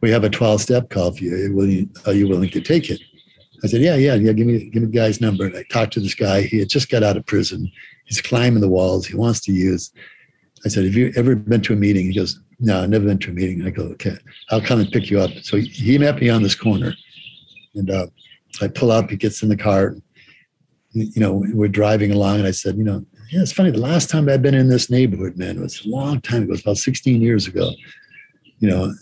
we 0.00 0.10
have 0.10 0.24
a 0.24 0.30
twelve 0.30 0.60
step 0.60 0.90
call 0.90 1.12
for 1.12 1.24
you. 1.24 1.52
Will 1.54 1.68
you 1.68 1.88
are 2.06 2.12
you 2.12 2.28
willing 2.28 2.50
to 2.50 2.60
take 2.60 2.90
it?" 2.90 3.00
I 3.64 3.66
said, 3.66 3.80
"Yeah, 3.80 3.96
yeah, 3.96 4.14
yeah. 4.14 4.32
Give 4.32 4.46
me 4.46 4.70
give 4.70 4.82
me 4.82 4.88
the 4.88 4.98
guy's 4.98 5.20
number." 5.20 5.46
And 5.46 5.56
I 5.56 5.64
talked 5.70 5.92
to 5.94 6.00
this 6.00 6.14
guy. 6.14 6.42
He 6.42 6.58
had 6.58 6.68
just 6.68 6.90
got 6.90 7.02
out 7.02 7.16
of 7.16 7.26
prison. 7.26 7.70
He's 8.04 8.20
climbing 8.20 8.60
the 8.60 8.68
walls. 8.68 9.06
He 9.06 9.16
wants 9.16 9.40
to 9.40 9.52
use. 9.52 9.92
I 10.64 10.68
said, 10.68 10.84
Have 10.84 10.94
you 10.94 11.12
ever 11.16 11.36
been 11.36 11.60
to 11.62 11.74
a 11.74 11.76
meeting? 11.76 12.06
He 12.06 12.14
goes, 12.14 12.40
No, 12.58 12.82
I've 12.82 12.90
never 12.90 13.04
been 13.04 13.18
to 13.18 13.30
a 13.30 13.34
meeting. 13.34 13.66
I 13.66 13.70
go, 13.70 13.84
Okay, 13.84 14.16
I'll 14.50 14.62
come 14.62 14.80
and 14.80 14.90
pick 14.90 15.10
you 15.10 15.20
up. 15.20 15.30
So 15.42 15.58
he 15.58 15.98
met 15.98 16.20
me 16.20 16.28
on 16.30 16.42
this 16.42 16.54
corner. 16.54 16.94
And 17.74 17.90
uh, 17.90 18.06
I 18.60 18.68
pull 18.68 18.90
up, 18.90 19.10
he 19.10 19.16
gets 19.16 19.42
in 19.42 19.48
the 19.48 19.56
car. 19.56 19.96
You 20.92 21.20
know, 21.20 21.44
we're 21.52 21.68
driving 21.68 22.12
along, 22.12 22.38
and 22.38 22.46
I 22.46 22.50
said, 22.50 22.76
You 22.76 22.84
know, 22.84 23.04
yeah, 23.30 23.42
it's 23.42 23.52
funny. 23.52 23.70
The 23.70 23.78
last 23.78 24.10
time 24.10 24.28
I've 24.28 24.42
been 24.42 24.54
in 24.54 24.68
this 24.68 24.90
neighborhood, 24.90 25.36
man, 25.36 25.56
it 25.56 25.60
was 25.60 25.84
a 25.84 25.88
long 25.88 26.20
time 26.20 26.44
ago. 26.44 26.50
It 26.50 26.52
was 26.52 26.60
about 26.62 26.78
16 26.78 27.20
years 27.20 27.46
ago. 27.46 27.70
You 28.58 28.68
know, 28.68 28.94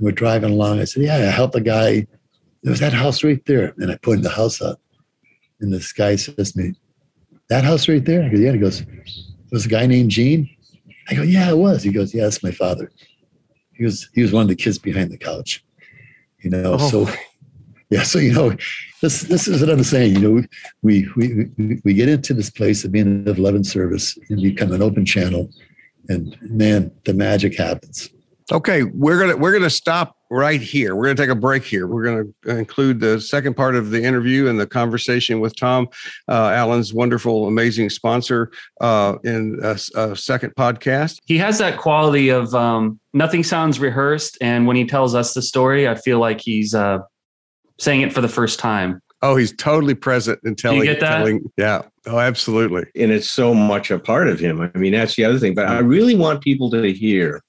we're 0.00 0.12
driving 0.12 0.50
along. 0.50 0.80
I 0.80 0.84
said, 0.84 1.02
Yeah, 1.02 1.16
I 1.16 1.18
helped 1.30 1.54
a 1.54 1.60
guy. 1.60 2.06
There 2.62 2.70
was 2.70 2.80
that 2.80 2.92
house 2.92 3.22
right 3.22 3.44
there. 3.46 3.74
And 3.78 3.90
I 3.90 3.96
pointed 3.96 4.24
the 4.24 4.30
house 4.30 4.62
up. 4.62 4.80
And 5.60 5.72
this 5.72 5.92
guy 5.92 6.16
says 6.16 6.52
to 6.52 6.58
me, 6.58 6.74
That 7.48 7.64
house 7.64 7.88
right 7.88 8.04
there? 8.04 8.24
I 8.24 8.28
go, 8.28 8.38
Yeah. 8.38 8.52
He 8.52 8.58
goes, 8.58 8.84
Was 9.52 9.66
a 9.66 9.68
guy 9.68 9.86
named 9.86 10.10
Gene? 10.10 10.48
I 11.08 11.14
go, 11.14 11.22
yeah, 11.22 11.50
it 11.50 11.58
was. 11.58 11.82
He 11.82 11.92
goes, 11.92 12.14
yeah, 12.14 12.24
that's 12.24 12.42
my 12.42 12.50
father. 12.50 12.90
He 13.72 13.84
was 13.84 14.08
he 14.14 14.22
was 14.22 14.32
one 14.32 14.42
of 14.42 14.48
the 14.48 14.56
kids 14.56 14.78
behind 14.78 15.10
the 15.10 15.18
couch. 15.18 15.64
You 16.38 16.50
know, 16.50 16.76
oh. 16.78 16.90
so 16.90 17.08
yeah, 17.90 18.02
so 18.02 18.18
you 18.18 18.32
know, 18.32 18.56
this 19.02 19.22
this 19.22 19.46
is 19.46 19.60
what 19.60 19.70
I'm 19.70 19.84
saying. 19.84 20.14
You 20.14 20.20
know, 20.20 20.42
we 20.82 21.08
we 21.16 21.48
we, 21.56 21.80
we 21.84 21.94
get 21.94 22.08
into 22.08 22.34
this 22.34 22.50
place 22.50 22.84
of 22.84 22.92
being 22.92 23.28
of 23.28 23.38
love 23.38 23.54
and 23.54 23.66
service 23.66 24.16
and 24.30 24.42
become 24.42 24.72
an 24.72 24.82
open 24.82 25.04
channel, 25.04 25.50
and 26.08 26.36
man, 26.42 26.90
the 27.04 27.14
magic 27.14 27.56
happens. 27.56 28.10
Okay, 28.52 28.82
we're 28.82 29.18
gonna 29.18 29.36
we're 29.36 29.52
gonna 29.52 29.70
stop 29.70 30.16
right 30.30 30.60
here. 30.60 30.96
We're 30.96 31.04
gonna 31.04 31.14
take 31.16 31.30
a 31.30 31.34
break 31.34 31.64
here. 31.64 31.86
We're 31.86 32.04
gonna 32.04 32.58
include 32.58 33.00
the 33.00 33.18
second 33.18 33.54
part 33.54 33.74
of 33.74 33.90
the 33.90 34.02
interview 34.02 34.48
and 34.48 34.60
the 34.60 34.66
conversation 34.66 35.40
with 35.40 35.56
Tom 35.56 35.88
uh, 36.28 36.50
Allen's 36.50 36.92
wonderful, 36.92 37.46
amazing 37.46 37.88
sponsor 37.88 38.50
uh, 38.82 39.16
in 39.24 39.58
a, 39.62 39.78
a, 39.94 40.14
second 40.14 40.54
podcast. 40.56 41.20
He 41.24 41.38
has 41.38 41.58
that 41.58 41.78
quality 41.78 42.28
of 42.28 42.54
um, 42.54 43.00
nothing 43.14 43.44
sounds 43.44 43.80
rehearsed, 43.80 44.36
and 44.42 44.66
when 44.66 44.76
he 44.76 44.84
tells 44.84 45.14
us 45.14 45.32
the 45.32 45.42
story, 45.42 45.88
I 45.88 45.94
feel 45.94 46.18
like 46.18 46.40
he's 46.42 46.74
uh, 46.74 46.98
saying 47.78 48.02
it 48.02 48.12
for 48.12 48.20
the 48.20 48.28
first 48.28 48.58
time. 48.58 49.00
Oh, 49.22 49.36
he's 49.36 49.56
totally 49.56 49.94
present 49.94 50.38
and 50.44 50.56
telling. 50.56 50.80
you 50.80 50.84
get 50.84 51.00
that? 51.00 51.18
Telling, 51.18 51.50
yeah. 51.56 51.82
Oh, 52.06 52.18
absolutely. 52.18 52.84
And 52.94 53.10
it's 53.10 53.30
so 53.30 53.54
much 53.54 53.90
a 53.90 53.98
part 53.98 54.28
of 54.28 54.38
him. 54.38 54.60
I 54.60 54.76
mean, 54.76 54.92
that's 54.92 55.16
the 55.16 55.24
other 55.24 55.38
thing. 55.38 55.54
But 55.54 55.66
I 55.66 55.78
really 55.78 56.14
want 56.14 56.42
people 56.42 56.70
to 56.72 56.92
hear 56.92 57.42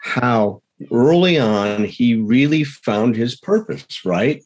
how 0.00 0.62
early 0.90 1.38
on 1.38 1.84
he 1.84 2.16
really 2.16 2.64
found 2.64 3.16
his 3.16 3.36
purpose, 3.38 4.04
right? 4.04 4.38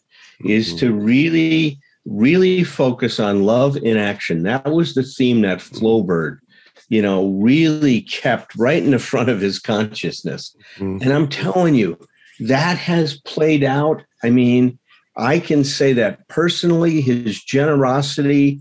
Mm-hmm. 0.43 0.51
Is 0.51 0.75
to 0.77 0.93
really, 0.93 1.79
really 2.05 2.65
focus 2.65 3.21
on 3.21 3.45
love 3.45 3.77
in 3.77 3.97
action. 3.97 4.43
That 4.43 4.73
was 4.73 4.95
the 4.95 5.05
theme 5.05 5.43
that 5.43 5.59
Flowbird, 5.59 6.39
you 6.89 7.03
know, 7.03 7.29
really 7.29 8.03
kept 8.03 8.57
right 8.57 8.83
in 8.83 8.91
the 8.91 8.99
front 8.99 9.29
of 9.29 9.41
his 9.41 9.61
consciousness. 9.61 10.57
Mm-hmm. 10.79 11.03
And 11.03 11.13
I'm 11.13 11.29
telling 11.29 11.77
you, 11.77 11.99
that 12.41 12.79
has 12.79 13.21
played 13.21 13.63
out. 13.63 14.03
I 14.25 14.31
mean, 14.31 14.79
I 15.19 15.41
can 15.41 15.65
say 15.65 15.93
that 15.95 16.27
personally, 16.29 17.01
his 17.01 17.43
generosity, 17.43 18.61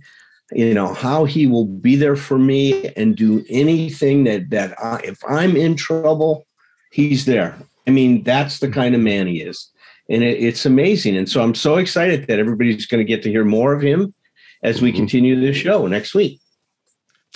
you 0.52 0.74
know 0.74 0.94
how 0.94 1.26
he 1.26 1.46
will 1.48 1.66
be 1.66 1.96
there 1.96 2.16
for 2.16 2.38
me 2.38 2.92
and 2.96 3.16
do 3.16 3.46
anything 3.50 4.24
that 4.24 4.50
that 4.52 4.82
I, 4.82 5.02
if 5.04 5.20
i'm 5.28 5.58
in 5.58 5.76
trouble 5.76 6.48
he's 6.92 7.26
there. 7.26 7.56
I 7.86 7.92
mean, 7.92 8.24
that's 8.24 8.60
the 8.60 8.70
kind 8.70 8.96
of 8.96 9.02
man 9.02 9.28
he 9.28 9.42
is. 9.42 9.70
And 10.10 10.24
it, 10.24 10.42
it's 10.42 10.66
amazing. 10.66 11.16
And 11.18 11.30
so 11.30 11.42
I'm 11.42 11.56
so 11.56 11.78
excited 11.78 12.28
that 12.28 12.40
everybody's 12.40 12.86
going 12.86 13.06
to 13.06 13.08
get 13.08 13.24
to 13.24 13.30
hear 13.30 13.46
more 13.46 13.74
of 13.74 13.82
him 13.82 14.14
as 14.64 14.82
we 14.82 14.90
mm-hmm. 14.90 14.98
continue 14.98 15.40
this 15.40 15.58
show 15.58 15.88
next 15.88 16.14
week. 16.14 16.40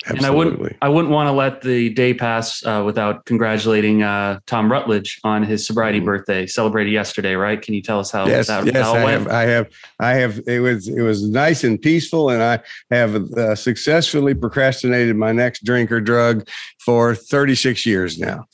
Absolutely. 0.06 0.18
And 0.18 0.26
I 0.26 0.36
wouldn't, 0.36 0.78
I 0.82 0.90
wouldn't 0.90 1.14
want 1.14 1.28
to 1.28 1.32
let 1.32 1.62
the 1.62 1.90
day 1.90 2.14
pass 2.14 2.66
uh, 2.66 2.82
without 2.84 3.26
congratulating 3.26 4.02
uh, 4.02 4.40
Tom 4.48 4.72
Rutledge 4.72 5.20
on 5.24 5.44
his 5.44 5.66
sobriety 5.66 6.00
mm-hmm. 6.00 6.06
birthday, 6.06 6.48
celebrated 6.48 6.92
yesterday. 6.92 7.36
Right? 7.36 7.62
Can 7.62 7.74
you 7.74 7.82
tell 7.82 8.00
us 8.00 8.12
how 8.12 8.26
yes, 8.26 8.48
that 8.48 8.66
yes, 8.66 8.76
how 8.76 8.96
I 8.96 9.04
went? 9.04 9.24
Have, 9.24 9.28
I 9.32 9.42
have, 9.44 9.70
I 10.00 10.14
have. 10.14 10.42
It 10.48 10.60
was, 10.60 10.88
it 10.88 11.02
was 11.02 11.24
nice 11.30 11.64
and 11.64 11.80
peaceful, 11.80 12.32
and 12.32 12.42
I 12.42 12.60
have 12.90 13.16
uh, 13.16 13.56
successfully 13.56 14.34
procrastinated 14.34 15.16
my 15.16 15.32
next 15.32 15.64
drink 15.64 15.92
or 15.92 16.02
drug 16.02 16.48
for 16.84 17.14
36 17.14 17.86
years 17.86 18.18
now. 18.18 18.46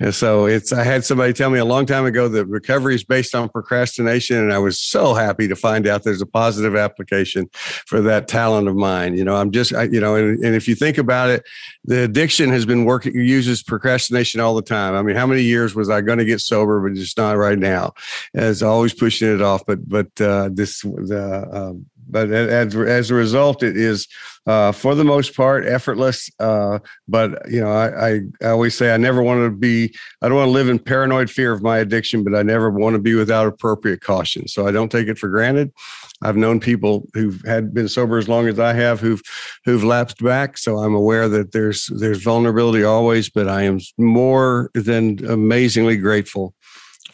And 0.00 0.14
so 0.14 0.46
it's, 0.46 0.72
I 0.72 0.82
had 0.82 1.04
somebody 1.04 1.34
tell 1.34 1.50
me 1.50 1.58
a 1.58 1.66
long 1.66 1.84
time 1.84 2.06
ago 2.06 2.28
that 2.28 2.46
recovery 2.46 2.94
is 2.94 3.04
based 3.04 3.34
on 3.34 3.50
procrastination. 3.50 4.38
And 4.38 4.54
I 4.54 4.58
was 4.58 4.80
so 4.80 5.12
happy 5.12 5.48
to 5.48 5.56
find 5.56 5.86
out 5.86 6.02
there's 6.02 6.22
a 6.22 6.26
positive 6.26 6.76
application 6.76 7.50
for 7.86 8.00
that 8.00 8.26
talent 8.26 8.68
of 8.68 8.74
mine. 8.74 9.18
You 9.18 9.24
know, 9.24 9.36
I'm 9.36 9.50
just, 9.50 9.74
I, 9.74 9.82
you 9.84 10.00
know, 10.00 10.16
and, 10.16 10.42
and 10.42 10.54
if 10.54 10.66
you 10.66 10.74
think 10.74 10.96
about 10.96 11.28
it, 11.28 11.44
the 11.84 12.04
addiction 12.04 12.48
has 12.50 12.64
been 12.64 12.86
working, 12.86 13.14
uses 13.14 13.62
procrastination 13.62 14.40
all 14.40 14.54
the 14.54 14.62
time. 14.62 14.94
I 14.94 15.02
mean, 15.02 15.16
how 15.16 15.26
many 15.26 15.42
years 15.42 15.74
was 15.74 15.90
I 15.90 16.00
going 16.00 16.18
to 16.18 16.24
get 16.24 16.40
sober, 16.40 16.80
but 16.80 16.96
just 16.96 17.18
not 17.18 17.36
right 17.36 17.58
now? 17.58 17.92
As 18.32 18.62
always 18.62 18.94
pushing 18.94 19.32
it 19.32 19.42
off. 19.42 19.66
But, 19.66 19.86
but, 19.86 20.20
uh, 20.20 20.48
this, 20.50 20.80
the, 20.80 21.48
um, 21.52 21.84
but 22.14 22.30
as, 22.30 22.76
as 22.76 23.10
a 23.10 23.14
result, 23.14 23.64
it 23.64 23.76
is 23.76 24.06
uh, 24.46 24.70
for 24.70 24.94
the 24.94 25.02
most 25.02 25.36
part 25.36 25.66
effortless. 25.66 26.30
Uh, 26.38 26.78
but 27.08 27.50
you 27.50 27.60
know, 27.60 27.72
I, 27.72 28.08
I, 28.08 28.20
I, 28.40 28.50
always 28.50 28.76
say 28.76 28.94
I 28.94 28.96
never 28.98 29.20
want 29.20 29.40
to 29.40 29.50
be. 29.50 29.92
I 30.22 30.28
don't 30.28 30.38
want 30.38 30.46
to 30.46 30.52
live 30.52 30.68
in 30.68 30.78
paranoid 30.78 31.28
fear 31.28 31.52
of 31.52 31.60
my 31.60 31.78
addiction, 31.78 32.22
but 32.22 32.36
I 32.36 32.44
never 32.44 32.70
want 32.70 32.94
to 32.94 33.00
be 33.00 33.14
without 33.14 33.48
appropriate 33.48 34.00
caution. 34.00 34.46
So 34.46 34.64
I 34.64 34.70
don't 34.70 34.92
take 34.92 35.08
it 35.08 35.18
for 35.18 35.28
granted. 35.28 35.72
I've 36.22 36.36
known 36.36 36.60
people 36.60 37.08
who've 37.14 37.42
had 37.44 37.74
been 37.74 37.88
sober 37.88 38.16
as 38.16 38.28
long 38.28 38.46
as 38.46 38.60
I 38.60 38.74
have 38.74 39.00
who've 39.00 39.22
who've 39.64 39.82
lapsed 39.82 40.22
back. 40.22 40.56
So 40.56 40.78
I'm 40.78 40.94
aware 40.94 41.28
that 41.28 41.50
there's 41.50 41.86
there's 41.86 42.22
vulnerability 42.22 42.84
always, 42.84 43.28
but 43.28 43.48
I 43.48 43.62
am 43.62 43.80
more 43.98 44.70
than 44.74 45.24
amazingly 45.26 45.96
grateful 45.96 46.54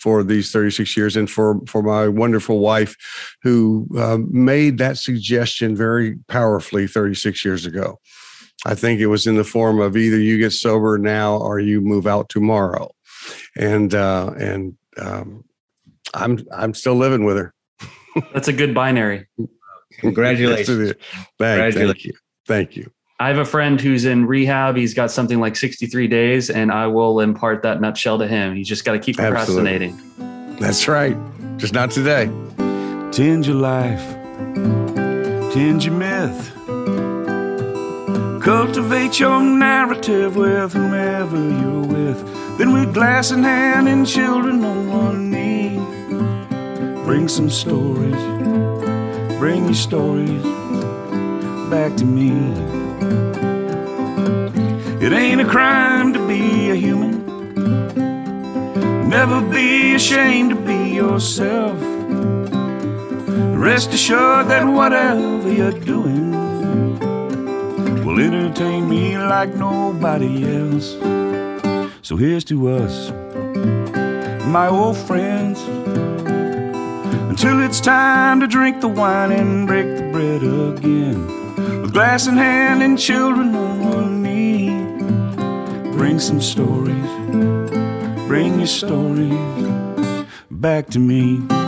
for 0.01 0.22
these 0.22 0.51
36 0.51 0.96
years 0.96 1.16
and 1.16 1.30
for 1.30 1.61
for 1.66 1.82
my 1.82 2.09
wonderful 2.09 2.59
wife 2.59 2.96
who 3.42 3.86
uh, 3.96 4.18
made 4.28 4.78
that 4.78 4.98
suggestion 4.98 5.76
very 5.76 6.16
powerfully 6.28 6.86
36 6.86 7.44
years 7.44 7.66
ago. 7.66 7.98
I 8.66 8.74
think 8.74 9.01
it 9.01 9.07
was 9.07 9.26
in 9.26 9.36
the 9.36 9.44
form 9.44 9.80
of 9.80 9.96
either 9.96 10.18
you 10.18 10.38
get 10.38 10.53
sober 10.53 10.98
now 10.98 11.36
or 11.36 11.61
you 11.61 11.80
move 11.80 12.07
out 12.07 12.28
tomorrow. 12.28 12.90
And 13.57 13.94
uh, 13.94 14.32
and 14.38 14.76
um, 14.98 15.44
i'm 16.14 16.44
i'm 16.53 16.74
still 16.74 16.94
living 16.94 17.24
with 17.24 17.36
her. 17.36 17.55
That's 18.32 18.48
a 18.48 18.53
good 18.53 18.74
binary. 18.74 19.28
Congratulations. 20.01 20.94
Thank, 21.38 21.74
thank 21.74 22.05
you. 22.05 22.12
Thank 22.46 22.76
you 22.76 22.90
I 23.20 23.28
have 23.28 23.36
a 23.36 23.44
friend 23.44 23.78
who's 23.78 24.06
in 24.06 24.24
rehab. 24.24 24.76
He's 24.76 24.94
got 24.94 25.10
something 25.10 25.40
like 25.40 25.54
63 25.54 26.08
days, 26.08 26.48
and 26.48 26.72
I 26.72 26.86
will 26.86 27.20
impart 27.20 27.62
that 27.64 27.78
nutshell 27.78 28.16
to 28.16 28.26
him. 28.26 28.56
He's 28.56 28.66
just 28.66 28.86
got 28.86 28.92
to 28.92 28.98
keep 28.98 29.18
procrastinating. 29.18 29.90
Absolutely. 29.90 30.56
That's 30.58 30.88
right. 30.88 31.16
Just 31.58 31.74
not 31.74 31.90
today. 31.90 32.30
Tend 33.12 33.46
your 33.46 33.56
life, 33.56 34.00
tend 35.52 35.84
your 35.84 35.92
myth. 35.92 36.50
Cultivate 38.42 39.20
your 39.20 39.42
narrative 39.42 40.36
with 40.36 40.72
whomever 40.72 41.36
you're 41.36 41.86
with. 41.86 42.56
Then, 42.56 42.72
with 42.72 42.94
glass 42.94 43.32
in 43.32 43.42
hand 43.42 43.86
and 43.86 44.06
children 44.06 44.64
on 44.64 44.88
one 44.88 45.30
knee, 45.30 45.76
bring 47.04 47.28
some 47.28 47.50
stories, 47.50 48.14
bring 49.38 49.66
your 49.66 49.74
stories 49.74 50.42
back 51.68 51.94
to 51.98 52.06
me. 52.06 52.79
It 55.03 55.12
ain't 55.14 55.40
a 55.40 55.46
crime 55.46 56.12
to 56.12 56.28
be 56.28 56.70
a 56.70 56.74
human. 56.74 57.24
Never 59.09 59.40
be 59.40 59.94
ashamed 59.94 60.51
to 60.51 60.57
be 60.57 60.90
yourself. 60.94 61.78
Rest 63.57 63.94
assured 63.94 64.48
that 64.48 64.66
whatever 64.66 65.51
you're 65.51 65.72
doing 65.72 66.32
will 68.05 68.20
entertain 68.20 68.90
me 68.90 69.16
like 69.16 69.55
nobody 69.55 70.44
else. 70.57 70.90
So 72.03 72.16
here's 72.16 72.44
to 72.44 72.68
us, 72.68 73.11
my 74.46 74.68
old 74.68 74.98
friends. 74.98 75.61
Until 77.30 77.62
it's 77.62 77.80
time 77.80 78.38
to 78.40 78.46
drink 78.46 78.82
the 78.82 78.88
wine 78.88 79.32
and 79.32 79.66
break 79.66 79.96
the 79.96 80.11
bread 80.12 80.42
again. 80.42 81.26
With 81.80 81.94
glass 81.94 82.26
in 82.26 82.36
hand 82.36 82.82
and 82.82 82.98
children. 82.98 83.69
Bring 86.11 86.18
some 86.18 86.40
stories, 86.40 87.06
bring 88.26 88.58
your 88.58 88.66
stories 88.66 90.26
back 90.50 90.88
to 90.88 90.98
me. 90.98 91.59